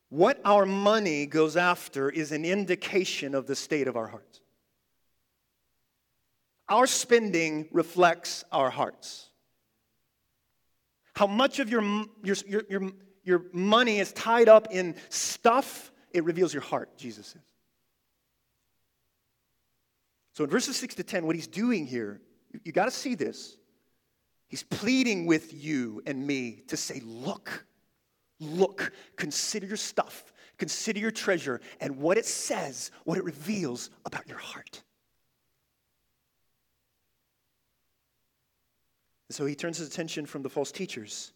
What 0.08 0.40
our 0.44 0.66
money 0.66 1.24
goes 1.24 1.56
after 1.56 2.10
is 2.10 2.32
an 2.32 2.44
indication 2.44 3.34
of 3.34 3.46
the 3.46 3.56
state 3.56 3.88
of 3.88 3.96
our 3.96 4.08
hearts. 4.08 4.41
Our 6.68 6.86
spending 6.86 7.68
reflects 7.72 8.44
our 8.52 8.70
hearts. 8.70 9.28
How 11.14 11.26
much 11.26 11.58
of 11.58 11.68
your, 11.68 11.82
your, 12.22 12.36
your, 12.68 12.92
your 13.24 13.44
money 13.52 13.98
is 13.98 14.12
tied 14.12 14.48
up 14.48 14.68
in 14.70 14.96
stuff, 15.08 15.92
it 16.12 16.24
reveals 16.24 16.54
your 16.54 16.62
heart, 16.62 16.96
Jesus 16.96 17.26
says. 17.28 17.42
So 20.34 20.44
in 20.44 20.50
verses 20.50 20.76
6 20.76 20.94
to 20.96 21.02
10, 21.02 21.26
what 21.26 21.36
he's 21.36 21.46
doing 21.46 21.86
here, 21.86 22.20
you, 22.50 22.60
you 22.64 22.72
got 22.72 22.86
to 22.86 22.90
see 22.90 23.14
this. 23.14 23.56
He's 24.48 24.62
pleading 24.62 25.26
with 25.26 25.52
you 25.52 26.02
and 26.06 26.26
me 26.26 26.62
to 26.68 26.76
say, 26.76 27.00
Look, 27.04 27.66
look, 28.40 28.92
consider 29.16 29.66
your 29.66 29.76
stuff, 29.76 30.32
consider 30.58 30.98
your 30.98 31.10
treasure, 31.10 31.60
and 31.80 31.98
what 31.98 32.18
it 32.18 32.26
says, 32.26 32.90
what 33.04 33.18
it 33.18 33.24
reveals 33.24 33.90
about 34.04 34.28
your 34.28 34.38
heart. 34.38 34.82
And 39.32 39.34
so 39.34 39.46
he 39.46 39.54
turns 39.54 39.78
his 39.78 39.88
attention 39.88 40.26
from 40.26 40.42
the 40.42 40.50
false 40.50 40.70
teachers 40.70 41.32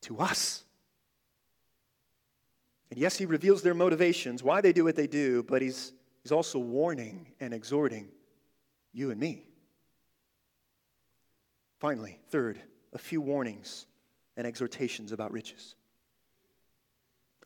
to 0.00 0.16
us. 0.20 0.64
And 2.88 2.98
yes, 2.98 3.18
he 3.18 3.26
reveals 3.26 3.60
their 3.60 3.74
motivations, 3.74 4.42
why 4.42 4.62
they 4.62 4.72
do 4.72 4.82
what 4.82 4.96
they 4.96 5.06
do, 5.06 5.42
but 5.42 5.60
he's, 5.60 5.92
he's 6.22 6.32
also 6.32 6.58
warning 6.58 7.26
and 7.40 7.52
exhorting 7.52 8.08
you 8.94 9.10
and 9.10 9.20
me. 9.20 9.50
Finally, 11.78 12.20
third, 12.30 12.58
a 12.94 12.98
few 12.98 13.20
warnings 13.20 13.84
and 14.38 14.46
exhortations 14.46 15.12
about 15.12 15.32
riches. 15.32 15.74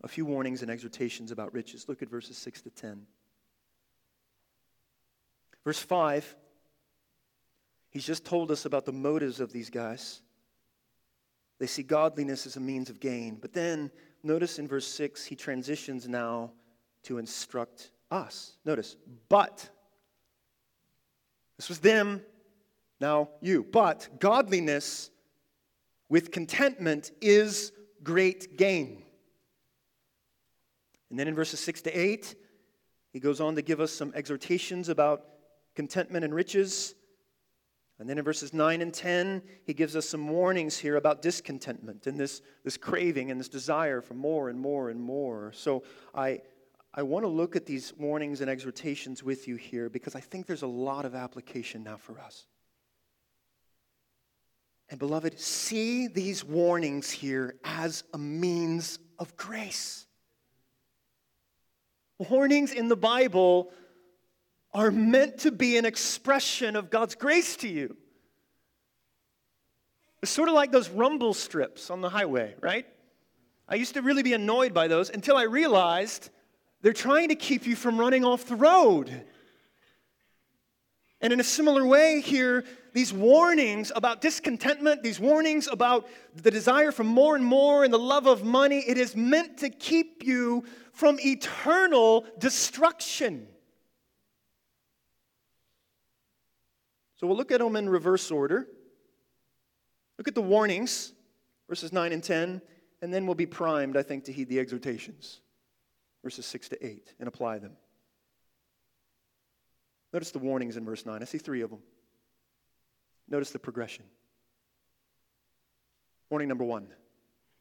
A 0.04 0.08
few 0.08 0.24
warnings 0.24 0.62
and 0.62 0.70
exhortations 0.70 1.32
about 1.32 1.52
riches. 1.52 1.88
Look 1.88 2.00
at 2.00 2.08
verses 2.08 2.38
6 2.38 2.62
to 2.62 2.70
10. 2.70 3.04
Verse 5.64 5.80
5, 5.80 6.36
he's 7.90 8.06
just 8.06 8.24
told 8.24 8.50
us 8.50 8.64
about 8.64 8.86
the 8.86 8.92
motives 8.92 9.40
of 9.40 9.52
these 9.52 9.70
guys. 9.70 10.22
They 11.58 11.66
see 11.66 11.82
godliness 11.82 12.46
as 12.46 12.56
a 12.56 12.60
means 12.60 12.88
of 12.88 13.00
gain. 13.00 13.36
But 13.40 13.52
then, 13.52 13.90
notice 14.22 14.58
in 14.58 14.66
verse 14.66 14.86
6, 14.86 15.24
he 15.26 15.36
transitions 15.36 16.08
now 16.08 16.52
to 17.02 17.18
instruct 17.18 17.90
us. 18.10 18.56
Notice, 18.64 18.96
but. 19.28 19.68
This 21.58 21.68
was 21.68 21.80
them, 21.80 22.22
now 23.00 23.28
you. 23.42 23.66
But 23.70 24.08
godliness 24.18 25.10
with 26.08 26.30
contentment 26.30 27.10
is 27.20 27.72
great 28.02 28.56
gain. 28.56 29.02
And 31.10 31.18
then 31.18 31.28
in 31.28 31.34
verses 31.34 31.60
6 31.60 31.82
to 31.82 31.92
8, 31.92 32.34
he 33.12 33.20
goes 33.20 33.40
on 33.40 33.56
to 33.56 33.62
give 33.62 33.80
us 33.80 33.92
some 33.92 34.12
exhortations 34.14 34.88
about 34.88 35.24
contentment 35.74 36.24
and 36.24 36.34
riches. 36.34 36.94
And 38.00 38.08
then 38.08 38.16
in 38.16 38.24
verses 38.24 38.54
9 38.54 38.80
and 38.80 38.94
10, 38.94 39.42
he 39.66 39.74
gives 39.74 39.94
us 39.94 40.08
some 40.08 40.26
warnings 40.26 40.78
here 40.78 40.96
about 40.96 41.20
discontentment 41.20 42.06
and 42.06 42.18
this, 42.18 42.40
this 42.64 42.78
craving 42.78 43.30
and 43.30 43.38
this 43.38 43.50
desire 43.50 44.00
for 44.00 44.14
more 44.14 44.48
and 44.48 44.58
more 44.58 44.88
and 44.88 44.98
more. 44.98 45.52
So 45.54 45.82
I, 46.14 46.40
I 46.94 47.02
want 47.02 47.24
to 47.24 47.28
look 47.28 47.56
at 47.56 47.66
these 47.66 47.92
warnings 47.98 48.40
and 48.40 48.48
exhortations 48.48 49.22
with 49.22 49.46
you 49.46 49.56
here 49.56 49.90
because 49.90 50.14
I 50.14 50.20
think 50.20 50.46
there's 50.46 50.62
a 50.62 50.66
lot 50.66 51.04
of 51.04 51.14
application 51.14 51.82
now 51.82 51.98
for 51.98 52.18
us. 52.18 52.46
And 54.88 54.98
beloved, 54.98 55.38
see 55.38 56.08
these 56.08 56.42
warnings 56.42 57.10
here 57.10 57.56
as 57.64 58.02
a 58.14 58.18
means 58.18 58.98
of 59.18 59.36
grace. 59.36 60.06
Warnings 62.18 62.72
in 62.72 62.88
the 62.88 62.96
Bible 62.96 63.70
are 64.72 64.90
meant 64.90 65.38
to 65.38 65.50
be 65.50 65.76
an 65.76 65.84
expression 65.84 66.76
of 66.76 66.90
God's 66.90 67.14
grace 67.14 67.56
to 67.56 67.68
you. 67.68 67.96
It's 70.22 70.30
sort 70.30 70.48
of 70.48 70.54
like 70.54 70.70
those 70.70 70.88
rumble 70.90 71.34
strips 71.34 71.90
on 71.90 72.00
the 72.00 72.10
highway, 72.10 72.54
right? 72.60 72.86
I 73.68 73.76
used 73.76 73.94
to 73.94 74.02
really 74.02 74.22
be 74.22 74.32
annoyed 74.32 74.74
by 74.74 74.88
those 74.88 75.10
until 75.10 75.36
I 75.36 75.44
realized 75.44 76.30
they're 76.82 76.92
trying 76.92 77.28
to 77.28 77.34
keep 77.34 77.66
you 77.66 77.74
from 77.74 77.98
running 77.98 78.24
off 78.24 78.46
the 78.46 78.56
road. 78.56 79.24
And 81.20 81.32
in 81.32 81.40
a 81.40 81.44
similar 81.44 81.86
way, 81.86 82.20
here, 82.20 82.64
these 82.92 83.12
warnings 83.12 83.92
about 83.94 84.20
discontentment, 84.20 85.02
these 85.02 85.20
warnings 85.20 85.68
about 85.68 86.08
the 86.34 86.50
desire 86.50 86.92
for 86.92 87.04
more 87.04 87.36
and 87.36 87.44
more 87.44 87.84
and 87.84 87.92
the 87.92 87.98
love 87.98 88.26
of 88.26 88.42
money, 88.42 88.80
it 88.86 88.98
is 88.98 89.14
meant 89.14 89.58
to 89.58 89.70
keep 89.70 90.24
you 90.24 90.64
from 90.92 91.18
eternal 91.20 92.26
destruction. 92.38 93.46
So 97.20 97.26
we'll 97.26 97.36
look 97.36 97.52
at 97.52 97.60
them 97.60 97.76
in 97.76 97.86
reverse 97.86 98.30
order. 98.30 98.66
Look 100.16 100.26
at 100.26 100.34
the 100.34 100.40
warnings, 100.40 101.12
verses 101.68 101.92
9 101.92 102.12
and 102.12 102.24
10, 102.24 102.62
and 103.02 103.12
then 103.12 103.26
we'll 103.26 103.34
be 103.34 103.44
primed, 103.44 103.94
I 103.98 104.02
think, 104.02 104.24
to 104.24 104.32
heed 104.32 104.48
the 104.48 104.58
exhortations, 104.58 105.42
verses 106.24 106.46
6 106.46 106.70
to 106.70 106.86
8, 106.86 107.12
and 107.18 107.28
apply 107.28 107.58
them. 107.58 107.72
Notice 110.14 110.30
the 110.30 110.38
warnings 110.38 110.78
in 110.78 110.84
verse 110.86 111.04
9. 111.04 111.20
I 111.20 111.26
see 111.26 111.36
three 111.36 111.60
of 111.60 111.68
them. 111.68 111.80
Notice 113.28 113.50
the 113.50 113.58
progression. 113.58 114.06
Warning 116.30 116.48
number 116.48 116.64
one 116.64 116.88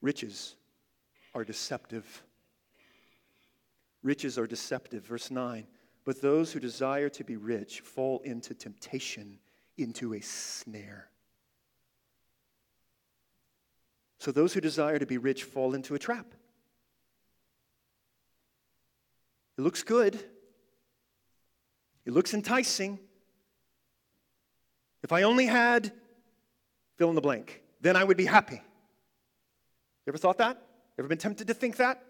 riches 0.02 0.56
are 1.36 1.44
deceptive. 1.44 2.24
Riches 4.04 4.38
are 4.38 4.48
deceptive. 4.48 5.06
Verse 5.06 5.30
9. 5.30 5.68
But 6.06 6.22
those 6.22 6.54
who 6.54 6.62
desire 6.62 7.10
to 7.10 7.26
be 7.26 7.36
rich 7.36 7.82
fall 7.82 8.22
into 8.24 8.54
temptation, 8.54 9.38
into 9.80 10.14
a 10.14 10.22
snare. 10.22 11.10
So 14.20 14.32
those 14.32 14.54
who 14.54 14.62
desire 14.62 15.00
to 15.00 15.06
be 15.06 15.18
rich 15.18 15.44
fall 15.44 15.74
into 15.74 15.96
a 15.96 16.00
trap. 16.00 16.26
It 19.58 19.62
looks 19.62 19.82
good. 19.84 20.16
It 22.06 22.14
looks 22.14 22.34
enticing. 22.34 23.00
If 25.04 25.12
I 25.12 25.24
only 25.24 25.46
had 25.46 25.92
fill 26.98 27.10
in 27.10 27.16
the 27.16 27.22
blank, 27.22 27.62
then 27.82 27.96
I 27.96 28.04
would 28.04 28.18
be 28.18 28.26
happy. 28.26 28.56
You 28.56 30.10
ever 30.10 30.18
thought 30.18 30.38
that? 30.40 30.62
Ever 30.98 31.08
been 31.08 31.18
tempted 31.18 31.48
to 31.48 31.54
think 31.54 31.78
that? 31.78 32.04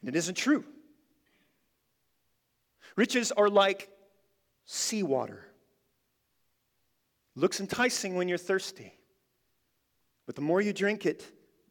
And 0.00 0.08
it 0.08 0.16
isn't 0.16 0.36
true. 0.36 0.64
Riches 2.96 3.32
are 3.32 3.48
like 3.48 3.88
seawater. 4.64 5.46
Looks 7.34 7.60
enticing 7.60 8.14
when 8.14 8.28
you're 8.28 8.38
thirsty. 8.38 8.92
But 10.26 10.36
the 10.36 10.42
more 10.42 10.60
you 10.60 10.72
drink 10.72 11.06
it, 11.06 11.24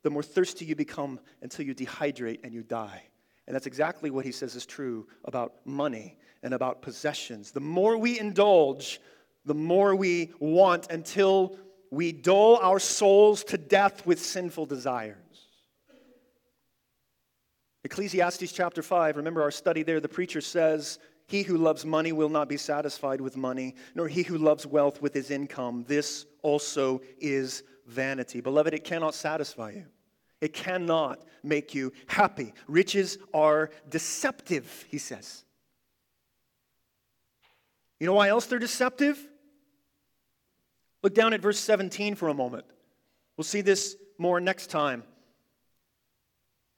the 0.03 0.09
more 0.09 0.23
thirsty 0.23 0.65
you 0.65 0.75
become 0.75 1.19
until 1.41 1.65
you 1.65 1.75
dehydrate 1.75 2.39
and 2.43 2.53
you 2.53 2.63
die. 2.63 3.03
And 3.47 3.55
that's 3.55 3.67
exactly 3.67 4.09
what 4.09 4.25
he 4.25 4.31
says 4.31 4.55
is 4.55 4.65
true 4.65 5.07
about 5.25 5.53
money 5.65 6.17
and 6.43 6.53
about 6.53 6.81
possessions. 6.81 7.51
The 7.51 7.59
more 7.59 7.97
we 7.97 8.19
indulge, 8.19 8.99
the 9.45 9.53
more 9.53 9.95
we 9.95 10.31
want 10.39 10.91
until 10.91 11.57
we 11.91 12.11
dull 12.11 12.57
our 12.57 12.79
souls 12.79 13.43
to 13.45 13.57
death 13.57 14.05
with 14.05 14.19
sinful 14.19 14.65
desires. 14.65 15.17
Ecclesiastes 17.83 18.51
chapter 18.51 18.81
5, 18.81 19.17
remember 19.17 19.41
our 19.41 19.51
study 19.51 19.83
there, 19.83 19.99
the 19.99 20.07
preacher 20.07 20.39
says, 20.39 20.99
He 21.31 21.43
who 21.43 21.57
loves 21.57 21.85
money 21.85 22.11
will 22.11 22.27
not 22.27 22.49
be 22.49 22.57
satisfied 22.57 23.21
with 23.21 23.37
money, 23.37 23.75
nor 23.95 24.09
he 24.09 24.23
who 24.23 24.37
loves 24.37 24.67
wealth 24.67 25.01
with 25.01 25.13
his 25.13 25.31
income. 25.31 25.85
This 25.87 26.25
also 26.41 27.01
is 27.21 27.63
vanity. 27.87 28.41
Beloved, 28.41 28.73
it 28.73 28.83
cannot 28.83 29.15
satisfy 29.15 29.71
you. 29.71 29.85
It 30.41 30.51
cannot 30.51 31.23
make 31.41 31.73
you 31.73 31.93
happy. 32.07 32.53
Riches 32.67 33.17
are 33.33 33.69
deceptive, 33.89 34.85
he 34.89 34.97
says. 34.97 35.45
You 37.97 38.07
know 38.07 38.13
why 38.15 38.27
else 38.27 38.47
they're 38.47 38.59
deceptive? 38.59 39.17
Look 41.01 41.15
down 41.15 41.33
at 41.33 41.39
verse 41.39 41.59
17 41.59 42.15
for 42.15 42.27
a 42.27 42.33
moment. 42.33 42.65
We'll 43.37 43.45
see 43.45 43.61
this 43.61 43.95
more 44.17 44.41
next 44.41 44.67
time. 44.67 45.05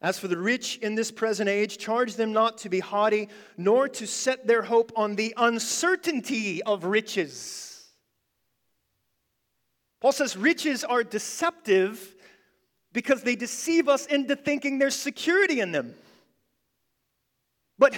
As 0.04 0.20
for 0.20 0.28
the 0.28 0.38
rich 0.38 0.80
in 0.80 0.96
this 0.96 1.12
present 1.12 1.48
age, 1.48 1.78
charge 1.78 2.16
them 2.16 2.34
not 2.34 2.58
to 2.60 2.70
be 2.70 2.82
haughty, 2.82 3.30
nor 3.56 3.88
to 3.88 4.06
set 4.06 4.46
their 4.46 4.62
hope 4.62 4.92
on 4.98 5.16
the 5.16 5.34
uncertainty 5.38 6.62
of 6.62 6.84
riches. 6.84 7.88
Paul 10.02 10.12
says 10.12 10.36
riches 10.36 10.84
are 10.84 11.06
deceptive 11.06 12.16
because 12.92 13.24
they 13.24 13.38
deceive 13.38 13.88
us 13.88 14.06
into 14.06 14.36
thinking 14.36 14.78
there's 14.78 14.94
security 14.94 15.62
in 15.62 15.72
them. 15.72 15.96
But 17.80 17.98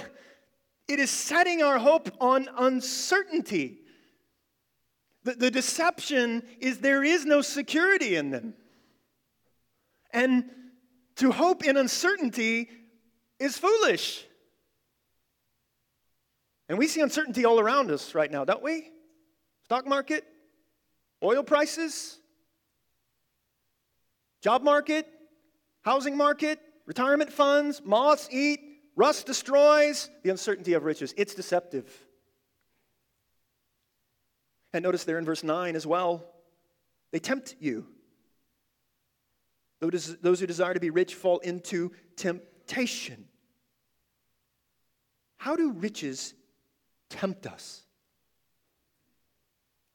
it 0.86 1.00
is 1.00 1.10
setting 1.10 1.60
our 1.60 1.78
hope 1.78 2.08
on 2.20 2.48
uncertainty. 2.56 3.80
The, 5.24 5.34
the 5.34 5.50
deception 5.50 6.44
is 6.60 6.78
there 6.78 7.02
is 7.02 7.26
no 7.26 7.42
security 7.42 8.14
in 8.14 8.30
them. 8.30 8.54
And 10.12 10.44
to 11.16 11.32
hope 11.32 11.64
in 11.64 11.76
uncertainty 11.76 12.68
is 13.38 13.58
foolish. 13.58 14.24
And 16.68 16.78
we 16.78 16.86
see 16.88 17.00
uncertainty 17.00 17.44
all 17.44 17.60
around 17.60 17.90
us 17.90 18.14
right 18.14 18.30
now, 18.30 18.44
don't 18.44 18.62
we? 18.62 18.90
Stock 19.64 19.86
market, 19.86 20.24
oil 21.22 21.42
prices, 21.42 22.18
Job 24.46 24.62
market, 24.62 25.08
housing 25.82 26.16
market, 26.16 26.60
retirement 26.84 27.32
funds, 27.32 27.82
moths 27.84 28.28
eat, 28.30 28.60
rust 28.94 29.26
destroys, 29.26 30.08
the 30.22 30.30
uncertainty 30.30 30.74
of 30.74 30.84
riches. 30.84 31.12
It's 31.16 31.34
deceptive. 31.34 31.92
And 34.72 34.84
notice 34.84 35.02
there 35.02 35.18
in 35.18 35.24
verse 35.24 35.42
9 35.42 35.74
as 35.74 35.84
well, 35.84 36.24
they 37.10 37.18
tempt 37.18 37.56
you. 37.58 37.88
Those 39.90 40.40
who 40.40 40.46
desire 40.46 40.74
to 40.74 40.80
be 40.80 40.90
rich 40.90 41.14
fall 41.14 41.38
into 41.38 41.92
temptation. 42.16 43.26
How 45.36 45.56
do 45.56 45.72
riches 45.72 46.34
tempt 47.08 47.46
us? 47.46 47.82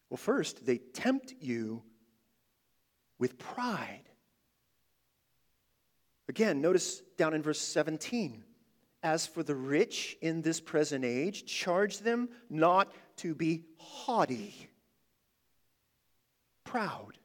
Well, 0.10 0.18
first, 0.18 0.66
they 0.66 0.78
tempt 0.78 1.34
you 1.40 1.84
with 3.18 3.38
pride. 3.38 4.10
Again, 6.28 6.62
notice 6.62 7.02
down 7.18 7.34
in 7.34 7.42
verse 7.42 7.60
17. 7.60 8.44
As 9.04 9.26
for 9.26 9.42
the 9.42 9.56
rich 9.56 10.18
in 10.22 10.42
this 10.42 10.62
present 10.62 11.04
age, 11.04 11.46
charge 11.46 12.00
them 12.00 12.30
not 12.50 12.94
to 13.18 13.34
be 13.34 13.64
haughty, 13.78 14.70
proud. 16.64 17.18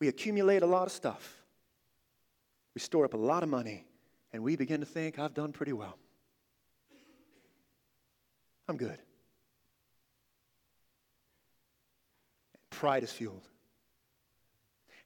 We 0.00 0.08
accumulate 0.08 0.62
a 0.62 0.66
lot 0.66 0.86
of 0.86 0.92
stuff, 0.92 1.42
we 2.74 2.80
store 2.80 3.04
up 3.04 3.14
a 3.14 3.18
lot 3.18 3.42
of 3.42 3.48
money, 3.48 3.84
and 4.32 4.42
we 4.42 4.56
begin 4.56 4.80
to 4.80 4.86
think, 4.86 5.18
I've 5.18 5.34
done 5.34 5.52
pretty 5.52 5.72
well. 5.72 5.98
I'm 8.68 8.76
good. 8.76 8.98
Pride 12.70 13.02
is 13.02 13.12
fueled. 13.12 13.46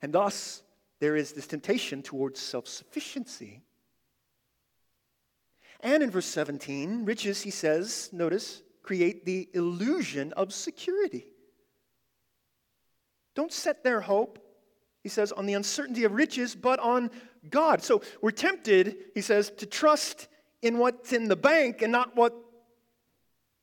And 0.03 0.13
thus, 0.13 0.63
there 1.01 1.17
is 1.17 1.33
this 1.33 1.47
temptation 1.47 2.03
towards 2.03 2.39
self 2.39 2.69
sufficiency. 2.69 3.63
And 5.81 6.03
in 6.03 6.11
verse 6.11 6.27
17, 6.27 7.05
riches, 7.05 7.43
he 7.43 7.51
says, 7.51 8.11
notice, 8.13 8.63
create 8.83 9.25
the 9.25 9.49
illusion 9.55 10.33
of 10.35 10.53
security. 10.53 11.27
Don't 13.35 13.53
set 13.53 13.83
their 13.83 14.03
hope, 14.03 14.39
he 15.05 15.09
says, 15.11 15.31
on 15.31 15.47
the 15.47 15.55
uncertainty 15.55 16.03
of 16.05 16.13
riches, 16.13 16.57
but 16.57 16.81
on 16.81 17.11
God. 17.51 17.83
So 17.83 18.03
we're 18.21 18.33
tempted, 18.33 18.97
he 19.15 19.21
says, 19.21 19.51
to 19.59 19.67
trust 19.67 20.27
in 20.63 20.79
what's 20.79 21.13
in 21.13 21.29
the 21.29 21.37
bank 21.37 21.83
and 21.83 21.93
not 21.93 22.17
what 22.17 22.35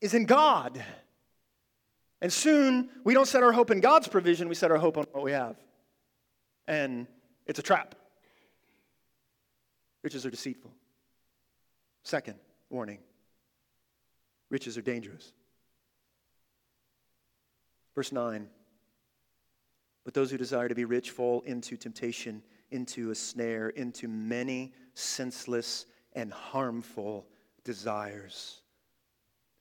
is 0.00 0.14
in 0.14 0.24
God. 0.24 0.82
And 2.22 2.32
soon 2.32 2.88
we 3.04 3.12
don't 3.12 3.26
set 3.26 3.42
our 3.42 3.52
hope 3.52 3.72
in 3.72 3.80
God's 3.80 4.06
provision, 4.06 4.48
we 4.48 4.54
set 4.54 4.70
our 4.70 4.78
hope 4.78 4.96
on 4.96 5.04
what 5.10 5.24
we 5.24 5.32
have. 5.32 5.56
And 6.68 7.08
it's 7.46 7.58
a 7.58 7.62
trap. 7.62 7.96
Riches 10.02 10.24
are 10.24 10.30
deceitful. 10.30 10.72
Second 12.04 12.36
warning 12.70 12.98
riches 14.48 14.78
are 14.78 14.82
dangerous. 14.82 15.32
Verse 17.96 18.12
9. 18.12 18.48
But 20.04 20.14
those 20.14 20.30
who 20.30 20.36
desire 20.36 20.68
to 20.68 20.74
be 20.74 20.84
rich 20.84 21.10
fall 21.10 21.42
into 21.42 21.76
temptation, 21.76 22.42
into 22.70 23.10
a 23.10 23.14
snare, 23.14 23.68
into 23.68 24.08
many 24.08 24.72
senseless 24.94 25.86
and 26.12 26.32
harmful 26.32 27.26
desires. 27.64 28.62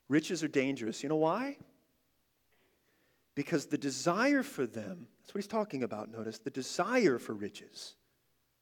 Riches 0.09 0.43
are 0.43 0.47
dangerous. 0.47 1.03
You 1.03 1.09
know 1.09 1.15
why? 1.15 1.57
Because 3.35 3.67
the 3.67 3.77
desire 3.77 4.43
for 4.43 4.65
them, 4.65 5.07
that's 5.21 5.33
what 5.33 5.39
he's 5.39 5.47
talking 5.47 5.83
about, 5.83 6.11
notice, 6.11 6.39
the 6.39 6.49
desire 6.49 7.17
for 7.17 7.33
riches, 7.33 7.95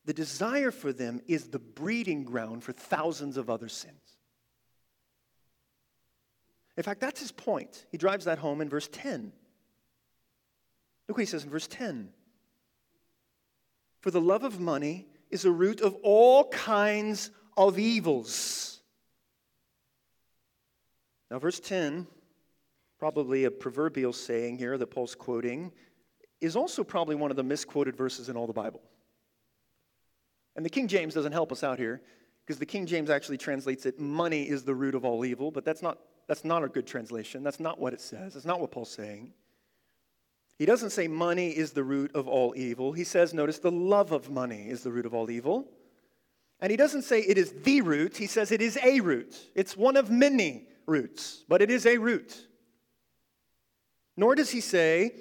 the 0.06 0.14
desire 0.14 0.72
for 0.72 0.94
them 0.94 1.22
is 1.28 1.48
the 1.48 1.60
breeding 1.60 2.24
ground 2.24 2.64
for 2.64 2.72
thousands 2.72 3.38
of 3.38 3.50
other 3.50 3.70
sins. 3.70 4.18
In 6.78 6.84
fact, 6.84 7.02
that's 7.02 7.20
his 7.20 7.32
point. 7.32 7.86
He 7.92 7.98
drives 7.98 8.26
that 8.26 8.38
home 8.38 8.62
in 8.62 8.70
verse 8.70 8.88
10. 8.92 9.34
Look 11.10 11.18
what 11.18 11.24
he 11.24 11.26
says 11.26 11.44
in 11.44 11.50
verse 11.50 11.68
10. 11.68 12.10
For 14.02 14.12
the 14.12 14.22
love 14.22 14.44
of 14.44 14.60
money 14.60 15.08
is 15.32 15.42
the 15.42 15.50
root 15.52 15.82
of 15.82 15.96
all 16.04 16.48
kinds 16.50 17.32
of 17.58 17.80
evils. 17.80 18.80
Now, 21.32 21.40
verse 21.40 21.60
10, 21.60 22.06
probably 23.00 23.46
a 23.46 23.52
proverbial 23.52 24.14
saying 24.14 24.60
here 24.60 24.78
that 24.78 24.88
Paul's 24.92 25.16
quoting, 25.16 25.72
is 26.42 26.56
also 26.56 26.84
probably 26.84 27.16
one 27.16 27.32
of 27.32 27.38
the 27.38 27.44
misquoted 27.44 27.96
verses 27.98 28.30
in 28.30 28.38
all 28.38 28.46
the 28.46 28.54
Bible. 28.54 28.82
And 30.56 30.64
the 30.64 30.70
King 30.70 30.88
James 30.88 31.16
doesn't 31.16 31.32
help 31.32 31.52
us 31.52 31.64
out 31.64 31.80
here 31.80 32.04
because 32.46 32.60
the 32.60 32.68
King 32.68 32.86
James 32.86 33.10
actually 33.10 33.40
translates 33.40 33.88
it 33.88 34.00
money 34.00 34.48
is 34.48 34.64
the 34.64 34.76
root 34.76 34.94
of 34.94 35.06
all 35.06 35.26
evil, 35.26 35.50
but 35.50 35.66
that's 35.66 35.82
not, 35.82 35.98
that's 36.28 36.46
not 36.46 36.64
a 36.64 36.68
good 36.68 36.86
translation. 36.86 37.42
That's 37.42 37.60
not 37.60 37.80
what 37.80 37.94
it 37.94 38.02
says. 38.02 38.36
That's 38.36 38.46
not 38.46 38.60
what 38.60 38.70
Paul's 38.70 38.92
saying. 38.92 39.34
He 40.60 40.66
doesn't 40.66 40.90
say 40.90 41.08
money 41.08 41.50
is 41.50 41.72
the 41.72 41.86
root 41.86 42.14
of 42.14 42.28
all 42.28 42.54
evil. 42.56 42.92
He 42.92 43.06
says, 43.06 43.34
notice, 43.34 43.60
the 43.60 43.72
love 43.72 44.12
of 44.12 44.30
money 44.30 44.70
is 44.70 44.84
the 44.84 44.92
root 44.92 45.06
of 45.06 45.14
all 45.14 45.32
evil. 45.32 45.66
And 46.60 46.70
he 46.70 46.76
doesn't 46.76 47.04
say 47.04 47.22
it 47.22 47.38
is 47.38 47.54
the 47.64 47.80
root, 47.80 48.18
he 48.18 48.28
says 48.28 48.52
it 48.52 48.62
is 48.62 48.78
a 48.84 49.00
root. 49.00 49.34
It's 49.56 49.78
one 49.78 49.96
of 49.96 50.12
many 50.12 50.68
roots, 50.86 51.46
but 51.48 51.62
it 51.62 51.72
is 51.72 51.86
a 51.86 51.98
root. 51.98 52.46
Nor 54.18 54.36
does 54.36 54.50
he 54.50 54.60
say 54.60 55.14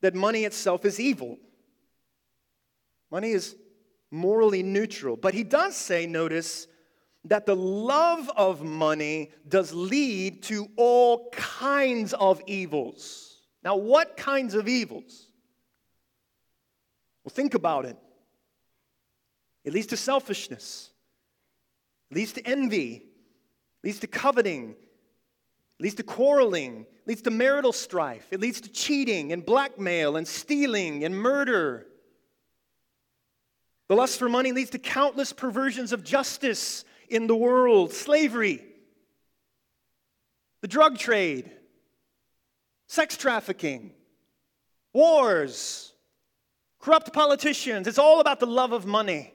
that 0.00 0.16
money 0.16 0.44
itself 0.44 0.84
is 0.84 0.98
evil. 0.98 1.38
Money 3.12 3.30
is 3.30 3.54
morally 4.10 4.64
neutral. 4.64 5.16
But 5.16 5.34
he 5.34 5.44
does 5.44 5.76
say, 5.76 6.06
notice, 6.06 6.66
that 7.26 7.46
the 7.46 7.54
love 7.54 8.28
of 8.36 8.64
money 8.64 9.30
does 9.48 9.72
lead 9.72 10.42
to 10.42 10.68
all 10.74 11.30
kinds 11.30 12.12
of 12.14 12.42
evils. 12.48 13.33
Now, 13.64 13.76
what 13.76 14.16
kinds 14.16 14.54
of 14.54 14.68
evils? 14.68 15.26
Well, 17.24 17.32
think 17.34 17.54
about 17.54 17.86
it. 17.86 17.96
It 19.64 19.72
leads 19.72 19.86
to 19.88 19.96
selfishness, 19.96 20.90
it 22.10 22.16
leads 22.16 22.34
to 22.34 22.46
envy, 22.46 22.96
it 22.96 23.86
leads 23.86 24.00
to 24.00 24.06
coveting, 24.06 24.72
it 24.72 25.82
leads 25.82 25.94
to 25.94 26.02
quarreling, 26.02 26.82
it 26.82 27.08
leads 27.08 27.22
to 27.22 27.30
marital 27.30 27.72
strife, 27.72 28.26
it 28.30 28.40
leads 28.40 28.60
to 28.60 28.70
cheating 28.70 29.32
and 29.32 29.44
blackmail 29.44 30.16
and 30.16 30.28
stealing 30.28 31.02
and 31.02 31.16
murder. 31.16 31.86
The 33.88 33.96
lust 33.96 34.18
for 34.18 34.28
money 34.28 34.52
leads 34.52 34.70
to 34.70 34.78
countless 34.78 35.32
perversions 35.32 35.92
of 35.92 36.04
justice 36.04 36.84
in 37.08 37.26
the 37.26 37.36
world 37.36 37.92
slavery, 37.92 38.62
the 40.60 40.68
drug 40.68 40.98
trade, 40.98 41.50
sex 42.94 43.16
trafficking, 43.16 43.92
wars, 44.92 45.92
corrupt 46.78 47.12
politicians. 47.12 47.88
It's 47.88 47.98
all 47.98 48.20
about 48.20 48.38
the 48.38 48.46
love 48.46 48.72
of 48.72 48.86
money. 48.86 49.34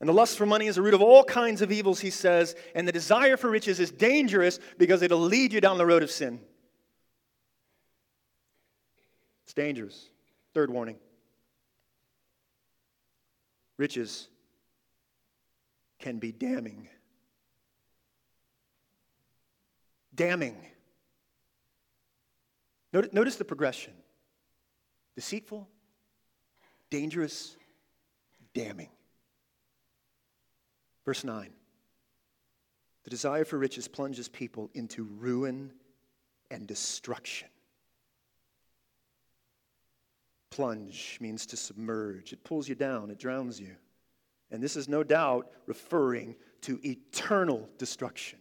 And 0.00 0.08
the 0.08 0.12
lust 0.12 0.36
for 0.38 0.46
money 0.46 0.66
is 0.66 0.76
the 0.76 0.82
root 0.82 0.94
of 0.94 1.02
all 1.02 1.24
kinds 1.24 1.62
of 1.62 1.72
evils, 1.72 2.00
he 2.00 2.10
says, 2.10 2.54
and 2.74 2.86
the 2.86 2.92
desire 2.92 3.36
for 3.36 3.50
riches 3.50 3.80
is 3.80 3.90
dangerous 3.90 4.58
because 4.78 5.02
it'll 5.02 5.18
lead 5.20 5.52
you 5.52 5.60
down 5.60 5.78
the 5.78 5.86
road 5.86 6.02
of 6.02 6.10
sin. 6.10 6.40
It's 9.44 9.54
dangerous. 9.54 10.08
Third 10.54 10.70
warning 10.70 10.96
riches 13.78 14.28
can 15.98 16.18
be 16.18 16.32
damning. 16.32 16.86
Damning. 20.14 20.56
Notice 22.92 23.36
the 23.36 23.44
progression 23.44 23.92
deceitful, 25.14 25.68
dangerous, 26.90 27.56
damning. 28.54 28.88
Verse 31.04 31.24
9 31.24 31.50
The 33.04 33.10
desire 33.10 33.44
for 33.44 33.58
riches 33.58 33.86
plunges 33.86 34.28
people 34.28 34.70
into 34.74 35.04
ruin 35.04 35.72
and 36.50 36.66
destruction. 36.66 37.48
Plunge 40.50 41.16
means 41.20 41.46
to 41.46 41.56
submerge, 41.56 42.32
it 42.32 42.42
pulls 42.42 42.68
you 42.68 42.74
down, 42.74 43.10
it 43.10 43.18
drowns 43.18 43.60
you. 43.60 43.76
And 44.50 44.60
this 44.60 44.74
is 44.74 44.88
no 44.88 45.04
doubt 45.04 45.48
referring 45.66 46.34
to 46.62 46.80
eternal 46.84 47.68
destruction. 47.78 48.39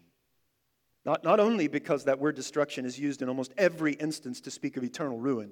Not, 1.06 1.24
not 1.24 1.40
only 1.40 1.68
because 1.68 2.06
that 2.06 2.20
word 2.20 2.36
destruction 2.36 2.86
is 2.86 3.00
used 3.00 3.22
in 3.22 3.30
almost 3.30 3.54
every 3.58 3.94
instance 3.94 4.42
to 4.42 4.52
speak 4.52 4.78
of 4.78 4.84
eternal 4.84 5.18
ruin, 5.18 5.52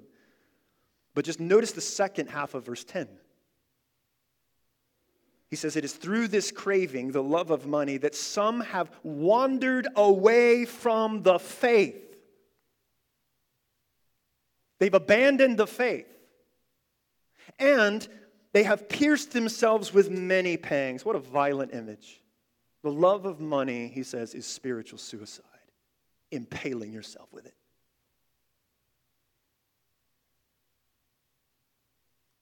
but 1.14 1.24
just 1.24 1.40
notice 1.40 1.72
the 1.72 1.80
second 1.80 2.28
half 2.28 2.54
of 2.54 2.64
verse 2.66 2.84
10. 2.84 3.08
He 5.48 5.56
says, 5.56 5.76
It 5.76 5.84
is 5.84 5.94
through 5.94 6.28
this 6.28 6.52
craving, 6.52 7.12
the 7.12 7.22
love 7.22 7.50
of 7.50 7.66
money, 7.66 7.96
that 7.98 8.14
some 8.14 8.60
have 8.60 8.90
wandered 9.02 9.88
away 9.96 10.64
from 10.64 11.22
the 11.22 11.38
faith. 11.38 12.04
They've 14.78 14.92
abandoned 14.92 15.58
the 15.58 15.66
faith. 15.66 16.06
And 17.58 18.06
they 18.52 18.62
have 18.62 18.88
pierced 18.88 19.32
themselves 19.32 19.92
with 19.92 20.10
many 20.10 20.56
pangs. 20.56 21.04
What 21.04 21.16
a 21.16 21.20
violent 21.20 21.74
image. 21.74 22.20
The 22.82 22.90
love 22.90 23.26
of 23.26 23.40
money, 23.40 23.88
he 23.88 24.02
says, 24.02 24.34
is 24.34 24.46
spiritual 24.46 24.98
suicide, 24.98 25.44
impaling 26.30 26.92
yourself 26.92 27.28
with 27.32 27.46
it. 27.46 27.54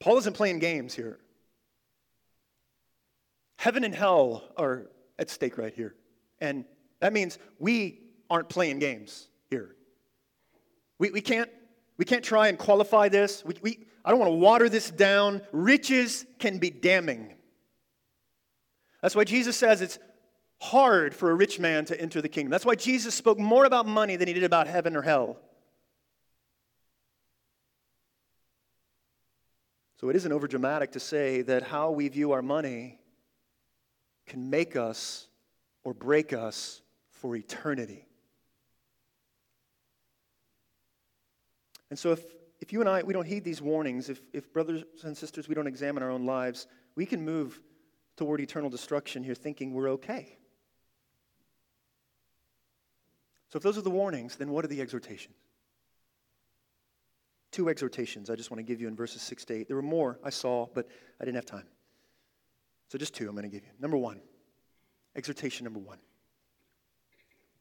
Paul 0.01 0.19
isn't 0.19 0.35
playing 0.35 0.59
games 0.59 0.95
here. 0.95 1.19
Heaven 3.57 3.83
and 3.83 3.95
hell 3.95 4.45
are 4.57 4.87
at 5.19 5.31
stake 5.31 5.59
right 5.59 5.75
here. 5.75 5.95
And 6.41 6.65
that 7.01 7.13
means 7.13 7.39
we 7.59 8.03
aren't 8.31 8.49
playing 8.49 8.79
games 8.79 9.29
here. 9.49 9.75
We, 10.99 11.11
we, 11.11 11.21
can't, 11.21 11.51
we 11.97 12.05
can't 12.05 12.23
try 12.23 12.49
and 12.49 12.59
qualify 12.59 13.09
this. 13.09 13.45
We, 13.45 13.55
we, 13.63 13.87
I 14.05 14.11
don't 14.11 14.21
want 14.21 14.31
to 14.31 14.37
water 14.37 14.69
this 14.69 14.91
down. 14.91 15.43
Riches 15.51 16.27
can 16.39 16.59
be 16.59 16.71
damning. 16.71 17.35
That's 19.03 19.17
why 19.17 19.25
Jesus 19.25 19.57
says 19.57 19.81
it's 19.81 19.99
hard 20.61 21.15
for 21.15 21.31
a 21.31 21.35
rich 21.35 21.59
man 21.59 21.85
to 21.87 22.01
enter 22.01 22.21
the 22.23 22.29
kingdom. 22.29 22.51
That's 22.51 22.65
why 22.65 22.75
Jesus 22.75 23.15
spoke 23.15 23.39
more 23.39 23.65
about 23.65 23.87
money 23.87 24.17
than 24.17 24.29
he 24.29 24.35
did 24.35 24.45
about 24.45 24.67
heaven 24.67 24.97
or 24.97 25.03
hell. 25.03 25.39
So 30.01 30.11
it 30.11 30.17
isn't 30.17 30.33
overdramatic 30.33 30.93
to 30.93 31.01
say 31.01 31.43
that 31.43 31.63
how 31.63 31.91
we 31.91 32.09
view 32.09 32.33
our 32.33 32.43
money 32.43 32.99
can 34.27 34.51
make 34.51 34.77
us 34.77 35.29
or 35.85 35.95
break 35.95 36.33
us 36.33 36.83
for 37.11 37.35
eternity. 37.37 38.07
And 41.89 41.99
so 41.99 42.13
if, 42.13 42.25
if 42.61 42.73
you 42.73 42.81
and 42.81 42.89
I, 42.89 43.03
we 43.03 43.13
don't 43.13 43.27
heed 43.27 43.45
these 43.45 43.63
warnings, 43.63 44.09
if, 44.11 44.21
if 44.33 44.53
brothers 44.53 44.85
and 45.05 45.17
sisters, 45.17 45.49
we 45.49 45.55
don't 45.55 45.67
examine 45.67 46.03
our 46.03 46.11
own 46.11 46.27
lives, 46.27 46.67
we 46.95 47.07
can 47.07 47.25
move 47.25 47.61
toward 48.17 48.41
eternal 48.41 48.69
destruction 48.69 49.23
here 49.23 49.35
thinking 49.35 49.73
we're 49.73 49.91
okay. 49.91 50.37
So 53.49 53.57
if 53.57 53.63
those 53.63 53.79
are 53.79 53.83
the 53.83 53.91
warnings, 53.91 54.37
then 54.37 54.51
what 54.51 54.65
are 54.65 54.69
the 54.69 54.81
exhortations? 54.81 55.37
Two 57.53 57.69
exhortations 57.69 58.29
I 58.29 58.35
just 58.35 58.51
want 58.51 58.59
to 58.59 58.65
give 58.65 58.81
you 58.81 58.89
in 58.89 58.97
verses 58.97 59.23
6 59.23 59.45
to 59.47 59.55
8. 59.55 59.69
There 59.69 59.77
were 59.77 59.83
more 59.83 60.19
I 60.23 60.31
saw, 60.31 60.67
but 60.75 60.89
I 61.21 61.25
didn't 61.25 61.37
have 61.37 61.47
time. 61.47 61.67
So 62.89 62.99
just 62.99 63.15
two 63.15 63.29
I'm 63.29 63.35
going 63.35 63.45
to 63.45 63.49
give 63.49 63.65
you. 63.65 63.71
Number 63.81 63.97
one, 63.97 64.21
exhortation 65.15 65.65
number 65.65 65.81
one 65.81 65.99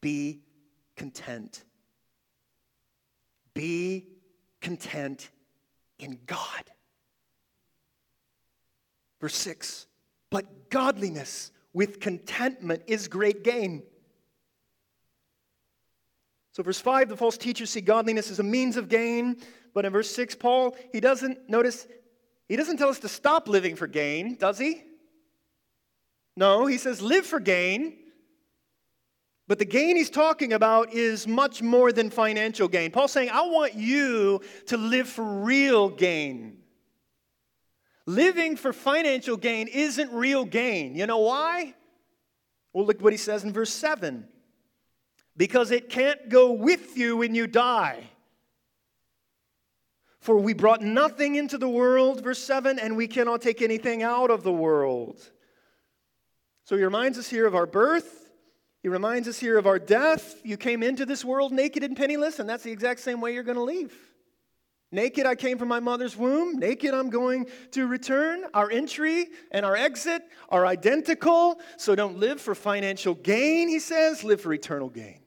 be 0.00 0.40
content. 0.96 1.64
Be 3.54 4.06
content 4.60 5.30
in 5.98 6.18
God. 6.26 6.64
Verse 9.20 9.34
6 9.36 9.86
But 10.30 10.70
godliness 10.70 11.50
with 11.72 12.00
contentment 12.00 12.82
is 12.86 13.08
great 13.08 13.42
gain. 13.42 13.82
So, 16.56 16.62
verse 16.62 16.80
5, 16.80 17.10
the 17.10 17.18
false 17.18 17.36
teachers 17.36 17.68
see 17.68 17.82
godliness 17.82 18.30
as 18.30 18.38
a 18.38 18.42
means 18.42 18.78
of 18.78 18.88
gain. 18.88 19.36
But 19.74 19.84
in 19.84 19.92
verse 19.92 20.10
6, 20.16 20.36
Paul, 20.36 20.74
he 20.90 21.00
doesn't, 21.00 21.50
notice, 21.50 21.86
he 22.48 22.56
doesn't 22.56 22.78
tell 22.78 22.88
us 22.88 22.98
to 23.00 23.08
stop 23.10 23.46
living 23.46 23.76
for 23.76 23.86
gain, 23.86 24.36
does 24.36 24.56
he? 24.58 24.82
No, 26.34 26.64
he 26.64 26.78
says 26.78 27.02
live 27.02 27.26
for 27.26 27.40
gain. 27.40 27.98
But 29.46 29.58
the 29.58 29.66
gain 29.66 29.96
he's 29.96 30.08
talking 30.08 30.54
about 30.54 30.94
is 30.94 31.26
much 31.26 31.60
more 31.60 31.92
than 31.92 32.08
financial 32.08 32.68
gain. 32.68 32.90
Paul's 32.90 33.12
saying, 33.12 33.28
I 33.28 33.42
want 33.42 33.74
you 33.74 34.40
to 34.68 34.78
live 34.78 35.10
for 35.10 35.26
real 35.26 35.90
gain. 35.90 36.56
Living 38.06 38.56
for 38.56 38.72
financial 38.72 39.36
gain 39.36 39.68
isn't 39.68 40.10
real 40.10 40.46
gain. 40.46 40.94
You 40.94 41.06
know 41.06 41.18
why? 41.18 41.74
Well, 42.72 42.86
look 42.86 43.02
what 43.02 43.12
he 43.12 43.18
says 43.18 43.44
in 43.44 43.52
verse 43.52 43.74
7 43.74 44.26
because 45.36 45.70
it 45.70 45.90
can't 45.90 46.28
go 46.28 46.52
with 46.52 46.96
you 46.96 47.18
when 47.18 47.34
you 47.34 47.46
die. 47.46 48.04
For 50.20 50.36
we 50.36 50.54
brought 50.54 50.82
nothing 50.82 51.36
into 51.36 51.56
the 51.56 51.68
world, 51.68 52.24
verse 52.24 52.42
7, 52.42 52.78
and 52.78 52.96
we 52.96 53.06
cannot 53.06 53.42
take 53.42 53.62
anything 53.62 54.02
out 54.02 54.30
of 54.30 54.42
the 54.42 54.52
world. 54.52 55.20
So 56.64 56.76
he 56.76 56.82
reminds 56.82 57.16
us 57.16 57.28
here 57.28 57.46
of 57.46 57.54
our 57.54 57.66
birth. 57.66 58.28
He 58.82 58.88
reminds 58.88 59.28
us 59.28 59.38
here 59.38 59.56
of 59.56 59.66
our 59.66 59.78
death. 59.78 60.40
You 60.42 60.56
came 60.56 60.82
into 60.82 61.06
this 61.06 61.24
world 61.24 61.52
naked 61.52 61.84
and 61.84 61.96
penniless, 61.96 62.40
and 62.40 62.48
that's 62.48 62.64
the 62.64 62.72
exact 62.72 63.00
same 63.00 63.20
way 63.20 63.34
you're 63.34 63.44
going 63.44 63.56
to 63.56 63.62
leave. 63.62 63.94
Naked, 64.92 65.26
I 65.26 65.34
came 65.34 65.58
from 65.58 65.68
my 65.68 65.80
mother's 65.80 66.16
womb. 66.16 66.58
Naked, 66.58 66.94
I'm 66.94 67.10
going 67.10 67.46
to 67.72 67.86
return. 67.86 68.44
Our 68.54 68.70
entry 68.70 69.26
and 69.50 69.66
our 69.66 69.76
exit 69.76 70.22
are 70.48 70.66
identical. 70.66 71.60
So 71.76 71.94
don't 71.94 72.18
live 72.18 72.40
for 72.40 72.54
financial 72.54 73.14
gain, 73.14 73.68
he 73.68 73.78
says, 73.78 74.24
live 74.24 74.40
for 74.40 74.52
eternal 74.52 74.88
gain. 74.88 75.20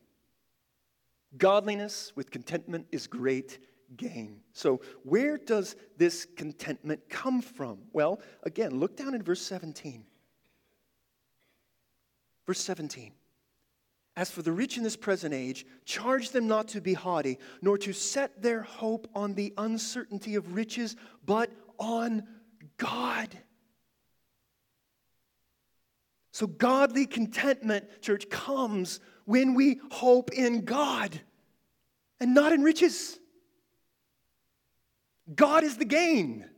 Godliness 1.38 2.12
with 2.16 2.32
contentment 2.32 2.88
is 2.92 3.08
great 3.08 3.60
gain. 3.96 4.42
So, 4.54 4.82
where 5.04 5.38
does 5.38 5.76
this 5.98 6.26
contentment 6.36 7.10
come 7.10 7.42
from? 7.42 7.80
Well, 7.94 8.22
again, 8.44 8.80
look 8.80 8.98
down 8.98 9.14
in 9.14 9.24
verse 9.24 9.42
17. 9.42 10.06
Verse 12.46 12.62
17. 12.62 13.14
As 14.16 14.30
for 14.30 14.42
the 14.42 14.52
rich 14.52 14.76
in 14.76 14.84
this 14.84 14.98
present 14.98 15.34
age, 15.34 15.66
charge 15.86 16.32
them 16.32 16.48
not 16.48 16.68
to 16.70 16.82
be 16.82 16.94
haughty, 16.94 17.38
nor 17.62 17.78
to 17.78 17.94
set 17.94 18.42
their 18.42 18.64
hope 18.64 19.08
on 19.16 19.34
the 19.34 19.54
uncertainty 19.58 20.36
of 20.36 20.56
riches, 20.56 20.96
but 21.26 21.52
on 21.78 22.24
God. 22.78 23.38
So, 26.32 26.48
godly 26.48 27.06
contentment, 27.06 28.02
church, 28.02 28.30
comes 28.30 29.00
when 29.30 29.54
we 29.54 29.80
hope 29.92 30.32
in 30.34 30.66
God 30.66 31.22
and 32.20 32.34
not 32.34 32.52
in 32.52 32.64
riches. 32.64 33.20
God 35.36 35.64
is 35.64 35.78
the 35.78 35.86
gain. 35.86 36.50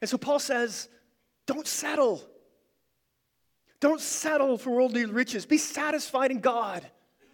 And 0.00 0.08
so 0.08 0.16
Paul 0.16 0.38
says, 0.38 0.88
don't 1.44 1.66
settle. 1.66 2.22
Don't 3.80 4.00
settle 4.00 4.58
for 4.58 4.70
worldly 4.70 5.06
riches. 5.06 5.44
Be 5.44 5.58
satisfied 5.58 6.30
in 6.30 6.38
God. 6.38 6.88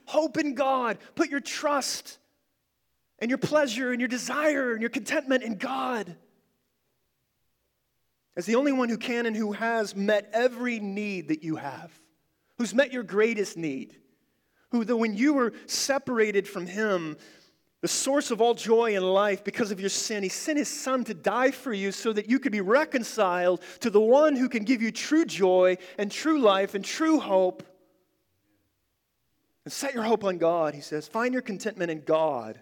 Hope 0.06 0.38
in 0.38 0.54
God. 0.54 0.96
Put 1.14 1.28
your 1.28 1.40
trust 1.40 2.16
and 3.18 3.30
your 3.30 3.36
pleasure 3.36 3.92
and 3.92 4.00
your 4.00 4.08
desire 4.08 4.72
and 4.72 4.80
your 4.80 4.88
contentment 4.88 5.42
in 5.42 5.58
God. 5.58 6.16
As 8.34 8.46
the 8.46 8.54
only 8.54 8.72
one 8.72 8.88
who 8.88 8.96
can 8.96 9.26
and 9.26 9.36
who 9.36 9.52
has 9.52 9.94
met 9.94 10.30
every 10.32 10.80
need 10.80 11.28
that 11.28 11.42
you 11.42 11.56
have, 11.56 11.92
who's 12.60 12.74
met 12.74 12.92
your 12.92 13.02
greatest 13.02 13.56
need, 13.56 13.96
who, 14.70 14.84
though 14.84 14.98
when 14.98 15.14
you 15.14 15.32
were 15.32 15.54
separated 15.64 16.46
from 16.46 16.66
Him, 16.66 17.16
the 17.80 17.88
source 17.88 18.30
of 18.30 18.42
all 18.42 18.52
joy 18.52 18.94
in 18.94 19.02
life 19.02 19.42
because 19.42 19.70
of 19.70 19.80
your 19.80 19.88
sin, 19.88 20.22
He 20.22 20.28
sent 20.28 20.58
His 20.58 20.68
Son 20.68 21.02
to 21.04 21.14
die 21.14 21.52
for 21.52 21.72
you 21.72 21.90
so 21.90 22.12
that 22.12 22.28
you 22.28 22.38
could 22.38 22.52
be 22.52 22.60
reconciled 22.60 23.62
to 23.80 23.88
the 23.88 23.98
one 23.98 24.36
who 24.36 24.46
can 24.46 24.64
give 24.64 24.82
you 24.82 24.92
true 24.92 25.24
joy 25.24 25.78
and 25.96 26.12
true 26.12 26.38
life 26.38 26.74
and 26.74 26.84
true 26.84 27.18
hope. 27.18 27.62
And 29.64 29.72
set 29.72 29.94
your 29.94 30.02
hope 30.02 30.22
on 30.22 30.36
God, 30.36 30.74
He 30.74 30.82
says. 30.82 31.08
Find 31.08 31.32
your 31.32 31.40
contentment 31.40 31.90
in 31.90 32.02
God. 32.02 32.60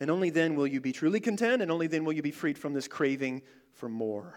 And 0.00 0.10
only 0.10 0.30
then 0.30 0.54
will 0.54 0.66
you 0.66 0.80
be 0.80 0.92
truly 0.92 1.20
content, 1.20 1.60
and 1.60 1.70
only 1.70 1.88
then 1.88 2.06
will 2.06 2.14
you 2.14 2.22
be 2.22 2.30
freed 2.30 2.56
from 2.56 2.72
this 2.72 2.88
craving 2.88 3.42
for 3.74 3.90
more. 3.90 4.34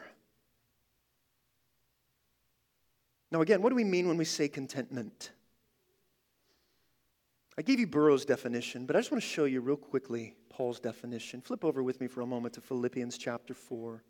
Now, 3.32 3.42
again, 3.42 3.62
what 3.62 3.70
do 3.70 3.76
we 3.76 3.84
mean 3.84 4.08
when 4.08 4.18
we 4.18 4.26
say 4.26 4.48
contentment? 4.48 5.32
I 7.58 7.62
gave 7.62 7.80
you 7.80 7.88
Burroughs' 7.88 8.24
definition, 8.24 8.86
but 8.86 8.96
I 8.96 9.00
just 9.00 9.12
want 9.12 9.22
to 9.22 9.28
show 9.28 9.46
you 9.46 9.62
real 9.62 9.76
quickly 9.76 10.36
Paul's 10.50 10.80
definition. 10.80 11.42
Flip 11.42 11.66
over 11.66 11.82
with 11.82 12.00
me 12.00 12.08
for 12.08 12.22
a 12.22 12.26
moment 12.26 12.54
to 12.54 12.62
Philippians 12.62 13.18
chapter 13.18 13.54
4. 13.54 14.04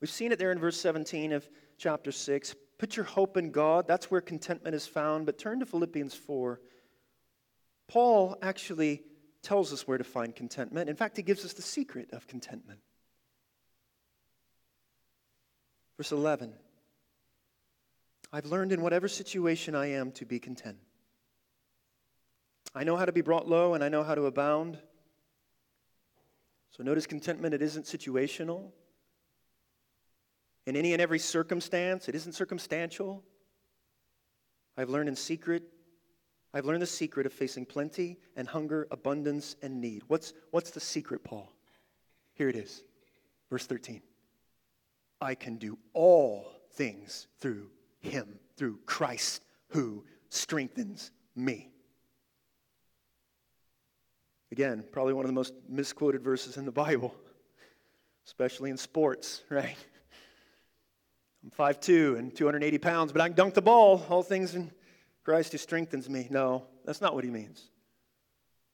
We've 0.00 0.10
seen 0.10 0.32
it 0.32 0.38
there 0.38 0.52
in 0.52 0.58
verse 0.58 0.78
17 0.78 1.32
of 1.32 1.48
chapter 1.78 2.12
6. 2.12 2.54
Put 2.76 2.96
your 2.96 3.06
hope 3.06 3.38
in 3.38 3.50
God. 3.50 3.88
That's 3.88 4.10
where 4.10 4.20
contentment 4.20 4.74
is 4.74 4.86
found. 4.86 5.24
But 5.24 5.38
turn 5.38 5.60
to 5.60 5.66
Philippians 5.66 6.14
4. 6.14 6.60
Paul 7.88 8.36
actually 8.42 9.02
tells 9.42 9.72
us 9.72 9.88
where 9.88 9.96
to 9.96 10.04
find 10.04 10.36
contentment. 10.36 10.90
In 10.90 10.96
fact, 10.96 11.16
he 11.16 11.22
gives 11.22 11.44
us 11.44 11.54
the 11.54 11.62
secret 11.62 12.10
of 12.12 12.26
contentment. 12.26 12.80
Verse 15.96 16.12
11 16.12 16.52
I've 18.32 18.46
learned 18.46 18.72
in 18.72 18.82
whatever 18.82 19.06
situation 19.06 19.74
I 19.74 19.92
am 19.92 20.10
to 20.12 20.24
be 20.24 20.40
content. 20.40 20.78
I 22.74 22.82
know 22.82 22.96
how 22.96 23.04
to 23.04 23.12
be 23.12 23.20
brought 23.20 23.48
low 23.48 23.74
and 23.74 23.84
I 23.84 23.88
know 23.88 24.02
how 24.02 24.16
to 24.16 24.26
abound. 24.26 24.78
So 26.72 26.82
notice 26.82 27.06
contentment, 27.06 27.54
it 27.54 27.62
isn't 27.62 27.84
situational. 27.84 28.72
In 30.66 30.74
any 30.74 30.92
and 30.92 31.00
every 31.00 31.20
circumstance, 31.20 32.08
it 32.08 32.16
isn't 32.16 32.32
circumstantial. 32.32 33.22
I've 34.76 34.90
learned 34.90 35.08
in 35.08 35.14
secret. 35.14 35.62
I've 36.52 36.64
learned 36.64 36.82
the 36.82 36.86
secret 36.86 37.26
of 37.26 37.32
facing 37.32 37.66
plenty 37.66 38.18
and 38.34 38.48
hunger, 38.48 38.88
abundance 38.90 39.54
and 39.62 39.80
need. 39.80 40.02
What's, 40.08 40.32
what's 40.50 40.70
the 40.70 40.80
secret, 40.80 41.22
Paul? 41.22 41.52
Here 42.32 42.48
it 42.48 42.56
is. 42.56 42.82
Verse 43.50 43.66
13. 43.66 44.02
I 45.24 45.34
can 45.34 45.56
do 45.56 45.78
all 45.94 46.46
things 46.74 47.28
through 47.40 47.70
him 48.00 48.38
through 48.58 48.78
Christ 48.84 49.42
who 49.68 50.04
strengthens 50.28 51.10
me. 51.34 51.70
Again, 54.52 54.84
probably 54.92 55.14
one 55.14 55.24
of 55.24 55.28
the 55.30 55.34
most 55.34 55.54
misquoted 55.66 56.22
verses 56.22 56.58
in 56.58 56.66
the 56.66 56.70
Bible, 56.70 57.14
especially 58.26 58.68
in 58.68 58.76
sports, 58.76 59.42
right? 59.48 59.78
I'm 61.42 61.50
5'2 61.50 62.18
and 62.18 62.36
280 62.36 62.78
pounds, 62.78 63.10
but 63.10 63.22
I 63.22 63.28
can 63.28 63.36
dunk 63.36 63.54
the 63.54 63.62
ball. 63.62 64.04
All 64.10 64.22
things 64.22 64.54
in 64.54 64.70
Christ 65.24 65.52
who 65.52 65.58
strengthens 65.58 66.08
me. 66.08 66.28
No, 66.30 66.66
that's 66.84 67.00
not 67.00 67.14
what 67.14 67.24
he 67.24 67.30
means. 67.30 67.70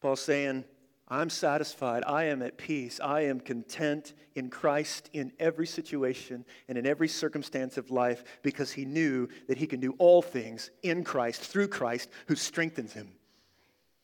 Paul's 0.01 0.21
saying, 0.21 0.65
I'm 1.11 1.29
satisfied. 1.29 2.05
I 2.07 2.25
am 2.25 2.41
at 2.41 2.57
peace. 2.57 3.01
I 3.03 3.23
am 3.23 3.41
content 3.41 4.15
in 4.37 4.49
Christ 4.49 5.11
in 5.13 5.33
every 5.41 5.67
situation 5.67 6.45
and 6.69 6.79
in 6.79 6.87
every 6.87 7.09
circumstance 7.09 7.77
of 7.77 7.91
life 7.91 8.23
because 8.43 8.71
he 8.71 8.85
knew 8.85 9.29
that 9.49 9.59
he 9.59 9.67
can 9.67 9.81
do 9.81 9.97
all 9.99 10.23
things 10.23 10.71
in 10.85 11.03
Christ, 11.03 11.41
through 11.41 11.67
Christ, 11.67 12.11
who 12.29 12.37
strengthens 12.37 12.93
him. 12.93 13.11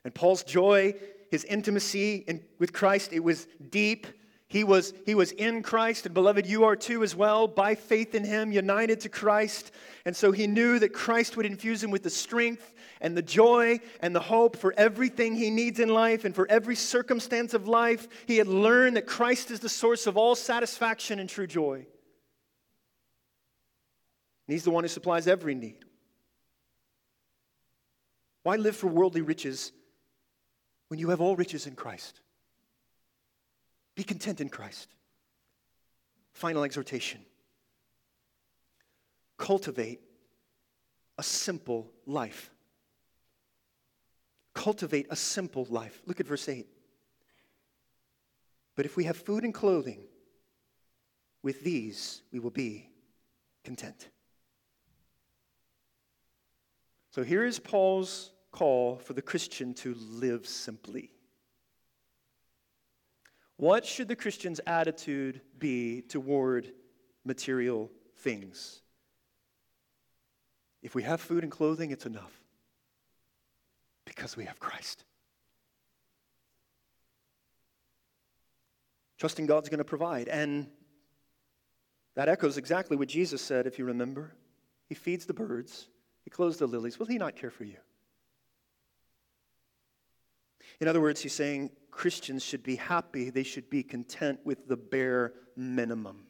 And 0.04 0.12
Paul's 0.12 0.42
joy, 0.42 0.94
his 1.30 1.44
intimacy 1.44 2.24
in, 2.26 2.42
with 2.58 2.72
Christ, 2.72 3.12
it 3.12 3.22
was 3.22 3.46
deep. 3.70 4.08
He 4.48 4.62
was, 4.62 4.94
he 5.04 5.16
was 5.16 5.32
in 5.32 5.62
Christ, 5.62 6.06
and 6.06 6.14
beloved, 6.14 6.46
you 6.46 6.64
are 6.64 6.76
too 6.76 7.02
as 7.02 7.16
well, 7.16 7.48
by 7.48 7.74
faith 7.74 8.14
in 8.14 8.22
him, 8.22 8.52
united 8.52 9.00
to 9.00 9.08
Christ. 9.08 9.72
And 10.04 10.14
so 10.14 10.30
he 10.30 10.46
knew 10.46 10.78
that 10.78 10.92
Christ 10.92 11.36
would 11.36 11.46
infuse 11.46 11.82
him 11.82 11.90
with 11.90 12.04
the 12.04 12.10
strength 12.10 12.72
and 13.00 13.16
the 13.16 13.22
joy 13.22 13.80
and 14.00 14.14
the 14.14 14.20
hope 14.20 14.56
for 14.56 14.72
everything 14.76 15.34
he 15.34 15.50
needs 15.50 15.80
in 15.80 15.88
life 15.88 16.24
and 16.24 16.32
for 16.32 16.46
every 16.48 16.76
circumstance 16.76 17.54
of 17.54 17.66
life. 17.66 18.06
He 18.26 18.36
had 18.36 18.46
learned 18.46 18.96
that 18.96 19.06
Christ 19.06 19.50
is 19.50 19.58
the 19.58 19.68
source 19.68 20.06
of 20.06 20.16
all 20.16 20.36
satisfaction 20.36 21.18
and 21.18 21.28
true 21.28 21.48
joy. 21.48 21.74
And 24.46 24.52
he's 24.54 24.64
the 24.64 24.70
one 24.70 24.84
who 24.84 24.88
supplies 24.88 25.26
every 25.26 25.56
need. 25.56 25.84
Why 28.44 28.54
live 28.54 28.76
for 28.76 28.86
worldly 28.86 29.22
riches 29.22 29.72
when 30.86 31.00
you 31.00 31.10
have 31.10 31.20
all 31.20 31.34
riches 31.34 31.66
in 31.66 31.74
Christ? 31.74 32.20
Be 33.96 34.04
content 34.04 34.40
in 34.40 34.48
Christ. 34.48 34.94
Final 36.32 36.62
exhortation 36.62 37.22
cultivate 39.38 40.00
a 41.18 41.22
simple 41.22 41.90
life 42.06 42.50
cultivate 44.56 45.06
a 45.10 45.16
simple 45.16 45.66
life. 45.68 46.02
Look 46.06 46.18
at 46.18 46.26
verse 46.26 46.48
8. 46.48 46.66
But 48.74 48.86
if 48.86 48.96
we 48.96 49.04
have 49.04 49.16
food 49.16 49.44
and 49.44 49.54
clothing, 49.54 50.00
with 51.42 51.62
these 51.62 52.22
we 52.32 52.40
will 52.40 52.50
be 52.50 52.88
content. 53.62 54.08
So 57.10 57.22
here 57.22 57.44
is 57.44 57.58
Paul's 57.58 58.32
call 58.50 58.96
for 58.96 59.12
the 59.12 59.22
Christian 59.22 59.74
to 59.74 59.94
live 59.94 60.46
simply. 60.46 61.12
What 63.56 63.86
should 63.86 64.08
the 64.08 64.16
Christian's 64.16 64.60
attitude 64.66 65.40
be 65.58 66.02
toward 66.02 66.72
material 67.24 67.90
things? 68.18 68.82
If 70.82 70.94
we 70.94 71.02
have 71.02 71.20
food 71.20 71.42
and 71.42 71.50
clothing, 71.50 71.90
it's 71.90 72.06
enough 72.06 72.40
because 74.04 74.36
we 74.36 74.44
have 74.44 74.60
Christ. 74.60 75.04
Trusting 79.18 79.46
God's 79.46 79.68
going 79.68 79.78
to 79.78 79.84
provide. 79.84 80.28
And 80.28 80.68
that 82.14 82.28
echoes 82.28 82.58
exactly 82.58 82.96
what 82.96 83.08
Jesus 83.08 83.40
said, 83.40 83.66
if 83.66 83.78
you 83.78 83.86
remember. 83.86 84.32
He 84.88 84.94
feeds 84.94 85.26
the 85.26 85.34
birds, 85.34 85.88
He 86.22 86.30
clothes 86.30 86.58
the 86.58 86.66
lilies. 86.66 86.98
Will 86.98 87.06
He 87.06 87.18
not 87.18 87.36
care 87.36 87.50
for 87.50 87.64
you? 87.64 87.78
In 90.80 90.88
other 90.88 91.00
words, 91.00 91.20
He's 91.20 91.32
saying 91.32 91.70
Christians 91.96 92.44
should 92.44 92.62
be 92.62 92.76
happy, 92.76 93.30
they 93.30 93.42
should 93.42 93.70
be 93.70 93.82
content 93.82 94.40
with 94.44 94.68
the 94.68 94.76
bare 94.76 95.32
minimum. 95.56 96.26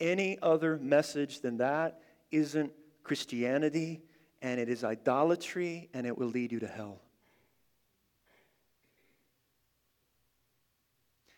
Any 0.00 0.38
other 0.40 0.78
message 0.78 1.42
than 1.42 1.58
that 1.58 2.00
isn't 2.30 2.72
Christianity, 3.02 4.00
and 4.40 4.58
it 4.58 4.70
is 4.70 4.82
idolatry, 4.82 5.90
and 5.92 6.06
it 6.06 6.16
will 6.16 6.28
lead 6.28 6.50
you 6.50 6.60
to 6.60 6.66
hell. 6.66 7.02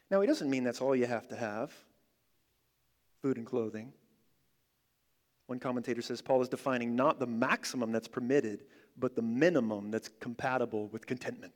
Now, 0.08 0.20
he 0.20 0.28
doesn't 0.28 0.48
mean 0.48 0.62
that's 0.62 0.80
all 0.80 0.94
you 0.94 1.06
have 1.06 1.26
to 1.28 1.36
have 1.36 1.72
food 3.22 3.38
and 3.38 3.44
clothing. 3.44 3.92
One 5.48 5.58
commentator 5.58 6.00
says 6.00 6.22
Paul 6.22 6.42
is 6.42 6.48
defining 6.48 6.94
not 6.94 7.18
the 7.18 7.26
maximum 7.26 7.90
that's 7.90 8.06
permitted, 8.06 8.66
but 8.96 9.16
the 9.16 9.22
minimum 9.22 9.90
that's 9.90 10.10
compatible 10.20 10.86
with 10.90 11.08
contentment. 11.08 11.54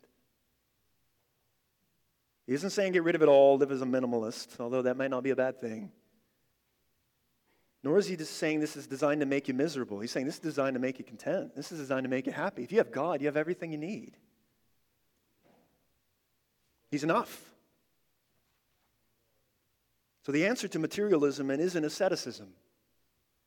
He 2.51 2.55
isn't 2.55 2.71
saying 2.71 2.95
get 2.95 3.05
rid 3.05 3.15
of 3.15 3.23
it 3.23 3.29
all, 3.29 3.59
live 3.59 3.71
as 3.71 3.81
a 3.81 3.85
minimalist, 3.85 4.59
although 4.59 4.83
that 4.83 4.97
might 4.97 5.13
not 5.13 5.23
be 5.23 5.31
a 5.31 5.37
bad 5.37 5.61
thing. 5.61 5.93
Nor 7.85 7.97
is 7.97 8.09
he 8.09 8.17
just 8.17 8.39
saying 8.39 8.59
this 8.59 8.77
is 8.77 8.89
designed 8.89 9.21
to 9.21 9.27
make 9.27 9.47
you 9.47 9.55
miserable. 9.55 10.01
He's 10.01 10.11
saying 10.11 10.27
this 10.27 10.35
is 10.35 10.41
designed 10.41 10.75
to 10.75 10.81
make 10.81 10.99
you 10.99 11.05
content. 11.05 11.55
This 11.55 11.71
is 11.71 11.79
designed 11.79 12.03
to 12.03 12.11
make 12.11 12.27
you 12.27 12.33
happy. 12.33 12.65
If 12.65 12.73
you 12.73 12.79
have 12.79 12.91
God, 12.91 13.21
you 13.21 13.29
have 13.29 13.37
everything 13.37 13.71
you 13.71 13.79
need. 13.79 14.17
He's 16.91 17.05
enough. 17.05 17.41
So 20.27 20.33
the 20.33 20.45
answer 20.45 20.67
to 20.67 20.81
materialism 20.81 21.53
isn't 21.53 21.85
asceticism. 21.85 22.49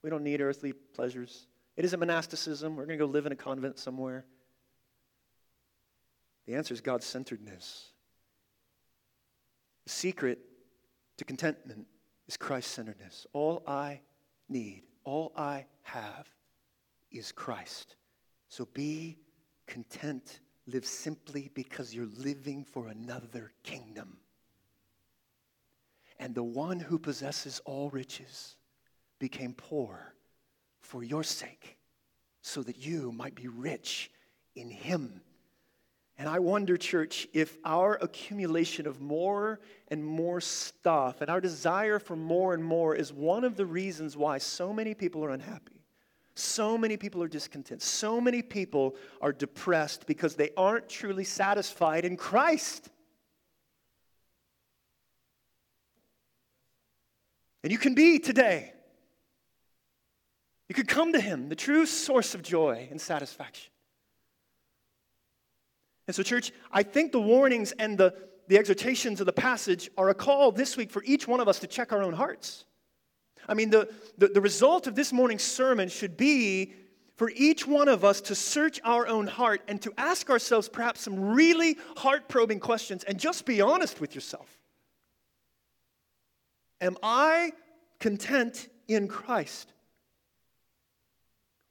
We 0.02 0.12
don't 0.12 0.24
need 0.24 0.40
earthly 0.40 0.72
pleasures. 0.72 1.48
It 1.76 1.84
isn't 1.84 2.00
monasticism. 2.00 2.78
We're 2.78 2.86
going 2.86 2.98
to 2.98 3.06
go 3.06 3.12
live 3.12 3.26
in 3.26 3.34
a 3.34 3.36
convent 3.36 3.80
somewhere. 3.80 4.24
The 6.46 6.56
answer 6.56 6.74
is 6.74 6.80
God 6.80 7.04
centeredness. 7.04 7.90
The 9.86 9.92
secret 9.92 10.40
to 11.18 11.26
contentment 11.26 11.88
is 12.28 12.38
Christ 12.38 12.72
centeredness. 12.72 13.26
All 13.34 13.64
I 13.68 14.02
need, 14.50 14.84
all 15.04 15.32
I 15.36 15.66
have 15.84 16.28
is 17.12 17.32
Christ. 17.32 17.96
So 18.48 18.68
be 18.74 19.18
content. 19.68 20.40
Live 20.66 20.86
simply 20.86 21.52
because 21.54 21.94
you're 21.94 22.08
living 22.18 22.64
for 22.64 22.88
another 22.88 23.52
kingdom. 23.64 24.18
And 26.20 26.34
the 26.34 26.44
one 26.44 26.80
who 26.80 26.98
possesses 26.98 27.60
all 27.66 27.90
riches 27.90 28.56
became 29.20 29.54
poor 29.54 30.14
for 30.80 31.04
your 31.04 31.24
sake, 31.24 31.78
so 32.42 32.62
that 32.64 32.78
you 32.78 33.12
might 33.12 33.36
be 33.36 33.48
rich 33.48 34.10
in 34.56 34.70
him. 34.70 35.22
And 36.18 36.30
I 36.30 36.40
wonder, 36.40 36.78
church, 36.78 37.28
if 37.34 37.58
our 37.66 37.96
accumulation 37.96 38.86
of 38.86 39.02
more 39.02 39.60
and 39.88 40.06
more 40.06 40.40
stuff 40.42 41.22
and 41.22 41.30
our 41.30 41.42
desire 41.42 41.98
for 41.98 42.16
more 42.16 42.54
and 42.54 42.64
more 42.64 42.96
is 42.96 43.12
one 43.12 43.44
of 43.44 43.58
the 43.58 43.66
reasons 43.66 44.16
why 44.16 44.38
so 44.38 44.72
many 44.72 44.94
people 44.94 45.26
are 45.26 45.32
unhappy. 45.32 45.82
So 46.36 46.78
many 46.78 46.98
people 46.98 47.22
are 47.24 47.28
discontent. 47.28 47.82
So 47.82 48.22
many 48.22 48.42
people 48.42 48.96
are 49.22 49.32
depressed 49.32 50.06
because 50.06 50.36
they 50.36 50.52
aren't 50.56 50.88
truly 50.88 51.24
satisfied 51.24 52.06
in 52.06 52.16
Christ. 52.16 52.90
And 57.64 57.72
you 57.72 57.78
can 57.78 57.96
be 57.96 58.20
today. 58.20 58.74
You 60.70 60.76
could 60.76 60.88
come 60.88 61.14
to 61.14 61.20
Him, 61.20 61.50
the 61.50 61.56
true 61.56 61.86
source 61.86 62.34
of 62.36 62.42
joy 62.42 62.88
and 62.90 63.00
satisfaction. 63.00 63.73
And 66.08 66.16
so, 66.16 66.24
church, 66.24 66.52
I 66.72 66.84
think 66.84 67.12
the 67.12 67.22
warnings 67.22 67.72
and 67.74 67.98
the, 67.98 68.14
the 68.48 68.58
exhortations 68.58 69.20
of 69.20 69.26
the 69.26 69.34
passage 69.34 69.90
are 69.98 70.10
a 70.10 70.14
call 70.14 70.52
this 70.52 70.76
week 70.76 70.92
for 70.92 71.04
each 71.06 71.28
one 71.28 71.40
of 71.40 71.48
us 71.48 71.60
to 71.60 71.68
check 71.68 71.94
our 71.94 72.04
own 72.04 72.14
hearts. 72.14 72.66
I 73.48 73.54
mean, 73.54 73.70
the, 73.70 73.90
the, 74.18 74.28
the 74.28 74.42
result 74.42 74.88
of 74.88 74.96
this 74.96 75.14
morning's 75.14 75.44
sermon 75.44 75.90
should 75.90 76.18
be 76.18 76.74
for 77.16 77.32
each 77.36 77.68
one 77.68 77.88
of 77.88 78.04
us 78.04 78.22
to 78.22 78.36
search 78.36 78.80
our 78.84 79.08
own 79.08 79.28
heart 79.28 79.62
and 79.68 79.82
to 79.82 79.94
ask 79.98 80.30
ourselves 80.30 80.68
perhaps 80.68 81.02
some 81.02 81.34
really 81.34 81.78
heart 81.98 82.28
probing 82.28 82.60
questions 82.60 83.04
and 83.04 83.20
just 83.20 83.46
be 83.46 83.62
honest 83.62 84.02
with 84.02 84.16
yourself. 84.16 84.58
Am 86.82 86.98
I 87.04 87.54
content 88.00 88.68
in 88.88 89.08
Christ? 89.08 89.72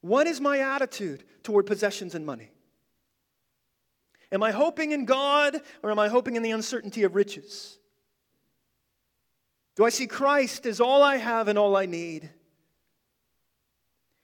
What 0.01 0.26
is 0.26 0.41
my 0.41 0.59
attitude 0.59 1.24
toward 1.43 1.66
possessions 1.66 2.14
and 2.14 2.24
money? 2.24 2.52
Am 4.33 4.43
I 4.43 4.51
hoping 4.51 4.93
in 4.93 5.05
God 5.05 5.61
or 5.83 5.91
am 5.91 5.99
I 5.99 6.09
hoping 6.09 6.37
in 6.37 6.43
the 6.43 6.51
uncertainty 6.51 7.03
of 7.03 7.14
riches? 7.14 7.78
Do 9.76 9.85
I 9.85 9.91
see 9.91 10.07
Christ 10.07 10.64
as 10.66 10.80
all 10.80 11.03
I 11.03 11.16
have 11.16 11.49
and 11.49 11.59
all 11.59 11.76
I 11.76 11.87
need? 11.87 12.30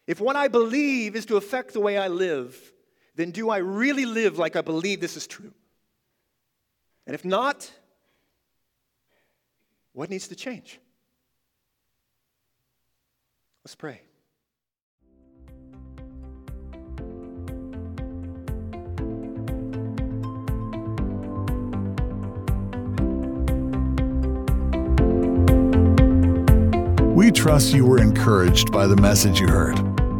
If 0.06 0.20
what 0.20 0.36
I 0.36 0.48
believe 0.48 1.14
is 1.14 1.26
to 1.26 1.36
affect 1.36 1.74
the 1.74 1.80
way 1.80 1.98
I 1.98 2.08
live, 2.08 2.58
then 3.14 3.30
do 3.30 3.50
I 3.50 3.58
really 3.58 4.06
live 4.06 4.38
like 4.38 4.56
I 4.56 4.62
believe 4.62 5.00
this 5.00 5.16
is 5.16 5.26
true? 5.26 5.52
And 7.06 7.14
if 7.14 7.24
not, 7.24 7.70
what 9.92 10.08
needs 10.08 10.28
to 10.28 10.34
change? 10.34 10.80
Let's 13.64 13.74
pray. 13.74 14.00
We 27.28 27.32
trust 27.32 27.74
you 27.74 27.84
were 27.84 28.00
encouraged 28.00 28.72
by 28.72 28.86
the 28.86 28.96
message 28.96 29.38
you 29.38 29.48
heard. 29.48 29.76